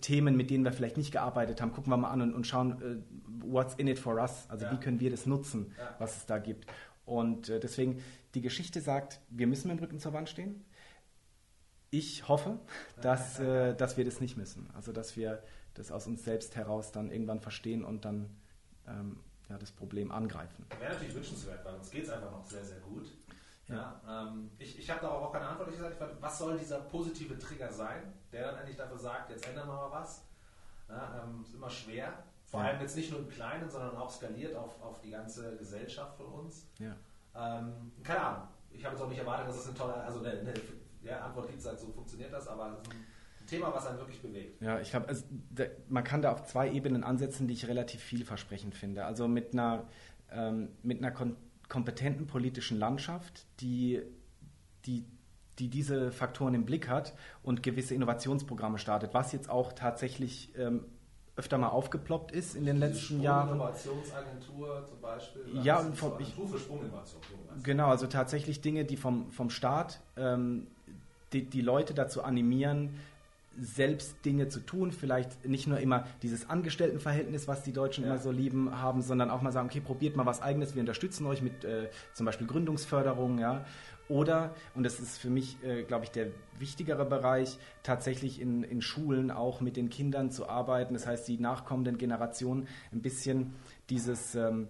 Themen, 0.00 0.36
mit 0.36 0.50
denen 0.50 0.64
wir 0.64 0.72
vielleicht 0.72 0.96
nicht 0.96 1.12
gearbeitet 1.12 1.60
haben, 1.60 1.72
gucken 1.72 1.92
wir 1.92 1.96
mal 1.96 2.10
an 2.10 2.22
und, 2.22 2.34
und 2.34 2.46
schauen, 2.46 2.72
uh, 2.82 3.52
what's 3.52 3.74
in 3.74 3.88
it 3.88 3.98
for 3.98 4.16
us? 4.16 4.46
Also 4.48 4.66
ja. 4.66 4.72
wie 4.72 4.76
können 4.78 5.00
wir 5.00 5.10
das 5.10 5.26
nutzen, 5.26 5.74
ja. 5.78 5.94
was 5.98 6.16
es 6.16 6.26
da 6.26 6.38
gibt. 6.38 6.66
Und 7.04 7.48
äh, 7.48 7.60
deswegen, 7.60 8.02
die 8.34 8.42
Geschichte 8.42 8.80
sagt, 8.80 9.20
wir 9.30 9.46
müssen 9.46 9.68
mit 9.68 9.78
dem 9.78 9.82
Rücken 9.82 9.98
zur 9.98 10.12
Wand 10.12 10.28
stehen. 10.28 10.64
Ich 11.90 12.28
hoffe, 12.28 12.58
dass, 13.00 13.40
äh, 13.40 13.74
dass 13.74 13.96
wir 13.96 14.04
das 14.04 14.20
nicht 14.20 14.36
müssen. 14.36 14.68
Also 14.74 14.92
dass 14.92 15.16
wir 15.16 15.42
das 15.74 15.90
aus 15.90 16.06
uns 16.06 16.24
selbst 16.24 16.56
heraus 16.56 16.92
dann 16.92 17.10
irgendwann 17.10 17.40
verstehen 17.40 17.84
und 17.84 18.04
dann 18.04 18.28
ähm, 18.86 19.20
ja, 19.48 19.56
das 19.56 19.72
Problem 19.72 20.12
angreifen. 20.12 20.66
Wäre 20.78 20.92
natürlich 20.92 21.14
wünschenswert, 21.14 21.64
weil 21.64 21.74
uns 21.74 21.90
geht 21.90 22.04
es 22.04 22.10
einfach 22.10 22.30
noch 22.30 22.44
sehr, 22.44 22.64
sehr 22.64 22.80
gut. 22.80 23.06
Ja, 23.68 24.00
ähm, 24.08 24.50
ich 24.58 24.78
ich 24.78 24.90
habe 24.90 25.00
darauf 25.00 25.24
auch 25.24 25.32
keine 25.32 25.46
Antwort. 25.46 25.68
Ich 25.68 25.76
gesagt, 25.76 25.96
was 26.20 26.38
soll 26.38 26.58
dieser 26.58 26.80
positive 26.80 27.38
Trigger 27.38 27.70
sein, 27.70 28.12
der 28.32 28.46
dann 28.46 28.60
eigentlich 28.60 28.76
dafür 28.76 28.98
sagt, 28.98 29.30
jetzt 29.30 29.46
ändern 29.46 29.68
wir 29.68 29.74
mal 29.74 29.90
was. 29.90 30.24
Ja, 30.88 31.22
ähm, 31.22 31.42
ist 31.42 31.54
immer 31.54 31.70
schwer. 31.70 32.24
Vor 32.46 32.60
allem 32.60 32.80
jetzt 32.80 32.96
nicht 32.96 33.10
nur 33.10 33.20
im 33.20 33.28
Kleinen, 33.28 33.68
sondern 33.68 33.94
auch 33.96 34.10
skaliert 34.10 34.56
auf, 34.56 34.80
auf 34.82 35.00
die 35.02 35.10
ganze 35.10 35.56
Gesellschaft 35.58 36.16
von 36.16 36.26
uns. 36.26 36.66
Ja. 36.78 36.96
Ähm, 37.34 37.92
keine 38.02 38.20
Ahnung. 38.20 38.48
ich 38.70 38.82
habe 38.84 38.94
jetzt 38.94 39.04
auch 39.04 39.08
nicht 39.08 39.18
erwartet, 39.18 39.48
dass 39.48 39.58
es 39.58 39.68
eine 39.68 39.76
tolle, 39.76 39.94
also 39.94 40.20
eine, 40.20 40.30
eine 40.30 40.54
ja, 41.02 41.20
Antwort 41.20 41.48
gibt, 41.48 41.60
sagt, 41.60 41.78
so 41.78 41.92
funktioniert 41.92 42.32
das, 42.32 42.48
aber 42.48 42.72
es 42.72 42.88
ist 42.88 42.94
ein 43.42 43.46
Thema, 43.46 43.74
was 43.74 43.86
einen 43.86 43.98
wirklich 43.98 44.22
bewegt. 44.22 44.62
Ja, 44.62 44.80
ich 44.80 44.90
glaube, 44.90 45.08
also, 45.08 45.24
man 45.88 46.04
kann 46.04 46.22
da 46.22 46.32
auf 46.32 46.44
zwei 46.44 46.70
Ebenen 46.70 47.04
ansetzen, 47.04 47.46
die 47.48 47.54
ich 47.54 47.68
relativ 47.68 48.02
vielversprechend 48.02 48.74
finde. 48.74 49.04
Also 49.04 49.28
mit 49.28 49.52
einer, 49.52 49.86
ähm, 50.30 50.70
mit 50.82 50.98
einer 50.98 51.10
kon 51.10 51.36
kompetenten 51.68 52.26
politischen 52.26 52.78
Landschaft, 52.78 53.46
die, 53.60 54.02
die 54.86 55.04
die 55.58 55.68
diese 55.68 56.12
Faktoren 56.12 56.54
im 56.54 56.64
Blick 56.64 56.88
hat 56.88 57.14
und 57.42 57.62
gewisse 57.62 57.94
Innovationsprogramme 57.94 58.78
startet, 58.78 59.14
was 59.14 59.32
jetzt 59.32 59.50
auch 59.50 59.72
tatsächlich 59.72 60.52
ähm, 60.56 60.84
öfter 61.36 61.58
mal 61.58 61.68
aufgeploppt 61.68 62.32
ist 62.32 62.56
in 62.56 62.64
den 62.64 62.78
letzten 62.78 63.20
Jahren. 63.20 63.50
Innovationsagentur 63.50 64.84
zum 64.88 65.00
Beispiel. 65.00 65.42
Ja, 65.62 65.80
und 65.80 65.96
vom, 65.96 66.12
ich, 66.18 66.34
genau, 67.62 67.88
also 67.88 68.06
tatsächlich 68.06 68.60
Dinge, 68.60 68.84
die 68.84 68.96
vom, 68.96 69.30
vom 69.30 69.50
Staat 69.50 70.00
ähm, 70.16 70.66
die, 71.32 71.48
die 71.48 71.60
Leute 71.60 71.94
dazu 71.94 72.22
animieren, 72.22 72.98
selbst 73.60 74.24
Dinge 74.24 74.48
zu 74.48 74.60
tun, 74.60 74.92
vielleicht 74.92 75.46
nicht 75.46 75.66
nur 75.66 75.78
immer 75.80 76.06
dieses 76.22 76.48
Angestelltenverhältnis, 76.48 77.48
was 77.48 77.62
die 77.62 77.72
Deutschen 77.72 78.04
ja. 78.04 78.10
immer 78.10 78.18
so 78.18 78.30
lieben 78.30 78.80
haben, 78.80 79.02
sondern 79.02 79.30
auch 79.30 79.42
mal 79.42 79.52
sagen, 79.52 79.68
okay, 79.68 79.80
probiert 79.80 80.16
mal 80.16 80.26
was 80.26 80.40
eigenes, 80.40 80.74
wir 80.74 80.80
unterstützen 80.80 81.26
euch 81.26 81.42
mit 81.42 81.64
äh, 81.64 81.88
zum 82.14 82.26
Beispiel 82.26 82.46
Gründungsförderung, 82.46 83.38
ja, 83.38 83.64
oder, 84.08 84.54
und 84.74 84.84
das 84.84 85.00
ist 85.00 85.18
für 85.18 85.28
mich, 85.28 85.62
äh, 85.62 85.82
glaube 85.82 86.06
ich, 86.06 86.10
der 86.10 86.28
wichtigere 86.58 87.04
Bereich, 87.04 87.58
tatsächlich 87.82 88.40
in, 88.40 88.62
in 88.62 88.80
Schulen 88.80 89.30
auch 89.30 89.60
mit 89.60 89.76
den 89.76 89.90
Kindern 89.90 90.30
zu 90.30 90.48
arbeiten. 90.48 90.94
Das 90.94 91.06
heißt, 91.06 91.28
die 91.28 91.38
nachkommenden 91.38 91.98
Generationen 91.98 92.68
ein 92.90 93.02
bisschen 93.02 93.54
dieses, 93.90 94.34
ähm, 94.34 94.68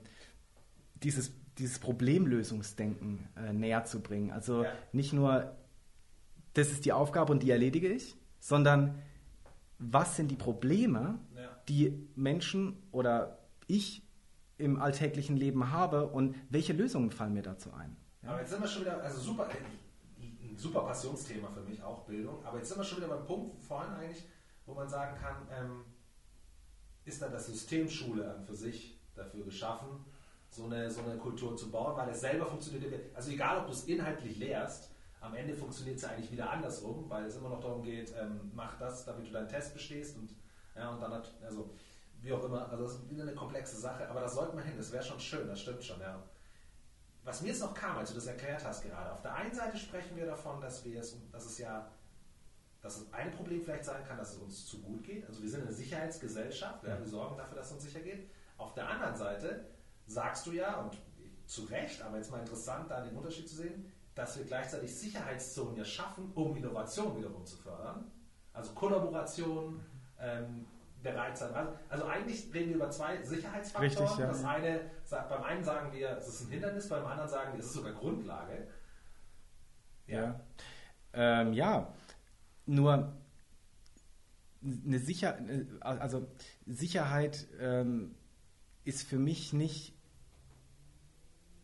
dieses, 1.03 1.33
dieses 1.57 1.79
Problemlösungsdenken 1.79 3.29
äh, 3.37 3.53
näher 3.53 3.85
zu 3.85 4.01
bringen. 4.01 4.33
Also 4.33 4.65
ja. 4.65 4.73
nicht 4.93 5.13
nur, 5.13 5.57
das 6.55 6.73
ist 6.73 6.85
die 6.85 6.93
Aufgabe 6.93 7.33
und 7.33 7.43
die 7.43 7.51
erledige 7.51 7.89
ich, 7.89 8.17
sondern 8.39 9.03
was 9.79 10.17
sind 10.17 10.31
die 10.31 10.37
Probleme, 10.37 11.19
ja. 11.37 11.57
die 11.69 12.09
Menschen 12.15 12.83
oder 12.91 13.39
ich 13.67 14.03
im 14.57 14.81
alltäglichen 14.81 15.37
Leben 15.37 15.71
habe 15.71 16.09
und 16.09 16.35
welche 16.51 16.73
Lösungen 16.73 17.11
fallen 17.11 17.35
mir 17.35 17.43
dazu 17.43 17.73
ein? 17.73 17.97
Aber 18.27 18.41
jetzt 18.41 18.51
sind 18.51 18.61
wir 18.61 18.69
schon 18.69 18.83
wieder, 18.83 19.01
also 19.03 19.21
super, 19.21 19.49
ein 19.49 20.57
super 20.57 20.81
Passionsthema 20.81 21.49
für 21.49 21.61
mich, 21.61 21.83
auch 21.83 22.05
Bildung. 22.05 22.45
Aber 22.45 22.59
jetzt 22.59 22.69
sind 22.69 22.79
wir 22.79 22.85
schon 22.85 22.99
wieder 22.99 23.09
beim 23.09 23.25
Punkt 23.25 23.63
vorhin 23.63 23.95
eigentlich, 23.95 24.25
wo 24.67 24.75
man 24.75 24.89
sagen 24.89 25.17
kann, 25.17 25.37
ähm, 25.53 25.85
ist 27.05 27.23
dann 27.23 27.33
das 27.33 27.47
System 27.47 27.89
Schule 27.89 28.35
an 28.35 28.45
für 28.45 28.55
sich 28.55 28.99
dafür 29.15 29.45
geschaffen, 29.45 29.89
so 30.51 30.65
eine, 30.65 30.91
so 30.91 31.03
eine 31.03 31.17
Kultur 31.17 31.57
zu 31.57 31.71
bauen, 31.71 31.97
weil 31.97 32.11
es 32.11 32.21
selber 32.21 32.47
funktioniert. 32.47 32.93
Also 33.15 33.31
egal, 33.31 33.59
ob 33.61 33.67
du 33.67 33.73
es 33.73 33.85
inhaltlich 33.85 34.39
lehrst, 34.39 34.88
am 35.21 35.35
Ende 35.35 35.55
funktioniert 35.55 35.97
es 35.97 36.03
ja 36.03 36.11
eigentlich 36.11 36.31
wieder 36.31 36.51
andersrum, 36.51 37.09
weil 37.09 37.25
es 37.25 37.37
immer 37.37 37.49
noch 37.49 37.61
darum 37.61 37.83
geht, 37.83 38.15
ähm, 38.19 38.51
mach 38.55 38.79
das, 38.79 39.05
damit 39.05 39.27
du 39.27 39.33
deinen 39.33 39.49
Test 39.49 39.75
bestehst 39.75 40.17
und, 40.17 40.35
ja, 40.77 40.91
und 40.91 41.01
dann 41.01 41.13
hat, 41.13 41.35
also 41.45 41.71
wie 42.21 42.33
auch 42.33 42.45
immer, 42.45 42.69
also 42.69 42.85
das 42.85 42.95
ist 42.95 43.11
wieder 43.11 43.23
eine 43.23 43.35
komplexe 43.35 43.77
Sache, 43.77 44.09
aber 44.09 44.21
das 44.21 44.35
sollte 44.35 44.55
man 44.55 44.65
hin, 44.65 44.77
das 44.77 44.93
wäre 44.93 45.03
schon 45.03 45.21
schön, 45.21 45.47
das 45.47 45.61
stimmt 45.61 45.83
schon, 45.83 46.01
ja 46.01 46.23
was 47.29 47.43
mir 47.43 47.49
jetzt 47.49 47.61
noch 47.61 47.75
kam, 47.75 47.99
als 47.99 48.09
du 48.09 48.15
das 48.15 48.27
erklärt 48.27 48.65
hast 48.65 48.83
gerade, 48.83 49.13
auf 49.13 49.21
der 49.21 49.35
einen 49.35 49.53
Seite 49.53 49.77
sprechen 49.77 50.17
wir 50.17 50.25
davon, 50.25 50.63
dass 50.63 50.83
wir 50.87 50.99
es, 50.99 51.15
dass 51.31 51.45
es 51.45 51.59
ja, 51.59 51.91
dass 52.81 52.97
es 52.97 53.13
ein 53.13 53.31
Problem 53.33 53.63
vielleicht 53.63 53.85
sein 53.85 54.03
kann, 54.05 54.17
dass 54.17 54.33
es 54.35 54.39
uns 54.39 54.67
zu 54.67 54.81
gut 54.81 55.05
geht. 55.05 55.27
Also 55.27 55.43
wir 55.43 55.51
sind 55.51 55.63
eine 55.63 55.73
Sicherheitsgesellschaft, 55.73 56.85
ja, 56.85 56.99
wir 56.99 57.07
sorgen 57.07 57.37
dafür, 57.37 57.57
dass 57.57 57.67
es 57.67 57.73
uns 57.73 57.83
sicher 57.83 58.01
geht. 58.01 58.31
Auf 58.57 58.73
der 58.73 58.89
anderen 58.89 59.15
Seite 59.15 59.67
sagst 60.07 60.47
du 60.47 60.53
ja, 60.53 60.81
und 60.81 60.97
zu 61.45 61.65
Recht, 61.65 62.01
aber 62.01 62.17
jetzt 62.17 62.31
mal 62.31 62.41
interessant, 62.41 62.91
da 62.91 63.03
den 63.03 63.15
Unterschied 63.15 63.47
zu 63.47 63.57
sehen, 63.57 63.93
dass 64.19 64.37
wir 64.37 64.45
gleichzeitig 64.45 64.95
Sicherheitszonen 64.95 65.77
ja 65.77 65.85
schaffen, 65.85 66.33
um 66.35 66.57
Innovation 66.57 67.17
wiederum 67.17 67.47
zu 67.47 67.57
fördern. 67.57 68.11
Also 68.53 68.73
Kollaboration, 68.73 69.81
ähm, 70.21 70.67
bereit 71.03 71.39
sein. 71.39 71.55
Also, 71.55 71.73
also, 71.89 72.05
eigentlich 72.07 72.53
reden 72.53 72.71
wir 72.71 72.77
über 72.77 72.91
zwei 72.91 73.23
Sicherheitsfaktoren. 73.23 74.09
Richtig, 74.09 74.19
ja. 74.19 74.27
Das 74.27 74.45
eine, 74.45 74.81
beim 75.09 75.43
einen 75.45 75.63
sagen 75.63 75.93
wir, 75.93 76.17
es 76.19 76.27
ist 76.27 76.41
ein 76.43 76.51
Hindernis, 76.51 76.89
beim 76.89 77.07
anderen 77.07 77.29
sagen 77.29 77.53
wir, 77.53 77.61
es 77.61 77.67
ist 77.67 77.75
sogar 77.75 77.93
Grundlage. 77.93 78.67
Ja. 80.09 80.19
Ja, 80.19 80.41
ähm, 81.13 81.53
ja. 81.53 81.95
nur 82.67 83.13
eine 84.61 84.99
Sicher 84.99 85.39
also 85.81 86.27
Sicherheit 86.67 87.47
ähm, 87.61 88.17
ist 88.85 89.07
für 89.07 89.19
mich 89.19 89.53
nicht 89.53 89.95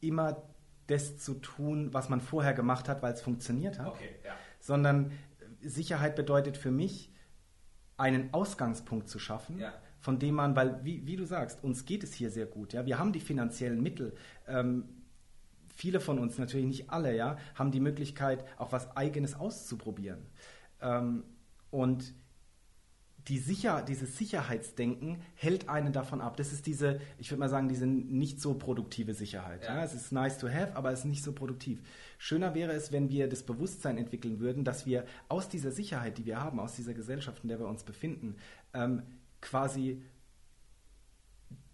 immer 0.01 0.54
das 0.87 1.19
zu 1.19 1.35
tun, 1.35 1.93
was 1.93 2.09
man 2.09 2.21
vorher 2.21 2.55
gemacht 2.55 2.89
hat, 2.89 3.03
weil 3.03 3.15
es 3.15 3.23
funktioniert 3.23 3.79
hat, 3.79 3.89
okay, 3.89 4.11
ja. 4.25 4.33
sondern 4.61 5.13
Sicherheit 5.63 6.17
bedeutet 6.17 6.57
für 6.57 6.71
mich, 6.71 7.11
einen 7.97 8.35
Ausgangspunkt 8.35 9.09
zu 9.09 9.19
schaffen, 9.19 9.59
ja. 9.59 9.73
von 10.01 10.19
dem 10.19 10.35
man, 10.35 10.57
weil, 10.57 10.85
wie, 10.85 11.07
wie, 11.07 11.17
du 11.17 11.25
sagst, 11.25 11.63
uns 11.63 11.85
geht 11.85 12.03
es 12.03 12.13
hier 12.13 12.31
sehr 12.31 12.47
gut. 12.47 12.73
Ja? 12.73 12.87
Wir 12.87 12.99
haben 12.99 13.13
die 13.13 13.21
finanziellen 13.21 13.83
Mittel. 13.83 14.15
Ähm, 14.49 14.89
viele 15.69 16.01
von 16.01 16.19
uns, 16.19 16.39
natürlich 16.39 16.67
nicht 16.67 16.91
alle, 16.91 17.15
ja, 17.15 17.37
haben 17.55 17.71
die 17.71 17.81
Möglichkeit, 17.81 18.45
auch 18.59 18.73
was 18.73 18.97
Eigenes 18.97 19.35
auszuprobieren. 19.35 20.27
Ähm, 20.81 21.25
und 21.71 22.15
die 23.29 23.39
Sicher 23.39 23.83
dieses 23.83 24.19
Sicherheitsdenken 24.19 25.23
hält 25.35 25.69
einen 25.69 25.93
davon 25.93 26.21
ab. 26.21 26.37
Das 26.37 26.53
ist 26.53 26.67
diese, 26.67 27.01
ich 27.19 27.31
würde 27.31 27.41
mal 27.41 27.49
sagen, 27.49 27.69
diese 27.69 27.87
nicht 27.87 28.41
so 28.41 28.55
produktive 28.55 29.15
Sicherheit. 29.15 29.65
Ja. 29.65 29.77
ja. 29.77 29.85
Es 29.85 29.95
ist 29.95 30.13
nice 30.13 30.39
to 30.39 30.49
have, 30.49 30.77
aber 30.77 30.93
es 30.93 31.01
ist 31.01 31.05
nicht 31.07 31.25
so 31.25 31.33
produktiv. 31.33 31.83
Schöner 32.19 32.55
wäre 32.55 32.73
es, 32.73 32.93
wenn 32.93 33.09
wir 33.09 33.29
das 33.29 33.43
Bewusstsein 33.43 33.97
entwickeln 33.97 34.41
würden, 34.41 34.65
dass 34.65 34.85
wir 34.85 35.07
aus 35.29 35.49
dieser 35.49 35.71
Sicherheit, 35.71 36.19
die 36.19 36.27
wir 36.27 36.41
haben, 36.41 36.61
aus 36.61 36.77
dieser 36.77 36.93
Gesellschaft, 36.93 37.43
in 37.43 37.49
der 37.49 37.59
wir 37.59 37.67
uns 37.67 37.83
befinden, 37.83 38.37
ähm, 38.75 39.03
quasi 39.41 40.03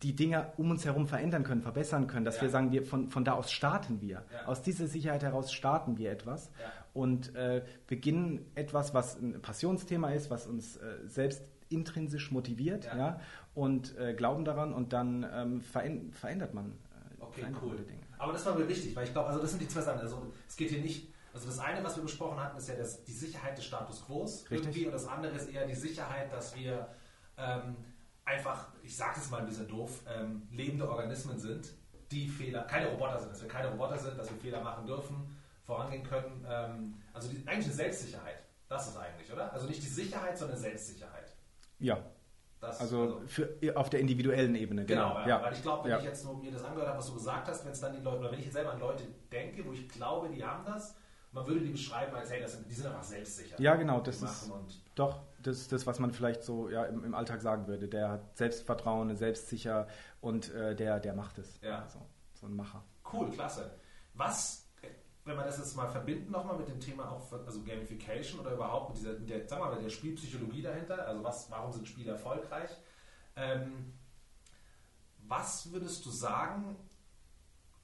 die 0.02 0.16
Dinge 0.16 0.52
um 0.56 0.70
uns 0.70 0.84
herum 0.84 1.06
verändern 1.06 1.44
können, 1.44 1.62
verbessern 1.62 2.06
können, 2.06 2.24
dass 2.24 2.36
ja. 2.36 2.42
wir 2.42 2.50
sagen, 2.50 2.72
wir 2.72 2.84
von, 2.84 3.10
von 3.10 3.24
da 3.24 3.32
aus 3.32 3.52
starten 3.52 4.00
wir. 4.00 4.24
Ja. 4.32 4.46
Aus 4.46 4.62
dieser 4.62 4.86
Sicherheit 4.86 5.22
heraus 5.22 5.52
starten 5.52 5.98
wir 5.98 6.10
etwas 6.10 6.50
ja. 6.58 6.72
und 6.94 7.34
äh, 7.34 7.62
beginnen 7.86 8.46
etwas, 8.54 8.94
was 8.94 9.20
ein 9.20 9.42
Passionsthema 9.42 10.10
ist, 10.10 10.30
was 10.30 10.46
uns 10.46 10.76
äh, 10.76 10.96
selbst 11.06 11.42
intrinsisch 11.68 12.30
motiviert, 12.32 12.84
ja, 12.84 13.20
und 13.54 13.96
äh, 13.96 14.14
glauben 14.14 14.44
daran 14.44 14.72
und 14.72 14.92
dann 14.92 15.24
ähm, 15.32 15.60
veränd 15.60 16.14
verändert 16.16 16.52
man 16.52 16.72
äh, 16.72 17.22
okay, 17.22 17.46
cool. 17.62 17.76
Dinge. 17.76 18.00
Aber 18.18 18.32
das 18.32 18.44
war 18.44 18.58
mir 18.58 18.68
wichtig, 18.68 18.94
weil 18.96 19.04
ich 19.04 19.12
glaube, 19.12 19.28
also 19.28 19.40
das 19.40 19.50
sind 19.50 19.62
die 19.62 19.68
zwei 19.68 19.82
Sachen. 19.82 20.00
Also 20.00 20.32
es 20.48 20.56
geht 20.56 20.70
hier 20.70 20.80
nicht, 20.80 21.08
also 21.32 21.46
das 21.46 21.58
eine, 21.58 21.82
was 21.84 21.96
wir 21.96 22.02
besprochen 22.02 22.42
hatten, 22.42 22.58
ist 22.58 22.68
ja 22.68 22.74
das, 22.74 23.04
die 23.04 23.12
Sicherheit 23.12 23.56
des 23.56 23.64
Status 23.64 24.04
quo 24.04 24.28
irgendwie 24.50 24.86
und 24.86 24.92
das 24.92 25.06
andere 25.06 25.36
ist 25.36 25.48
eher 25.48 25.66
die 25.66 25.74
Sicherheit, 25.74 26.32
dass 26.32 26.56
wir 26.56 26.88
ähm, 27.38 27.76
einfach, 28.30 28.68
ich 28.82 28.96
sage 28.96 29.18
es 29.18 29.30
mal 29.30 29.40
ein 29.40 29.46
bisschen 29.46 29.68
doof, 29.68 30.00
ähm, 30.08 30.42
lebende 30.50 30.88
Organismen 30.88 31.38
sind, 31.38 31.72
die 32.10 32.28
Fehler, 32.28 32.62
keine 32.62 32.88
Roboter 32.88 33.18
sind, 33.18 33.32
dass 33.32 33.42
wir 33.42 33.48
keine 33.48 33.70
Roboter 33.70 33.98
sind, 33.98 34.18
dass 34.18 34.30
wir 34.30 34.38
Fehler 34.38 34.62
machen 34.62 34.86
dürfen, 34.86 35.36
vorangehen 35.62 36.02
können. 36.02 36.44
Ähm, 36.48 36.94
also 37.12 37.28
die, 37.28 37.36
eigentlich 37.46 37.66
eine 37.66 37.74
Selbstsicherheit. 37.74 38.42
Das 38.68 38.88
ist 38.88 38.96
eigentlich, 38.96 39.32
oder? 39.32 39.52
Also 39.52 39.66
nicht 39.66 39.82
die 39.82 39.88
Sicherheit, 39.88 40.38
sondern 40.38 40.58
Selbstsicherheit. 40.58 41.34
Ja. 41.78 41.98
Das, 42.60 42.78
also, 42.80 43.02
also 43.02 43.22
für, 43.26 43.48
auf 43.74 43.88
der 43.88 44.00
individuellen 44.00 44.54
Ebene, 44.54 44.84
genau. 44.84 45.14
genau 45.14 45.20
ja. 45.20 45.28
ja. 45.28 45.42
Weil 45.42 45.52
ich 45.54 45.62
glaube, 45.62 45.84
wenn 45.84 45.92
ja. 45.92 45.98
ich 45.98 46.04
jetzt 46.04 46.24
nur 46.24 46.36
mir 46.36 46.52
das 46.52 46.62
angehört 46.62 46.88
habe, 46.88 46.98
was 46.98 47.06
du 47.06 47.14
gesagt 47.14 47.48
hast, 47.48 47.64
wenn 47.64 47.72
es 47.72 47.80
dann 47.80 47.94
die 47.94 48.02
Leute, 48.02 48.18
oder 48.18 48.32
wenn 48.32 48.38
ich 48.38 48.44
jetzt 48.44 48.54
selber 48.54 48.72
an 48.72 48.80
Leute 48.80 49.04
denke, 49.32 49.64
wo 49.64 49.72
ich 49.72 49.88
glaube, 49.88 50.28
die 50.28 50.44
haben 50.44 50.64
das, 50.64 50.94
man 51.32 51.46
würde 51.46 51.60
die 51.60 51.70
beschreiben 51.70 52.14
als, 52.14 52.30
hey, 52.30 52.40
das 52.40 52.52
sind, 52.52 52.68
die 52.68 52.74
sind 52.74 52.86
einfach 52.86 53.02
selbstsicher. 53.02 53.60
Ja, 53.60 53.76
genau, 53.76 54.00
das 54.00 54.22
ist 54.22 54.50
doch 54.94 55.22
das, 55.42 55.68
das, 55.68 55.86
was 55.86 55.98
man 55.98 56.12
vielleicht 56.12 56.42
so 56.42 56.68
ja, 56.68 56.84
im, 56.84 57.04
im, 57.04 57.14
Alltag 57.14 57.40
sagen 57.40 57.66
würde. 57.66 57.88
Der 57.88 58.10
hat 58.10 58.36
Selbstvertrauen, 58.36 59.14
selbstsicher 59.16 59.86
und 60.20 60.52
äh, 60.52 60.74
der, 60.74 61.00
der 61.00 61.14
macht 61.14 61.38
es. 61.38 61.60
Ja. 61.62 61.82
Also, 61.82 62.00
so 62.34 62.46
ein 62.46 62.54
Macher. 62.54 62.82
Cool, 63.12 63.30
klasse. 63.30 63.70
Was, 64.14 64.68
wenn 65.24 65.36
wir 65.36 65.44
das 65.44 65.58
jetzt 65.58 65.76
mal 65.76 65.88
verbinden 65.88 66.30
nochmal 66.32 66.58
mit 66.58 66.68
dem 66.68 66.80
Thema 66.80 67.10
auch, 67.10 67.32
also 67.32 67.62
Gamification 67.62 68.40
oder 68.40 68.52
überhaupt 68.52 68.90
mit 68.90 68.98
dieser, 68.98 69.18
mit 69.18 69.30
der, 69.30 69.48
wir 69.50 69.58
mal, 69.58 69.80
der 69.80 69.88
Spielpsychologie 69.88 70.62
dahinter, 70.62 71.06
also 71.06 71.22
was, 71.22 71.50
warum 71.50 71.72
sind 71.72 71.86
Spiele 71.86 72.12
erfolgreich? 72.12 72.70
Ähm, 73.36 73.94
was 75.26 75.70
würdest 75.70 76.04
du 76.04 76.10
sagen, 76.10 76.76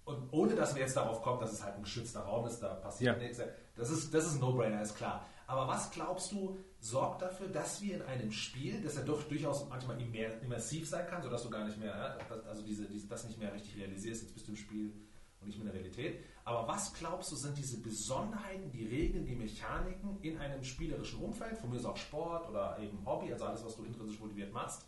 und 0.06 0.32
ohne 0.32 0.54
dass 0.54 0.74
wir 0.74 0.82
jetzt 0.82 0.96
darauf 0.96 1.20
kommen, 1.20 1.40
dass 1.40 1.52
es 1.52 1.62
halt 1.62 1.74
ein 1.74 1.82
geschützter 1.82 2.20
Raum 2.20 2.46
ist, 2.46 2.60
da 2.60 2.74
passiert 2.74 3.20
ja. 3.20 3.22
nichts. 3.22 3.42
Das 3.74 3.90
ist, 3.90 4.14
das 4.14 4.24
ist 4.24 4.34
ein 4.34 4.40
No-Brainer, 4.40 4.80
ist 4.80 4.96
klar. 4.96 5.26
Aber 5.48 5.66
was 5.66 5.90
glaubst 5.90 6.30
du, 6.30 6.58
sorgt 6.78 7.22
dafür, 7.22 7.48
dass 7.48 7.82
wir 7.82 7.96
in 7.96 8.02
einem 8.02 8.30
Spiel, 8.30 8.80
das 8.82 8.94
ja 8.94 9.02
doch 9.02 9.24
durchaus 9.24 9.68
manchmal 9.68 10.00
immersiv 10.00 10.88
sein 10.88 11.06
kann, 11.08 11.22
sodass 11.22 11.42
du 11.42 11.50
gar 11.50 11.64
nicht 11.64 11.78
mehr, 11.78 12.18
also 12.48 12.62
diese, 12.62 12.86
diese, 12.86 13.08
das 13.08 13.26
nicht 13.26 13.38
mehr 13.38 13.52
richtig 13.52 13.76
realisierst, 13.76 14.22
jetzt 14.22 14.34
bist 14.34 14.46
du 14.46 14.52
im 14.52 14.56
Spiel 14.56 14.92
und 15.40 15.48
nicht 15.48 15.58
mehr 15.58 15.66
in 15.66 15.72
der 15.72 15.80
Realität. 15.80 16.20
Aber 16.44 16.68
was 16.68 16.94
glaubst 16.94 17.32
du, 17.32 17.36
sind 17.36 17.58
diese 17.58 17.80
Besonderheiten, 17.80 18.70
die 18.70 18.86
Regeln, 18.86 19.26
die 19.26 19.34
Mechaniken 19.34 20.20
in 20.22 20.38
einem 20.38 20.62
spielerischen 20.62 21.20
Umfeld, 21.20 21.58
von 21.58 21.70
mir 21.70 21.76
ist 21.76 21.84
auch 21.84 21.96
Sport 21.96 22.48
oder 22.48 22.78
eben 22.78 23.04
Hobby, 23.04 23.32
also 23.32 23.46
alles, 23.46 23.64
was 23.64 23.74
du 23.74 23.84
intrinsisch 23.84 24.20
motiviert 24.20 24.52
machst, 24.52 24.86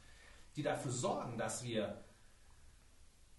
die 0.54 0.62
dafür 0.62 0.92
sorgen, 0.92 1.36
dass 1.36 1.64
wir 1.64 2.04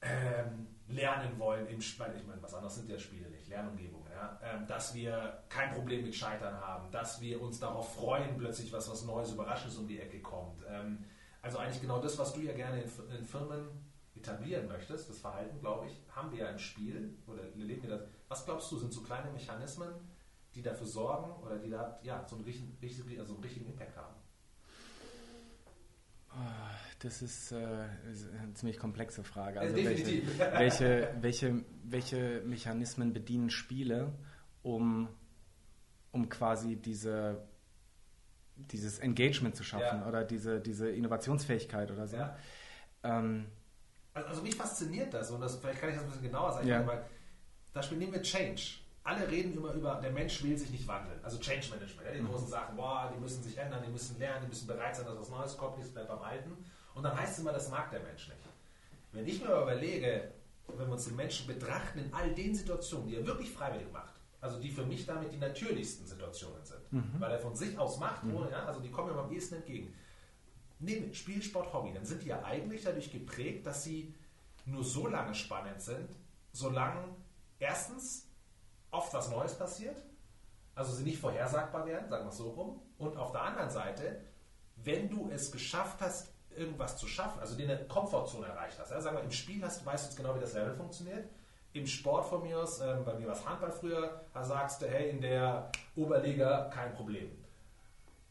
ähm, 0.02 0.68
lernen 0.88 1.38
wollen 1.38 1.68
im 1.68 1.82
Spiel, 1.82 2.14
ich 2.18 2.26
meine, 2.26 2.42
was 2.42 2.54
anderes 2.54 2.76
sind 2.76 2.90
ja 2.90 2.98
Spiele 2.98 3.30
nicht, 3.30 3.48
Lernumgebung, 3.48 4.06
ja? 4.10 4.40
Ähm, 4.44 4.66
dass 4.68 4.94
wir 4.94 5.44
kein 5.50 5.72
Problem 5.74 6.04
mit 6.04 6.16
Scheitern 6.16 6.60
haben, 6.60 6.92
dass 6.92 7.22
wir 7.22 7.42
uns 7.42 7.60
darauf 7.60 7.96
freuen, 7.96 8.38
plötzlich 8.38 8.72
was, 8.74 8.90
was 8.90 9.06
Neues, 9.06 9.32
Überraschendes 9.32 9.78
um 9.78 9.88
die 9.88 10.00
Ecke 10.00 10.20
kommt. 10.22 10.64
Ähm, 10.68 11.06
also 11.42 11.58
eigentlich 11.58 11.82
genau 11.82 12.00
das, 12.00 12.18
was 12.18 12.34
du 12.34 12.42
ja 12.42 12.54
gerne 12.54 12.82
in, 12.82 12.90
in 13.18 13.24
Firmen 13.24 13.68
etablieren 14.16 14.68
möchtest, 14.68 15.10
das 15.10 15.20
Verhalten, 15.20 15.60
glaube 15.60 15.88
ich, 15.88 16.02
haben 16.14 16.32
wir 16.32 16.40
ja 16.40 16.50
im 16.50 16.60
Spiel 16.60 17.18
oder 17.28 17.44
leben 17.56 17.84
wir 17.84 17.90
das. 17.90 18.02
Was 18.28 18.46
glaubst 18.46 18.72
du, 18.72 18.78
sind 18.78 18.92
so 18.92 19.02
kleine 19.02 19.32
Mechanismen, 19.32 19.94
die 20.54 20.62
dafür 20.62 20.88
sorgen 20.88 21.32
oder 21.44 21.58
die 21.58 21.70
da 21.70 22.00
ja, 22.04 22.26
so 22.28 22.36
einen 22.36 22.46
richtigen, 22.46 23.20
also 23.20 23.36
einen 23.36 23.44
richtigen 23.44 23.68
Impact 23.68 23.96
haben? 23.96 24.16
Das 27.00 27.22
ist, 27.22 27.52
äh, 27.54 27.56
eine 27.56 28.54
ziemlich 28.56 28.78
komplexe 28.78 29.24
Frage. 29.24 29.60
Also 29.62 29.76
welche, 29.76 30.22
welche, 30.38 31.16
welche, 31.22 31.66
welche 31.84 32.42
Mechanismen 32.46 33.14
bedienen 33.14 33.50
Spiele, 33.50 34.14
um, 34.64 35.08
um 36.12 36.28
quasi 36.28 36.76
diese, 36.76 37.48
dieses 38.58 39.00
Engagement 39.00 39.56
zu 39.56 39.64
schaffen 39.64 40.02
ja. 40.02 40.08
oder 40.08 40.26
diese, 40.26 40.60
diese 40.60 40.90
Innovationsfähigkeit 40.90 41.90
oder 41.90 42.08
so? 42.08 42.18
Ja. 42.18 42.38
Ähm, 43.04 43.46
also, 44.14 44.30
also 44.30 44.42
mich 44.42 44.56
fasziniert 44.56 45.14
das 45.14 45.32
und 45.32 45.40
das, 45.40 45.56
vielleicht 45.56 45.80
kann 45.80 45.90
ich 45.90 45.96
das 45.96 46.04
ein 46.04 46.10
bisschen 46.10 46.28
genauer 46.28 46.52
sagen, 46.52 46.68
ja. 46.68 46.86
weil 46.86 47.06
da 47.72 47.82
spielen 47.82 48.12
wir 48.12 48.22
Change 48.22 48.80
alle 49.10 49.30
reden 49.30 49.56
immer 49.58 49.74
über, 49.74 49.96
der 49.96 50.12
Mensch 50.12 50.44
will 50.44 50.58
sich 50.58 50.70
nicht 50.70 50.88
wandeln. 50.88 51.20
Also 51.24 51.40
Change 51.40 51.70
Management. 51.72 52.08
Ja, 52.08 52.14
die 52.14 52.22
mhm. 52.22 52.28
großen 52.28 52.48
Sachen, 52.48 52.76
boah, 52.76 53.12
die 53.14 53.20
müssen 53.20 53.44
sich 53.44 53.58
ändern, 53.58 53.82
die 53.86 53.92
müssen 53.92 54.20
lernen, 54.20 54.42
die 54.44 54.50
müssen 54.50 54.68
bereit 54.68 54.96
sein, 54.96 55.06
dass 55.06 55.18
was 55.18 55.30
Neues 55.30 55.58
kommt, 55.58 55.78
nichts 55.78 55.92
bleibt 55.92 56.10
beim 56.10 56.22
Alten. 56.22 56.52
Und 56.94 57.04
dann 57.04 57.18
heißt 57.18 57.34
es 57.34 57.40
immer, 57.40 57.54
das 57.54 57.70
mag 57.70 57.92
der 57.92 58.02
Mensch 58.02 58.28
nicht. 58.28 58.40
Wenn 59.12 59.28
ich 59.28 59.42
mir 59.42 59.62
überlege, 59.62 60.32
wenn 60.68 60.88
wir 60.88 60.94
uns 60.94 61.06
den 61.06 61.16
Menschen 61.16 61.48
betrachten 61.48 62.00
in 62.00 62.14
all 62.14 62.34
den 62.34 62.54
Situationen, 62.54 63.08
die 63.08 63.16
er 63.16 63.26
wirklich 63.26 63.52
freiwillig 63.52 63.92
macht, 63.92 64.20
also 64.42 64.60
die 64.60 64.72
für 64.72 64.86
mich 64.86 65.06
damit 65.06 65.32
die 65.32 65.38
natürlichsten 65.38 66.06
Situationen 66.06 66.64
sind, 66.64 66.94
mhm. 66.94 67.16
weil 67.20 67.32
er 67.32 67.40
von 67.40 67.56
sich 67.56 67.78
aus 67.78 68.00
macht, 68.00 68.24
mhm. 68.24 68.36
ohne, 68.36 68.52
ja, 68.52 68.66
also 68.66 68.80
die 68.80 68.92
kommen 68.92 69.14
mir 69.14 69.20
am 69.20 69.32
ehesten 69.32 69.56
entgegen. 69.56 69.94
Nehmen 70.80 71.14
Spielsport, 71.14 71.74
Hobby, 71.74 71.94
dann 71.94 72.06
sind 72.06 72.24
die 72.24 72.28
ja 72.28 72.44
eigentlich 72.44 72.84
dadurch 72.84 73.12
geprägt, 73.12 73.66
dass 73.66 73.84
sie 73.84 74.14
nur 74.66 74.84
so 74.84 75.08
lange 75.08 75.36
spannend 75.36 75.82
sind, 75.82 76.10
solange 76.54 77.04
erstens 77.60 78.28
oft 78.92 79.14
was 79.14 79.30
Neues 79.30 79.56
passiert, 79.56 80.02
also 80.76 80.94
sie 80.94 81.04
nicht 81.04 81.20
vorhersagbar 81.20 81.86
werden, 81.86 82.10
sagen 82.10 82.26
wir 82.26 82.30
es 82.30 82.38
so 82.38 82.52
rum. 82.52 82.82
Und 82.98 83.18
auf 83.18 83.32
der 83.34 83.42
anderen 83.42 83.70
Seite, 83.70 84.24
wenn 84.78 85.10
du 85.10 85.30
es 85.30 85.52
geschafft 85.52 86.00
hast, 86.00 86.34
irgendwas 86.56 86.98
zu 86.98 87.08
schaffen, 87.08 87.40
also 87.40 87.56
den 87.56 87.70
eine 87.70 87.86
Komfortzone 87.86 88.48
erreicht 88.48 88.78
hast, 88.80 88.92
ja, 88.92 89.02
sagen 89.02 89.18
wir, 89.18 89.24
im 89.24 89.32
Spiel 89.32 89.64
hast, 89.64 89.86
weißt 89.86 90.06
du 90.06 90.10
jetzt 90.10 90.18
genau, 90.18 90.36
wie 90.36 90.40
das 90.40 90.54
Level 90.54 90.74
funktioniert. 90.74 91.28
Im 91.74 91.86
Sport 91.86 92.26
von 92.26 92.42
mir 92.42 92.60
aus, 92.60 92.82
ähm, 92.82 93.06
bei 93.06 93.14
mir 93.14 93.28
war 93.28 93.36
es 93.36 93.48
Handball 93.48 93.72
früher, 93.72 94.22
da 94.34 94.44
sagst 94.44 94.82
du, 94.82 94.88
hey, 94.88 95.10
in 95.10 95.22
der 95.22 95.72
Oberliga 95.96 96.70
kein 96.74 96.94
Problem. 96.94 97.30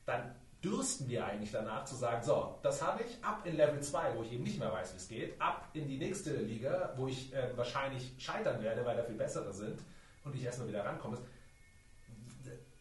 Dann 0.07 0.35
dürsten 0.63 1.09
wir 1.09 1.25
eigentlich 1.25 1.53
danach 1.53 1.85
zu 1.85 1.95
sagen, 1.95 2.23
so, 2.25 2.59
das 2.63 2.83
habe 2.83 3.05
ich 3.05 3.25
ab 3.25 3.43
in 3.45 3.57
Level 3.57 3.81
2, 3.81 4.17
wo 4.17 4.23
ich 4.23 4.33
eben 4.33 4.43
nicht 4.43 4.59
mehr 4.59 4.73
weiß, 4.73 4.93
wie 4.93 4.97
es 4.97 5.09
geht, 5.09 5.41
ab 5.41 5.69
in 5.73 5.87
die 5.87 5.99
nächste 5.99 6.35
Liga, 6.35 6.93
wo 6.97 7.07
ich 7.07 7.33
äh, 7.33 7.57
wahrscheinlich 7.57 8.13
scheitern 8.19 8.61
werde, 8.63 8.85
weil 8.85 8.97
da 8.97 9.05
viel 9.05 9.15
bessere 9.15 9.53
sind 9.53 9.79
und 10.25 10.35
ich 10.35 10.43
erstmal 10.43 10.69
wieder 10.69 10.85
rankomme. 10.85 11.19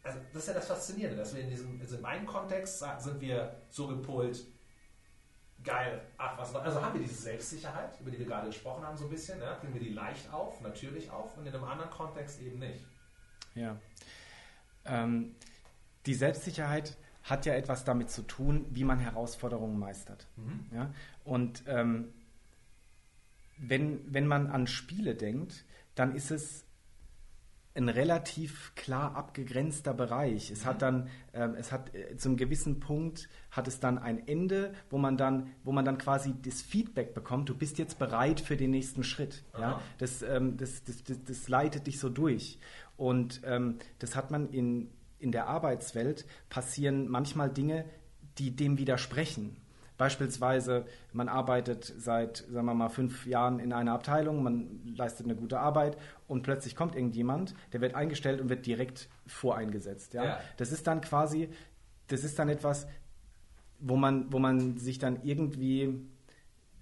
Also 0.04 0.20
das 0.34 0.42
ist 0.44 0.48
ja 0.48 0.54
das 0.54 0.68
Faszinierende, 0.68 1.18
dass 1.18 1.36
wir 1.36 1.44
in 1.44 1.50
diesem, 1.50 1.80
also 1.80 1.98
in 1.98 2.02
meinem 2.02 2.26
Kontext 2.26 2.84
sind 3.00 3.22
wir 3.22 3.62
so 3.70 3.88
gepolt, 3.88 4.44
geil, 5.68 6.02
ach 6.18 6.38
was, 6.38 6.56
also 6.56 6.82
haben 6.82 6.94
wir 6.96 7.06
diese 7.06 7.22
Selbstsicherheit, 7.22 8.00
über 8.00 8.10
die 8.10 8.20
wir 8.20 8.26
gerade 8.26 8.48
gesprochen 8.48 8.84
haben, 8.84 8.98
so 8.98 9.04
ein 9.04 9.10
bisschen, 9.10 9.40
ja, 9.42 9.56
bringen 9.56 9.74
wir 9.74 9.82
die 9.82 9.94
leicht 9.94 10.32
auf, 10.34 10.62
natürlich 10.62 11.12
auf 11.12 11.38
und 11.38 11.46
in 11.46 11.54
einem 11.54 11.66
anderen 11.66 11.92
Kontext 11.92 12.42
eben 12.42 12.60
nicht. 12.60 12.86
Ja. 13.54 13.78
Ähm, 14.86 15.36
die 16.06 16.14
Selbstsicherheit 16.14 16.98
hat 17.24 17.46
ja 17.46 17.54
etwas 17.54 17.84
damit 17.84 18.10
zu 18.10 18.22
tun, 18.22 18.66
wie 18.70 18.86
man 18.86 19.00
Herausforderungen 19.00 19.78
meistert. 19.78 20.28
Mhm. 20.38 20.66
Ja? 20.72 20.94
Und 21.26 21.64
ähm, 21.68 22.14
wenn, 23.58 24.02
wenn 24.14 24.28
man 24.28 24.48
an 24.48 24.68
Spiele 24.68 25.16
denkt, 25.16 25.66
dann 25.96 26.16
ist 26.16 26.32
es 26.32 26.64
ein 27.78 27.90
relativ 27.90 28.74
klar 28.76 29.16
abgegrenzter 29.16 29.94
Bereich. 29.94 30.52
Es 30.52 30.66
hat 30.66 30.78
mhm. 30.78 30.80
dann, 30.80 31.10
äh, 31.34 31.48
es 31.60 31.72
hat 31.72 31.94
äh, 31.94 32.18
zum 32.18 32.36
gewissen 32.36 32.80
Punkt 32.80 33.30
hat 33.52 33.68
es 33.68 33.80
dann 33.80 33.98
ein 33.98 34.28
Ende, 34.28 34.74
wo 34.90 34.98
man 34.98 35.18
dann, 35.18 35.52
wo 35.64 35.72
man 35.72 35.86
dann 35.86 35.98
quasi 35.98 36.34
das 36.42 36.62
Feedback 36.62 37.14
bekommt. 37.14 37.50
Du 37.50 37.56
bist 37.56 37.78
jetzt 37.78 38.00
bereit 38.00 38.40
für 38.40 38.58
den 38.58 38.72
nächsten 38.72 39.04
Schritt. 39.04 39.44
Ja, 39.58 39.82
das, 39.98 40.22
ähm, 40.24 40.58
das, 40.58 40.84
das, 40.84 41.04
das, 41.04 41.24
das, 41.24 41.48
leitet 41.50 41.88
dich 41.88 42.00
so 42.00 42.10
durch. 42.10 42.60
Und 42.98 43.42
ähm, 43.46 43.78
das 44.00 44.16
hat 44.16 44.32
man 44.32 44.50
in 44.50 44.90
in 45.20 45.32
der 45.32 45.48
Arbeitswelt 45.48 46.26
passieren 46.50 47.08
manchmal 47.08 47.50
Dinge, 47.50 47.86
die 48.38 48.56
dem 48.56 48.78
widersprechen. 48.78 49.58
Beispielsweise, 49.98 50.86
man 51.12 51.28
arbeitet 51.28 51.92
seit, 51.98 52.46
sagen 52.50 52.68
wir 52.68 52.74
mal, 52.76 52.90
fünf 52.90 53.26
Jahren 53.26 53.60
in 53.60 53.74
einer 53.74 53.94
Abteilung, 53.94 54.44
man 54.44 54.94
leistet 54.96 55.26
eine 55.26 55.36
gute 55.36 55.60
Arbeit 55.60 55.98
und 56.28 56.44
plötzlich 56.44 56.76
kommt 56.76 56.96
irgendjemand, 56.96 57.56
der 57.74 57.82
wird 57.82 57.96
eingestellt 57.96 58.40
und 58.40 58.50
wird 58.50 58.66
direkt 58.66 59.10
voreingesetzt. 59.26 60.14
Ja? 60.14 60.24
ja. 60.24 60.40
Das 60.58 60.72
ist 60.72 60.86
dann 60.86 61.02
quasi, 61.02 61.50
das 62.08 62.24
ist 62.24 62.38
dann 62.38 62.50
etwas, 62.50 62.88
wo 63.80 63.96
man, 63.98 64.32
wo 64.32 64.40
man 64.40 64.78
sich 64.78 65.00
dann 65.00 65.24
irgendwie, 65.24 66.00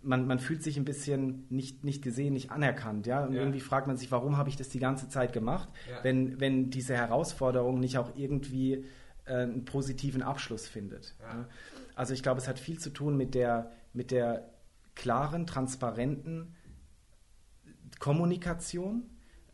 man, 0.01 0.27
man 0.27 0.39
fühlt 0.39 0.61
sich 0.61 0.77
ein 0.77 0.85
bisschen 0.85 1.45
nicht, 1.49 1.83
nicht 1.83 2.01
gesehen, 2.01 2.33
nicht 2.33 2.51
anerkannt, 2.51 3.07
ja. 3.07 3.23
Und 3.23 3.33
ja. 3.33 3.39
irgendwie 3.39 3.61
fragt 3.61 3.87
man 3.87 3.97
sich, 3.97 4.11
warum 4.11 4.37
habe 4.37 4.49
ich 4.49 4.57
das 4.57 4.69
die 4.69 4.79
ganze 4.79 5.07
Zeit 5.09 5.33
gemacht, 5.33 5.69
ja. 5.89 6.03
wenn, 6.03 6.39
wenn 6.39 6.69
diese 6.69 6.95
Herausforderung 6.95 7.79
nicht 7.79 7.97
auch 7.97 8.11
irgendwie 8.15 8.85
äh, 9.25 9.33
einen 9.33 9.65
positiven 9.65 10.21
Abschluss 10.21 10.67
findet. 10.67 11.15
Ja. 11.21 11.47
Also 11.95 12.13
ich 12.13 12.23
glaube, 12.23 12.39
es 12.39 12.47
hat 12.47 12.59
viel 12.59 12.77
zu 12.79 12.89
tun 12.91 13.17
mit 13.17 13.33
der, 13.33 13.71
mit 13.93 14.11
der 14.11 14.49
klaren, 14.95 15.47
transparenten 15.47 16.55
Kommunikation 17.99 19.03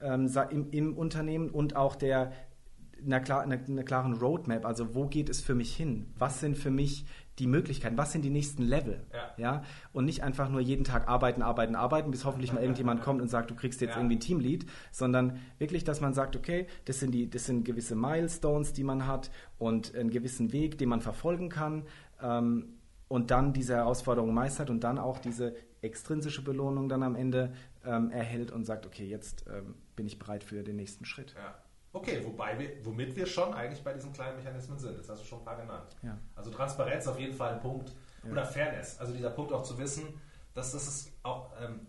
ähm, 0.02 0.30
im, 0.50 0.72
im, 0.72 0.98
Unternehmen 0.98 1.50
und 1.50 1.76
auch 1.76 1.96
der 1.96 2.32
einer, 3.04 3.20
klar, 3.20 3.42
einer, 3.42 3.60
einer, 3.68 3.84
klaren 3.84 4.14
Roadmap. 4.14 4.66
Also 4.66 4.96
wo 4.96 5.08
geht 5.08 5.30
es 5.30 5.42
für 5.42 5.56
mich 5.56 5.76
hin? 5.76 6.14
Was 6.18 6.40
sind 6.40 6.58
für 6.58 6.72
mich 6.72 7.06
die 7.40 7.48
Möglichkeiten? 7.48 7.98
Was 7.98 8.12
sind 8.12 8.24
die 8.24 8.30
nächsten 8.30 8.64
Level? 8.64 9.04
Ja. 9.12 9.34
ja? 9.38 9.64
Und 9.94 10.06
nicht 10.06 10.24
einfach 10.24 10.50
nur 10.50 10.62
jeden 10.62 10.84
Tag 10.84 11.08
arbeiten, 11.08 11.42
arbeiten, 11.42 11.76
arbeiten, 11.76 12.12
bis 12.12 12.26
hoffentlich 12.26 12.54
mal 12.54 12.62
irgendjemand 12.62 13.02
kommt 13.02 13.22
und 13.22 13.30
sagt, 13.30 13.50
du 13.50 13.56
kriegst 13.56 13.82
jetzt 13.82 13.92
ja. 13.92 13.98
irgendwie 13.98 14.18
ein 14.18 14.20
Teamlead, 14.20 14.66
sondern 14.92 15.40
wirklich, 15.58 15.84
dass 15.84 16.02
man 16.02 16.14
sagt, 16.14 16.36
okay, 16.36 16.68
das 16.86 17.00
sind, 17.00 17.12
die, 17.12 17.30
das 17.30 17.46
sind 17.46 17.66
gewisse 17.66 17.96
Milestones, 17.96 18.74
die 18.74 18.84
man 18.84 19.08
hat 19.08 19.32
und 19.58 19.96
einen 19.96 20.12
gewissen 20.12 20.52
Weg, 20.52 20.78
den 20.78 20.90
man 20.90 21.02
verfolgen 21.02 21.50
kann 21.50 21.84
ähm, 22.22 22.80
und 23.08 23.32
dann 23.32 23.54
diese 23.54 23.76
Herausforderung 23.76 24.34
meistert 24.34 24.70
und 24.70 24.84
dann 24.84 24.98
auch 24.98 25.20
diese 25.20 25.56
extrinsische 25.82 26.44
Belohnung 26.44 26.88
dann 26.88 27.04
am 27.04 27.16
Ende 27.16 27.54
ähm, 27.84 28.12
erhält 28.12 28.52
und 28.52 28.66
sagt, 28.66 28.86
okay, 28.86 29.06
jetzt 29.06 29.46
ähm, 29.48 29.76
bin 29.96 30.06
ich 30.06 30.20
bereit 30.20 30.44
für 30.44 30.64
den 30.64 30.76
nächsten 30.76 31.06
Schritt. 31.06 31.34
Ja. 31.34 31.56
Okay, 31.94 32.22
wobei 32.24 32.58
wir, 32.58 32.86
womit 32.86 33.16
wir 33.16 33.26
schon 33.26 33.54
eigentlich 33.54 33.84
bei 33.84 33.94
diesen 33.94 34.14
kleinen 34.14 34.38
Mechanismen 34.38 34.80
sind. 34.80 34.98
Das 34.98 35.10
hast 35.10 35.24
du 35.24 35.28
schon 35.28 35.40
ein 35.40 35.46
paar 35.46 35.58
genannt. 35.58 35.96
Ja. 36.02 36.18
Also 36.36 36.50
Transparenz 36.52 37.06
auf 37.08 37.20
jeden 37.20 37.34
Fall 37.34 37.56
ein 37.56 37.60
Punkt. 37.60 37.92
Ja. 38.24 38.32
Oder 38.32 38.46
Fairness. 38.46 38.98
Also 39.00 39.14
dieser 39.14 39.32
Punkt 39.32 39.52
auch 39.52 39.64
zu 39.64 39.78
wissen, 39.78 40.08
dass 40.54 40.72
das 40.72 40.88
ist 40.88 41.12
auch, 41.24 41.52
ähm, 41.62 41.88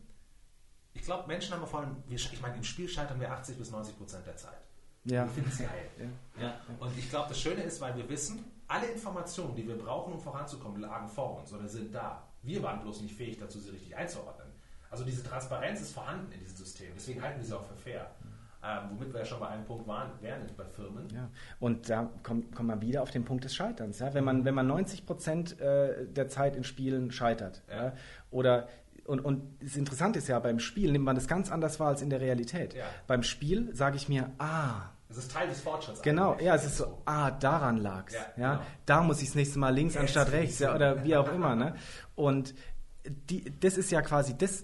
ich 0.92 1.02
glaube, 1.02 1.28
Menschen 1.28 1.54
haben 1.54 1.66
vor 1.66 1.80
allem, 1.80 1.96
ich 2.08 2.42
meine, 2.42 2.56
im 2.56 2.64
Spiel 2.64 2.88
scheitern 2.88 3.20
wir 3.20 3.30
80 3.30 3.58
bis 3.58 3.70
90 3.70 3.96
Prozent 3.96 4.26
der 4.26 4.36
Zeit. 4.36 4.60
Ja. 5.04 5.24
Wir 5.24 5.30
finden 5.30 5.50
es 5.50 5.58
geil. 5.58 5.90
Ja. 6.36 6.42
ja. 6.42 6.60
Und 6.80 6.98
ich 6.98 7.08
glaube, 7.08 7.28
das 7.28 7.40
Schöne 7.40 7.62
ist, 7.62 7.80
weil 7.80 7.96
wir 7.96 8.08
wissen, 8.08 8.44
alle 8.72 8.86
Informationen, 8.86 9.54
die 9.54 9.68
wir 9.68 9.76
brauchen, 9.76 10.14
um 10.14 10.20
voranzukommen, 10.20 10.80
lagen 10.80 11.08
vor 11.08 11.38
uns 11.38 11.52
oder 11.52 11.68
sind 11.68 11.94
da. 11.94 12.22
Wir 12.42 12.62
waren 12.62 12.80
bloß 12.80 13.02
nicht 13.02 13.14
fähig 13.14 13.38
dazu, 13.38 13.58
sie 13.58 13.70
richtig 13.70 13.94
einzuordnen. 13.94 14.48
Also 14.90 15.04
diese 15.04 15.22
Transparenz 15.22 15.80
ist 15.80 15.92
vorhanden 15.92 16.32
in 16.32 16.40
diesem 16.40 16.56
System. 16.56 16.88
Deswegen 16.94 17.22
halten 17.22 17.38
wir 17.38 17.46
sie 17.46 17.54
auch 17.54 17.64
für 17.64 17.76
fair. 17.76 18.10
Ähm, 18.64 18.90
womit 18.90 19.12
wir 19.12 19.20
ja 19.20 19.26
schon 19.26 19.40
bei 19.40 19.48
einem 19.48 19.64
Punkt 19.64 19.86
waren, 19.88 20.10
wären 20.20 20.42
bei 20.56 20.64
Firmen. 20.64 21.08
Ja. 21.12 21.28
Und 21.58 21.90
da 21.90 22.08
kommt, 22.22 22.54
kommt 22.54 22.68
man 22.68 22.80
wieder 22.80 23.02
auf 23.02 23.10
den 23.10 23.24
Punkt 23.24 23.44
des 23.44 23.54
Scheiterns. 23.54 23.98
Ja? 23.98 24.14
Wenn, 24.14 24.24
man, 24.24 24.44
wenn 24.44 24.54
man 24.54 24.66
90 24.68 25.04
Prozent 25.04 25.60
äh, 25.60 26.06
der 26.06 26.28
Zeit 26.28 26.54
in 26.54 26.62
Spielen 26.62 27.10
scheitert 27.10 27.62
ja. 27.68 27.86
ja? 27.86 27.92
oder 28.30 28.68
und, 29.04 29.18
und 29.18 29.42
das 29.60 29.76
Interessante 29.76 30.20
ist 30.20 30.28
ja, 30.28 30.38
beim 30.38 30.60
Spiel 30.60 30.92
nimmt 30.92 31.04
man 31.04 31.16
das 31.16 31.26
ganz 31.26 31.50
anders 31.50 31.80
wahr 31.80 31.88
als 31.88 32.02
in 32.02 32.10
der 32.10 32.20
Realität. 32.20 32.76
Beim 33.08 33.24
Spiel 33.24 33.74
sage 33.74 33.96
ich 33.96 34.08
mir, 34.08 34.30
ah, 34.38 34.90
es 35.12 35.18
ist 35.18 35.32
Teil 35.32 35.48
des 35.48 35.60
Fortschritts. 35.60 36.02
Genau, 36.02 36.36
ja, 36.40 36.54
es 36.54 36.64
ist 36.64 36.78
so, 36.78 37.02
ah, 37.04 37.30
daran 37.30 37.76
lag 37.76 38.08
es. 38.08 38.14
Ja, 38.14 38.20
ja, 38.36 38.54
genau. 38.54 38.66
Da 38.86 39.02
muss 39.02 39.20
ich 39.20 39.28
das 39.28 39.34
nächste 39.34 39.58
Mal 39.58 39.70
links 39.70 39.94
Jetzt 39.94 40.02
anstatt 40.02 40.32
rechts, 40.32 40.58
ja, 40.58 40.74
oder 40.74 41.04
wie 41.04 41.16
auch 41.16 41.32
immer. 41.34 41.54
Ne? 41.54 41.74
Und 42.14 42.54
die, 43.04 43.52
das 43.60 43.76
ist 43.76 43.90
ja 43.90 44.02
quasi, 44.02 44.36
das, 44.36 44.62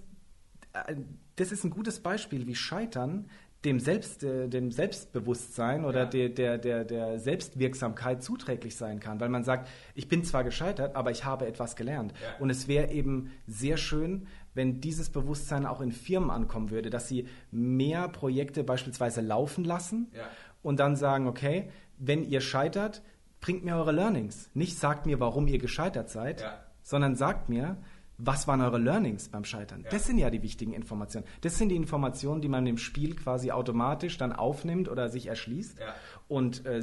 äh, 0.73 0.97
das 1.37 1.53
ist 1.53 1.65
ein 1.65 1.71
gutes 1.71 2.01
Beispiel, 2.01 2.47
wie 2.47 2.55
Scheitern 2.55 3.29
dem, 3.65 3.81
Selbst, 3.81 4.23
äh, 4.23 4.49
dem 4.49 4.71
Selbstbewusstsein 4.71 5.85
oder 5.85 6.05
ja. 6.05 6.07
der, 6.07 6.29
der, 6.29 6.59
der, 6.59 6.85
der 6.85 7.19
Selbstwirksamkeit 7.19 8.23
zuträglich 8.23 8.77
sein 8.77 9.01
kann. 9.01 9.19
Weil 9.21 9.31
man 9.31 9.43
sagt, 9.43 9.69
ich 9.95 10.09
bin 10.09 10.23
zwar 10.23 10.45
gescheitert, 10.45 10.95
aber 10.95 11.11
ich 11.11 11.25
habe 11.25 11.47
etwas 11.47 11.75
gelernt. 11.75 12.13
Ja. 12.13 12.39
Und 12.39 12.51
es 12.51 12.69
wäre 12.69 12.91
eben 12.93 13.33
sehr 13.47 13.77
schön, 13.77 14.29
wenn 14.55 14.81
dieses 14.81 15.11
Bewusstsein 15.11 15.67
auch 15.67 15.81
in 15.81 15.93
Firmen 15.93 16.31
ankommen 16.31 16.71
würde, 16.71 16.91
dass 16.91 17.09
sie 17.09 17.29
mehr 17.51 18.09
Projekte 18.09 18.65
beispielsweise 18.65 19.21
laufen 19.21 19.65
lassen 19.65 20.09
ja. 20.15 20.25
und 20.63 20.81
dann 20.81 20.97
sagen, 20.97 21.27
okay, 21.27 21.71
wenn 21.99 22.25
ihr 22.25 22.41
scheitert, 22.41 23.03
bringt 23.41 23.65
mir 23.65 23.77
eure 23.77 23.93
Learnings. 23.93 24.51
Nicht 24.55 24.79
sagt 24.79 25.07
mir, 25.07 25.21
warum 25.21 25.47
ihr 25.47 25.59
gescheitert 25.59 26.11
seid, 26.11 26.45
sondern 26.83 27.15
sagt 27.15 27.49
mir, 27.49 27.77
was 28.19 28.49
waren 28.49 28.61
eure 28.61 28.79
Learnings 28.79 29.29
beim 29.29 29.45
Scheitern? 29.45 29.83
Ja. 29.83 29.91
Das 29.91 30.05
sind 30.07 30.19
ja 30.19 30.29
die 30.29 30.43
wichtigen 30.43 30.73
Informationen. 30.73 31.27
Das 31.41 31.57
sind 31.57 31.69
die 31.69 31.77
Informationen, 31.77 32.41
die 32.41 32.49
man 32.49 32.67
im 32.67 32.77
Spiel 32.77 33.15
quasi 33.15 33.53
automatisch 33.53 34.19
dann 34.19 34.33
aufnimmt 34.33 34.89
oder 34.89 35.09
sich 35.09 35.29
erschließt. 35.29 35.79
Ja. 35.79 35.95
Und 36.27 36.67
äh, 36.67 36.83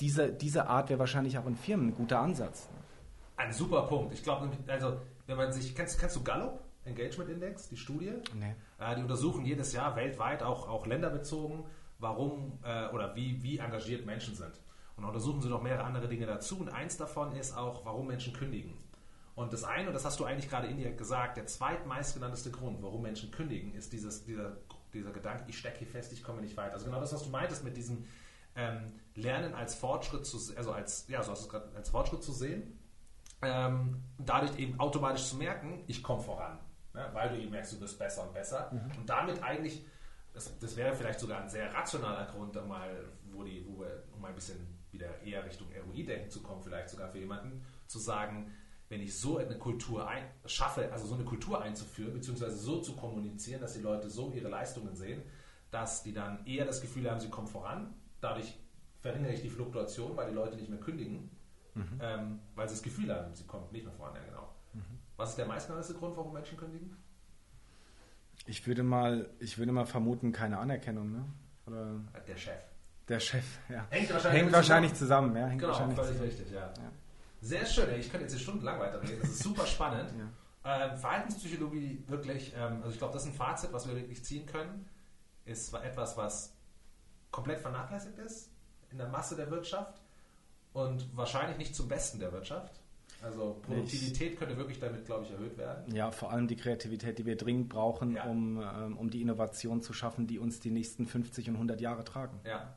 diese, 0.00 0.32
diese 0.32 0.68
Art 0.68 0.88
wäre 0.88 0.98
wahrscheinlich 0.98 1.36
auch 1.36 1.46
in 1.46 1.54
Firmen 1.54 1.88
ein 1.88 1.94
guter 1.94 2.20
Ansatz. 2.20 2.70
Ein 3.36 3.52
super 3.52 3.82
Punkt. 3.82 4.14
Ich 4.14 4.22
glaube, 4.22 4.48
also 4.68 4.96
wenn 5.32 5.46
man 5.46 5.52
sich, 5.52 5.74
kennst, 5.74 5.98
kennst 5.98 6.16
du 6.16 6.22
Gallup? 6.22 6.60
Engagement 6.84 7.30
Index, 7.30 7.68
die 7.68 7.76
Studie? 7.76 8.12
Nee. 8.34 8.54
Äh, 8.78 8.96
die 8.96 9.02
untersuchen 9.02 9.44
jedes 9.44 9.72
Jahr 9.72 9.96
weltweit, 9.96 10.42
auch, 10.42 10.68
auch 10.68 10.86
länderbezogen, 10.86 11.64
warum 11.98 12.58
äh, 12.64 12.88
oder 12.88 13.14
wie, 13.14 13.42
wie 13.42 13.58
engagiert 13.58 14.04
Menschen 14.04 14.34
sind. 14.34 14.52
Und 14.96 15.04
untersuchen 15.04 15.40
sie 15.40 15.48
noch 15.48 15.62
mehrere 15.62 15.84
andere 15.84 16.08
Dinge 16.08 16.26
dazu. 16.26 16.58
Und 16.58 16.68
eins 16.68 16.96
davon 16.96 17.34
ist 17.36 17.56
auch, 17.56 17.84
warum 17.84 18.08
Menschen 18.08 18.32
kündigen. 18.32 18.76
Und 19.34 19.52
das 19.52 19.64
eine, 19.64 19.88
und 19.88 19.94
das 19.94 20.04
hast 20.04 20.20
du 20.20 20.24
eigentlich 20.24 20.50
gerade 20.50 20.66
indirekt 20.66 20.98
gesagt, 20.98 21.38
der 21.38 21.46
zweitmeistgenannteste 21.46 22.50
Grund, 22.50 22.82
warum 22.82 23.02
Menschen 23.02 23.30
kündigen, 23.30 23.74
ist 23.74 23.92
dieses, 23.92 24.24
dieser, 24.24 24.58
dieser 24.92 25.10
Gedanke, 25.10 25.44
ich 25.46 25.58
stecke 25.58 25.78
hier 25.78 25.88
fest, 25.88 26.12
ich 26.12 26.22
komme 26.22 26.42
nicht 26.42 26.56
weiter. 26.56 26.74
Also 26.74 26.84
genau 26.84 27.00
das, 27.00 27.14
was 27.14 27.22
du 27.22 27.30
meintest 27.30 27.64
mit 27.64 27.76
diesem 27.76 28.04
ähm, 28.54 28.92
Lernen 29.14 29.54
als 29.54 29.74
Fortschritt 29.74 30.26
zu, 30.26 30.38
also 30.56 30.72
als, 30.72 31.06
ja, 31.08 31.22
so 31.22 31.32
hast 31.32 31.42
du 31.42 31.46
es 31.46 31.50
gerade 31.50 31.74
als 31.74 31.88
Fortschritt 31.88 32.22
zu 32.22 32.32
sehen, 32.32 32.78
ähm, 33.42 34.02
dadurch 34.18 34.58
eben 34.58 34.78
automatisch 34.78 35.24
zu 35.26 35.36
merken, 35.36 35.84
ich 35.86 36.02
komme 36.02 36.22
voran, 36.22 36.58
ne? 36.94 37.08
weil 37.12 37.28
du 37.30 37.38
eben 37.38 37.50
merkst, 37.50 37.74
du 37.74 37.80
wirst 37.80 37.98
besser 37.98 38.22
und 38.22 38.32
besser. 38.32 38.70
Mhm. 38.72 39.00
Und 39.00 39.08
damit 39.08 39.42
eigentlich, 39.42 39.84
das, 40.32 40.58
das, 40.58 40.76
wäre 40.76 40.94
vielleicht 40.94 41.20
sogar 41.20 41.42
ein 41.42 41.48
sehr 41.48 41.72
rationaler 41.74 42.26
Grund, 42.26 42.54
mal, 42.66 43.04
wo, 43.32 43.42
die, 43.42 43.66
wo 43.66 43.80
wir, 43.80 44.04
um 44.14 44.20
mal 44.20 44.28
ein 44.28 44.34
bisschen 44.34 44.78
wieder 44.92 45.20
eher 45.22 45.44
Richtung 45.44 45.68
ROI-Denken 45.68 46.30
zu 46.30 46.42
kommen, 46.42 46.62
vielleicht 46.62 46.90
sogar 46.90 47.08
für 47.08 47.18
jemanden, 47.18 47.64
zu 47.86 47.98
sagen, 47.98 48.52
wenn 48.88 49.00
ich 49.00 49.18
so 49.18 49.38
eine 49.38 49.58
Kultur 49.58 50.06
ein, 50.06 50.22
schaffe, 50.44 50.92
also 50.92 51.06
so 51.06 51.14
eine 51.14 51.24
Kultur 51.24 51.62
einzuführen, 51.62 52.12
beziehungsweise 52.12 52.56
so 52.56 52.80
zu 52.80 52.94
kommunizieren, 52.94 53.60
dass 53.60 53.72
die 53.72 53.80
Leute 53.80 54.10
so 54.10 54.30
ihre 54.30 54.48
Leistungen 54.48 54.94
sehen, 54.94 55.22
dass 55.70 56.02
die 56.02 56.12
dann 56.12 56.44
eher 56.46 56.66
das 56.66 56.82
Gefühl 56.82 57.10
haben, 57.10 57.18
sie 57.18 57.30
kommen 57.30 57.46
voran. 57.46 57.94
Dadurch 58.20 58.54
verringere 59.00 59.32
ich 59.32 59.40
die 59.40 59.48
Fluktuation, 59.48 60.14
weil 60.16 60.28
die 60.28 60.34
Leute 60.34 60.56
nicht 60.56 60.68
mehr 60.68 60.78
kündigen, 60.78 61.30
mhm. 61.74 61.98
ähm, 62.00 62.40
weil 62.54 62.68
sie 62.68 62.74
das 62.74 62.82
Gefühl 62.82 63.14
haben, 63.14 63.34
sie 63.34 63.44
kommen 63.44 63.66
nicht 63.72 63.84
mehr 63.84 63.92
voran. 63.94 64.14
Ja, 64.14 64.22
genau. 64.22 64.52
Mhm. 64.74 64.98
Was 65.16 65.30
ist 65.30 65.38
der 65.38 65.46
meistgenannte 65.46 65.94
Grund, 65.94 66.16
warum 66.16 66.32
Menschen 66.32 66.56
kündigen? 66.56 66.96
Ich 68.46 68.66
würde 68.66 68.82
mal, 68.82 69.30
ich 69.38 69.58
würde 69.58 69.72
mal 69.72 69.86
vermuten, 69.86 70.32
keine 70.32 70.58
Anerkennung, 70.58 71.12
ne? 71.12 71.24
Oder 71.66 72.00
der 72.26 72.36
Chef. 72.36 72.60
Der 73.08 73.20
Chef, 73.20 73.44
ja. 73.68 73.86
Hängt 73.90 74.12
wahrscheinlich, 74.12 74.42
Hängt 74.42 74.52
wahrscheinlich 74.52 74.94
zusammen. 74.94 75.28
zusammen. 75.28 75.36
ja. 75.36 75.48
Hängt 75.48 75.60
genau, 75.60 75.74
völlig 75.74 75.96
zusammen. 75.96 76.20
richtig, 76.20 76.50
ja. 76.50 76.60
ja. 76.60 76.92
Sehr 77.40 77.66
schön, 77.66 77.98
ich 77.98 78.10
könnte 78.10 78.24
jetzt 78.24 78.32
hier 78.32 78.40
stundenlang 78.40 78.78
weiterreden, 78.78 79.18
das 79.20 79.30
ist 79.30 79.42
super 79.42 79.66
spannend. 79.66 80.12
ja. 80.64 80.86
ähm, 80.86 80.96
Verhaltenspsychologie 80.96 82.04
wirklich, 82.08 82.52
ähm, 82.56 82.76
also 82.82 82.90
ich 82.90 82.98
glaube, 82.98 83.12
das 83.12 83.24
ist 83.24 83.30
ein 83.30 83.34
Fazit, 83.34 83.72
was 83.72 83.86
wir 83.88 83.96
wirklich 83.96 84.24
ziehen 84.24 84.46
können, 84.46 84.88
ist 85.44 85.74
etwas, 85.74 86.16
was 86.16 86.56
komplett 87.30 87.60
vernachlässigt 87.60 88.18
ist 88.18 88.50
in 88.90 88.98
der 88.98 89.08
Masse 89.08 89.34
der 89.34 89.50
Wirtschaft 89.50 90.00
und 90.72 91.16
wahrscheinlich 91.16 91.58
nicht 91.58 91.74
zum 91.74 91.88
Besten 91.88 92.18
der 92.18 92.32
Wirtschaft. 92.32 92.80
Also 93.22 93.60
Produktivität 93.62 94.36
könnte 94.36 94.56
wirklich 94.56 94.80
damit, 94.80 95.04
glaube 95.04 95.24
ich, 95.24 95.30
erhöht 95.30 95.56
werden. 95.56 95.94
Ja, 95.94 96.10
vor 96.10 96.32
allem 96.32 96.48
die 96.48 96.56
Kreativität, 96.56 97.18
die 97.18 97.26
wir 97.26 97.36
dringend 97.36 97.68
brauchen, 97.68 98.16
ja. 98.16 98.24
um, 98.24 98.60
ähm, 98.60 98.96
um 98.98 99.10
die 99.10 99.22
Innovation 99.22 99.80
zu 99.80 99.92
schaffen, 99.92 100.26
die 100.26 100.40
uns 100.40 100.58
die 100.58 100.70
nächsten 100.70 101.06
50 101.06 101.48
und 101.48 101.54
100 101.54 101.80
Jahre 101.80 102.02
tragen. 102.02 102.40
Ja, 102.44 102.74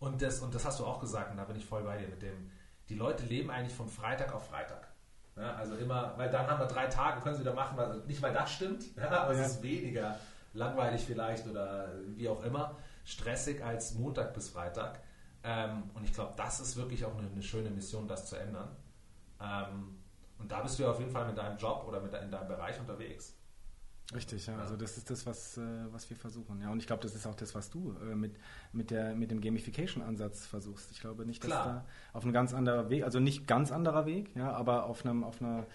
und 0.00 0.22
das, 0.22 0.40
und 0.40 0.54
das 0.54 0.64
hast 0.64 0.80
du 0.80 0.86
auch 0.86 0.98
gesagt, 0.98 1.30
und 1.30 1.36
da 1.36 1.44
bin 1.44 1.56
ich 1.56 1.64
voll 1.64 1.82
bei 1.82 1.98
dir 1.98 2.08
mit 2.08 2.22
dem, 2.22 2.50
die 2.88 2.94
Leute 2.94 3.24
leben 3.26 3.50
eigentlich 3.50 3.74
von 3.74 3.86
Freitag 3.86 4.34
auf 4.34 4.48
Freitag. 4.48 4.88
Ja, 5.36 5.54
also 5.54 5.76
immer, 5.76 6.14
weil 6.16 6.30
dann 6.30 6.46
haben 6.46 6.58
wir 6.58 6.66
drei 6.66 6.86
Tage, 6.86 7.20
können 7.20 7.34
sie 7.34 7.42
wieder 7.42 7.54
machen, 7.54 7.76
weil, 7.76 7.98
nicht 8.06 8.20
weil 8.22 8.32
das 8.32 8.50
stimmt, 8.50 8.96
ja, 8.96 9.10
aber 9.22 9.34
es 9.34 9.52
ist 9.52 9.62
weniger 9.62 10.18
langweilig 10.54 11.02
vielleicht 11.02 11.46
oder 11.46 11.92
wie 12.16 12.28
auch 12.28 12.42
immer, 12.42 12.76
stressig 13.04 13.62
als 13.62 13.94
Montag 13.94 14.34
bis 14.34 14.48
Freitag. 14.48 15.00
Ähm, 15.42 15.84
und 15.94 16.04
ich 16.04 16.12
glaube, 16.12 16.34
das 16.36 16.60
ist 16.60 16.76
wirklich 16.76 17.04
auch 17.04 17.16
eine, 17.16 17.28
eine, 17.28 17.42
schöne 17.42 17.70
Mission, 17.70 18.06
das 18.06 18.26
zu 18.26 18.36
ändern. 18.36 18.68
Ähm, 19.40 19.96
und 20.38 20.50
da 20.50 20.60
bist 20.60 20.78
du 20.78 20.82
ja 20.82 20.90
auf 20.90 20.98
jeden 20.98 21.10
Fall 21.10 21.26
mit 21.26 21.38
deinem 21.38 21.56
Job 21.56 21.84
oder 21.86 22.00
mit 22.00 22.12
in 22.14 22.30
deinem 22.30 22.48
Bereich 22.48 22.78
unterwegs. 22.78 23.34
Richtig, 24.14 24.46
ja. 24.46 24.58
Also 24.58 24.76
das 24.76 24.96
ist 24.96 25.08
das, 25.08 25.24
was, 25.24 25.56
äh, 25.56 25.60
was 25.92 26.10
wir 26.10 26.16
versuchen. 26.16 26.60
Ja, 26.60 26.70
und 26.70 26.78
ich 26.78 26.86
glaube, 26.86 27.02
das 27.02 27.14
ist 27.14 27.26
auch 27.26 27.34
das, 27.34 27.54
was 27.54 27.70
du 27.70 27.94
äh, 28.02 28.14
mit, 28.14 28.36
mit, 28.72 28.90
der, 28.90 29.14
mit 29.14 29.30
dem 29.30 29.40
Gamification-Ansatz 29.40 30.46
versuchst. 30.46 30.90
Ich 30.90 31.00
glaube 31.00 31.24
nicht, 31.24 31.42
dass 31.44 31.50
Klar. 31.50 31.66
da 31.66 31.84
auf 32.12 32.24
einem 32.24 32.32
ganz 32.32 32.52
anderer 32.52 32.90
Weg, 32.90 33.04
also 33.04 33.20
nicht 33.20 33.46
ganz 33.46 33.70
anderer 33.70 34.06
Weg, 34.06 34.34
ja, 34.34 34.52
aber 34.52 34.86
auf 34.86 35.04
einem, 35.04 35.22
auf 35.22 35.40
einer 35.40 35.66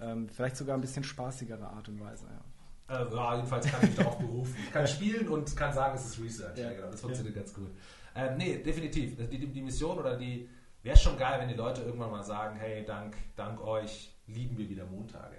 ähm, 0.00 0.28
vielleicht 0.28 0.56
sogar 0.56 0.76
ein 0.76 0.80
bisschen 0.80 1.04
spaßigere 1.04 1.66
Art 1.66 1.88
und 1.88 2.00
Weise, 2.00 2.26
ja. 2.26 2.44
Äh, 2.90 3.14
ja, 3.14 3.36
jedenfalls 3.36 3.66
kann 3.66 3.80
ich 3.82 3.88
mich 3.90 3.98
darauf 3.98 4.18
berufen. 4.18 4.56
Ich 4.64 4.72
kann 4.72 4.86
spielen 4.86 5.28
und 5.28 5.56
kann 5.56 5.72
sagen, 5.72 5.94
es 5.94 6.06
ist 6.06 6.20
Research. 6.20 6.58
Ja. 6.58 6.70
ja 6.70 6.76
genau, 6.76 6.90
das 6.90 7.00
funktioniert 7.00 7.36
ja. 7.36 7.42
ganz 7.42 7.54
gut. 7.54 7.70
Ähm, 8.14 8.36
nee, 8.36 8.58
definitiv. 8.58 9.16
Die, 9.16 9.38
die, 9.38 9.46
die 9.46 9.62
Mission 9.62 9.98
oder 9.98 10.16
die 10.16 10.48
wäre 10.82 10.96
schon 10.96 11.16
geil, 11.18 11.40
wenn 11.40 11.48
die 11.48 11.54
Leute 11.54 11.82
irgendwann 11.82 12.10
mal 12.10 12.22
sagen, 12.22 12.56
hey, 12.56 12.84
dank, 12.84 13.16
dank 13.36 13.60
euch 13.60 14.14
lieben 14.26 14.56
wir 14.56 14.68
wieder 14.68 14.86
Montage. 14.86 15.36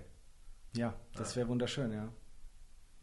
Ja, 0.75 0.93
das 1.15 1.35
wäre 1.35 1.47
wunderschön, 1.47 1.91
ja. 1.91 2.09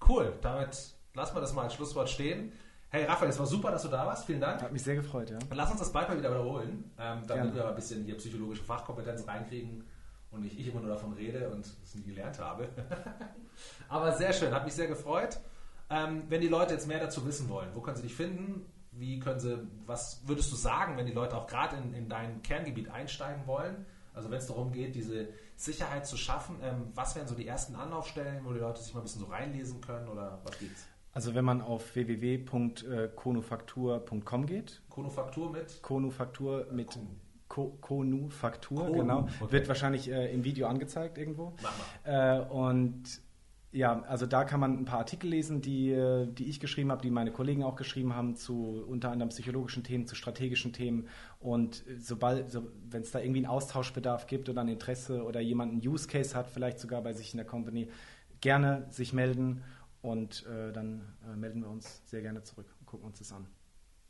Cool, 0.07 0.33
damit 0.41 0.95
lassen 1.15 1.37
wir 1.37 1.41
das 1.41 1.53
mal 1.53 1.65
als 1.65 1.75
Schlusswort 1.75 2.09
stehen. 2.09 2.53
Hey 2.91 3.05
Raphael, 3.05 3.31
es 3.31 3.39
war 3.39 3.47
super, 3.47 3.71
dass 3.71 3.83
du 3.83 3.89
da 3.89 4.07
warst. 4.07 4.25
Vielen 4.25 4.41
Dank. 4.41 4.63
Hat 4.63 4.73
mich 4.73 4.83
sehr 4.83 4.95
gefreut, 4.95 5.29
ja. 5.29 5.39
Lass 5.53 5.71
uns 5.71 5.81
das 5.81 5.93
bald 5.93 6.09
mal 6.09 6.17
wieder 6.17 6.31
wiederholen, 6.31 6.91
ähm, 6.99 7.23
damit 7.27 7.29
Gerne. 7.29 7.55
wir 7.55 7.69
ein 7.69 7.75
bisschen 7.75 8.05
hier 8.05 8.17
psychologische 8.17 8.65
Fachkompetenz 8.65 9.27
reinkriegen 9.29 9.85
und 10.31 10.41
nicht 10.41 10.59
ich 10.59 10.69
immer 10.69 10.81
nur 10.81 10.89
davon 10.91 11.13
rede 11.13 11.51
und 11.51 11.67
es 11.67 11.95
nie 11.95 12.05
gelernt 12.05 12.39
habe. 12.39 12.69
Aber 13.89 14.13
sehr 14.13 14.33
schön, 14.33 14.55
hat 14.55 14.65
mich 14.65 14.73
sehr 14.73 14.87
gefreut. 14.87 15.39
Ähm, 15.91 16.23
wenn 16.29 16.41
die 16.41 16.49
Leute 16.49 16.75
jetzt 16.75 16.87
mehr 16.87 17.01
dazu 17.01 17.27
wissen 17.27 17.49
wollen, 17.51 17.69
wo 17.75 17.81
können 17.81 17.97
sie 17.97 18.03
dich 18.03 18.15
finden? 18.15 18.65
Wie 18.99 19.21
können 19.21 19.41
sie, 19.41 19.67
was 19.87 20.23
würdest 20.27 20.53
du 20.53 20.57
sagen, 20.57 20.97
wenn 20.97 21.07
die 21.07 21.13
Leute 21.13 21.37
auch 21.37 21.47
gerade 21.47 21.77
in, 21.77 21.95
in 21.95 22.09
dein 22.09 22.43
Kerngebiet 22.43 22.91
einsteigen 22.91 23.47
wollen? 23.47 23.87
Also 24.13 24.29
wenn 24.31 24.39
es 24.39 24.47
darum 24.47 24.73
geht, 24.73 24.97
diese 24.97 25.29
Sicherheit 25.57 26.07
zu 26.07 26.17
schaffen, 26.17 26.57
ähm, 26.63 26.89
was 26.95 27.15
wären 27.15 27.29
so 27.29 27.35
die 27.35 27.47
ersten 27.47 27.77
Anlaufstellen, 27.77 28.43
wo 28.45 28.53
die 28.53 28.59
Leute 28.59 28.83
sich 28.83 28.95
mal 28.95 29.01
ein 29.01 29.05
bisschen 29.05 29.21
so 29.21 29.27
reinlesen 29.27 29.81
können 29.81 30.09
oder 30.09 30.41
was 30.45 30.59
gibt's? 30.59 30.89
Also 31.13 31.35
wenn 31.35 31.45
man 31.45 31.61
auf 31.63 31.95
www.konufaktur.com 31.95 34.47
geht. 34.47 34.83
Konufaktur 34.89 35.51
mit? 35.51 35.83
Konufaktur 35.83 36.67
mit 36.73 36.99
Konufaktur, 37.49 38.93
genau. 38.93 39.29
Okay. 39.41 39.53
Wird 39.53 39.69
wahrscheinlich 39.69 40.11
äh, 40.11 40.33
im 40.33 40.43
Video 40.45 40.69
angezeigt 40.69 41.19
irgendwo. 41.19 41.55
Mach 41.63 41.73
mal. 42.05 42.41
Äh, 42.41 42.43
und 42.49 43.21
ja, 43.71 44.03
also 44.05 44.27
da 44.27 44.45
kann 44.45 44.61
man 44.61 44.79
ein 44.79 44.85
paar 44.87 45.01
Artikel 45.01 45.29
lesen, 45.29 45.61
die, 45.61 45.91
äh, 45.91 46.27
die 46.27 46.49
ich 46.49 46.59
geschrieben 46.59 46.91
habe, 46.91 47.03
die 47.03 47.11
meine 47.11 47.33
Kollegen 47.33 47.63
auch 47.63 47.77
geschrieben 47.77 48.15
haben, 48.15 48.35
zu 48.35 48.83
unter 48.87 49.11
anderem 49.11 49.29
psychologischen 49.29 49.85
Themen, 49.85 50.07
zu 50.07 50.15
strategischen 50.15 50.73
Themen. 50.73 51.09
Und 51.39 51.85
sobald, 51.99 52.51
so, 52.51 52.67
wenn 52.89 53.03
es 53.03 53.11
da 53.11 53.19
irgendwie 53.19 53.41
einen 53.41 53.47
Austauschbedarf 53.47 54.27
gibt 54.27 54.49
oder 54.49 54.63
ein 54.63 54.69
Interesse 54.69 55.23
oder 55.23 55.41
jemand 55.41 55.73
einen 55.73 55.87
Use 55.87 56.09
Case 56.09 56.35
hat, 56.35 56.49
vielleicht 56.49 56.81
sogar 56.81 57.03
bei 57.03 57.13
sich 57.13 57.35
in 57.35 57.37
der 57.37 57.47
Company, 57.47 57.91
gerne 58.41 58.87
sich 58.91 59.13
melden 59.13 59.63
und 60.01 60.47
äh, 60.47 60.73
dann 60.73 61.03
äh, 61.31 61.37
melden 61.37 61.61
wir 61.61 61.69
uns 61.69 62.03
sehr 62.07 62.23
gerne 62.23 62.43
zurück 62.43 62.75
und 62.81 62.87
gucken 62.87 63.07
uns 63.07 63.19
das 63.19 63.33
an. 63.33 63.47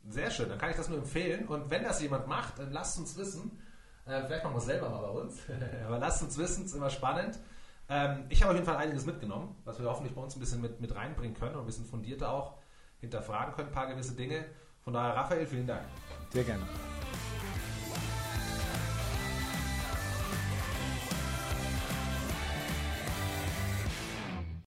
Sehr 0.07 0.31
schön, 0.31 0.47
dann 0.47 0.57
kann 0.57 0.69
ich 0.69 0.77
das 0.77 0.87
nur 0.87 0.99
empfehlen. 0.99 1.47
Und 1.47 1.69
wenn 1.69 1.83
das 1.83 2.01
jemand 2.01 2.27
macht, 2.27 2.59
dann 2.59 2.71
lasst 2.71 2.97
uns 2.97 3.17
wissen. 3.17 3.59
Äh, 4.05 4.23
vielleicht 4.25 4.43
machen 4.43 4.53
wir 4.53 4.59
es 4.59 4.65
selber 4.65 4.89
mal 4.89 5.01
bei 5.01 5.21
uns. 5.21 5.37
Aber 5.85 5.99
lasst 5.99 6.23
uns 6.23 6.37
wissen, 6.37 6.63
es 6.63 6.71
ist 6.71 6.77
immer 6.77 6.89
spannend. 6.89 7.37
Ähm, 7.89 8.25
ich 8.29 8.41
habe 8.41 8.51
auf 8.51 8.55
jeden 8.55 8.67
Fall 8.67 8.77
einiges 8.77 9.05
mitgenommen, 9.05 9.55
was 9.65 9.79
wir 9.79 9.89
hoffentlich 9.89 10.13
bei 10.13 10.21
uns 10.21 10.35
ein 10.35 10.39
bisschen 10.39 10.61
mit, 10.61 10.79
mit 10.79 10.95
reinbringen 10.95 11.35
können 11.35 11.55
und 11.55 11.61
ein 11.61 11.65
bisschen 11.65 11.85
fundierter 11.85 12.31
auch 12.31 12.57
hinterfragen 12.99 13.55
können, 13.55 13.69
ein 13.69 13.73
paar 13.73 13.87
gewisse 13.87 14.13
Dinge. 14.13 14.45
Von 14.83 14.93
daher, 14.93 15.15
Raphael, 15.15 15.45
vielen 15.45 15.67
Dank. 15.67 15.81
Sehr 16.31 16.43
gerne. 16.43 16.63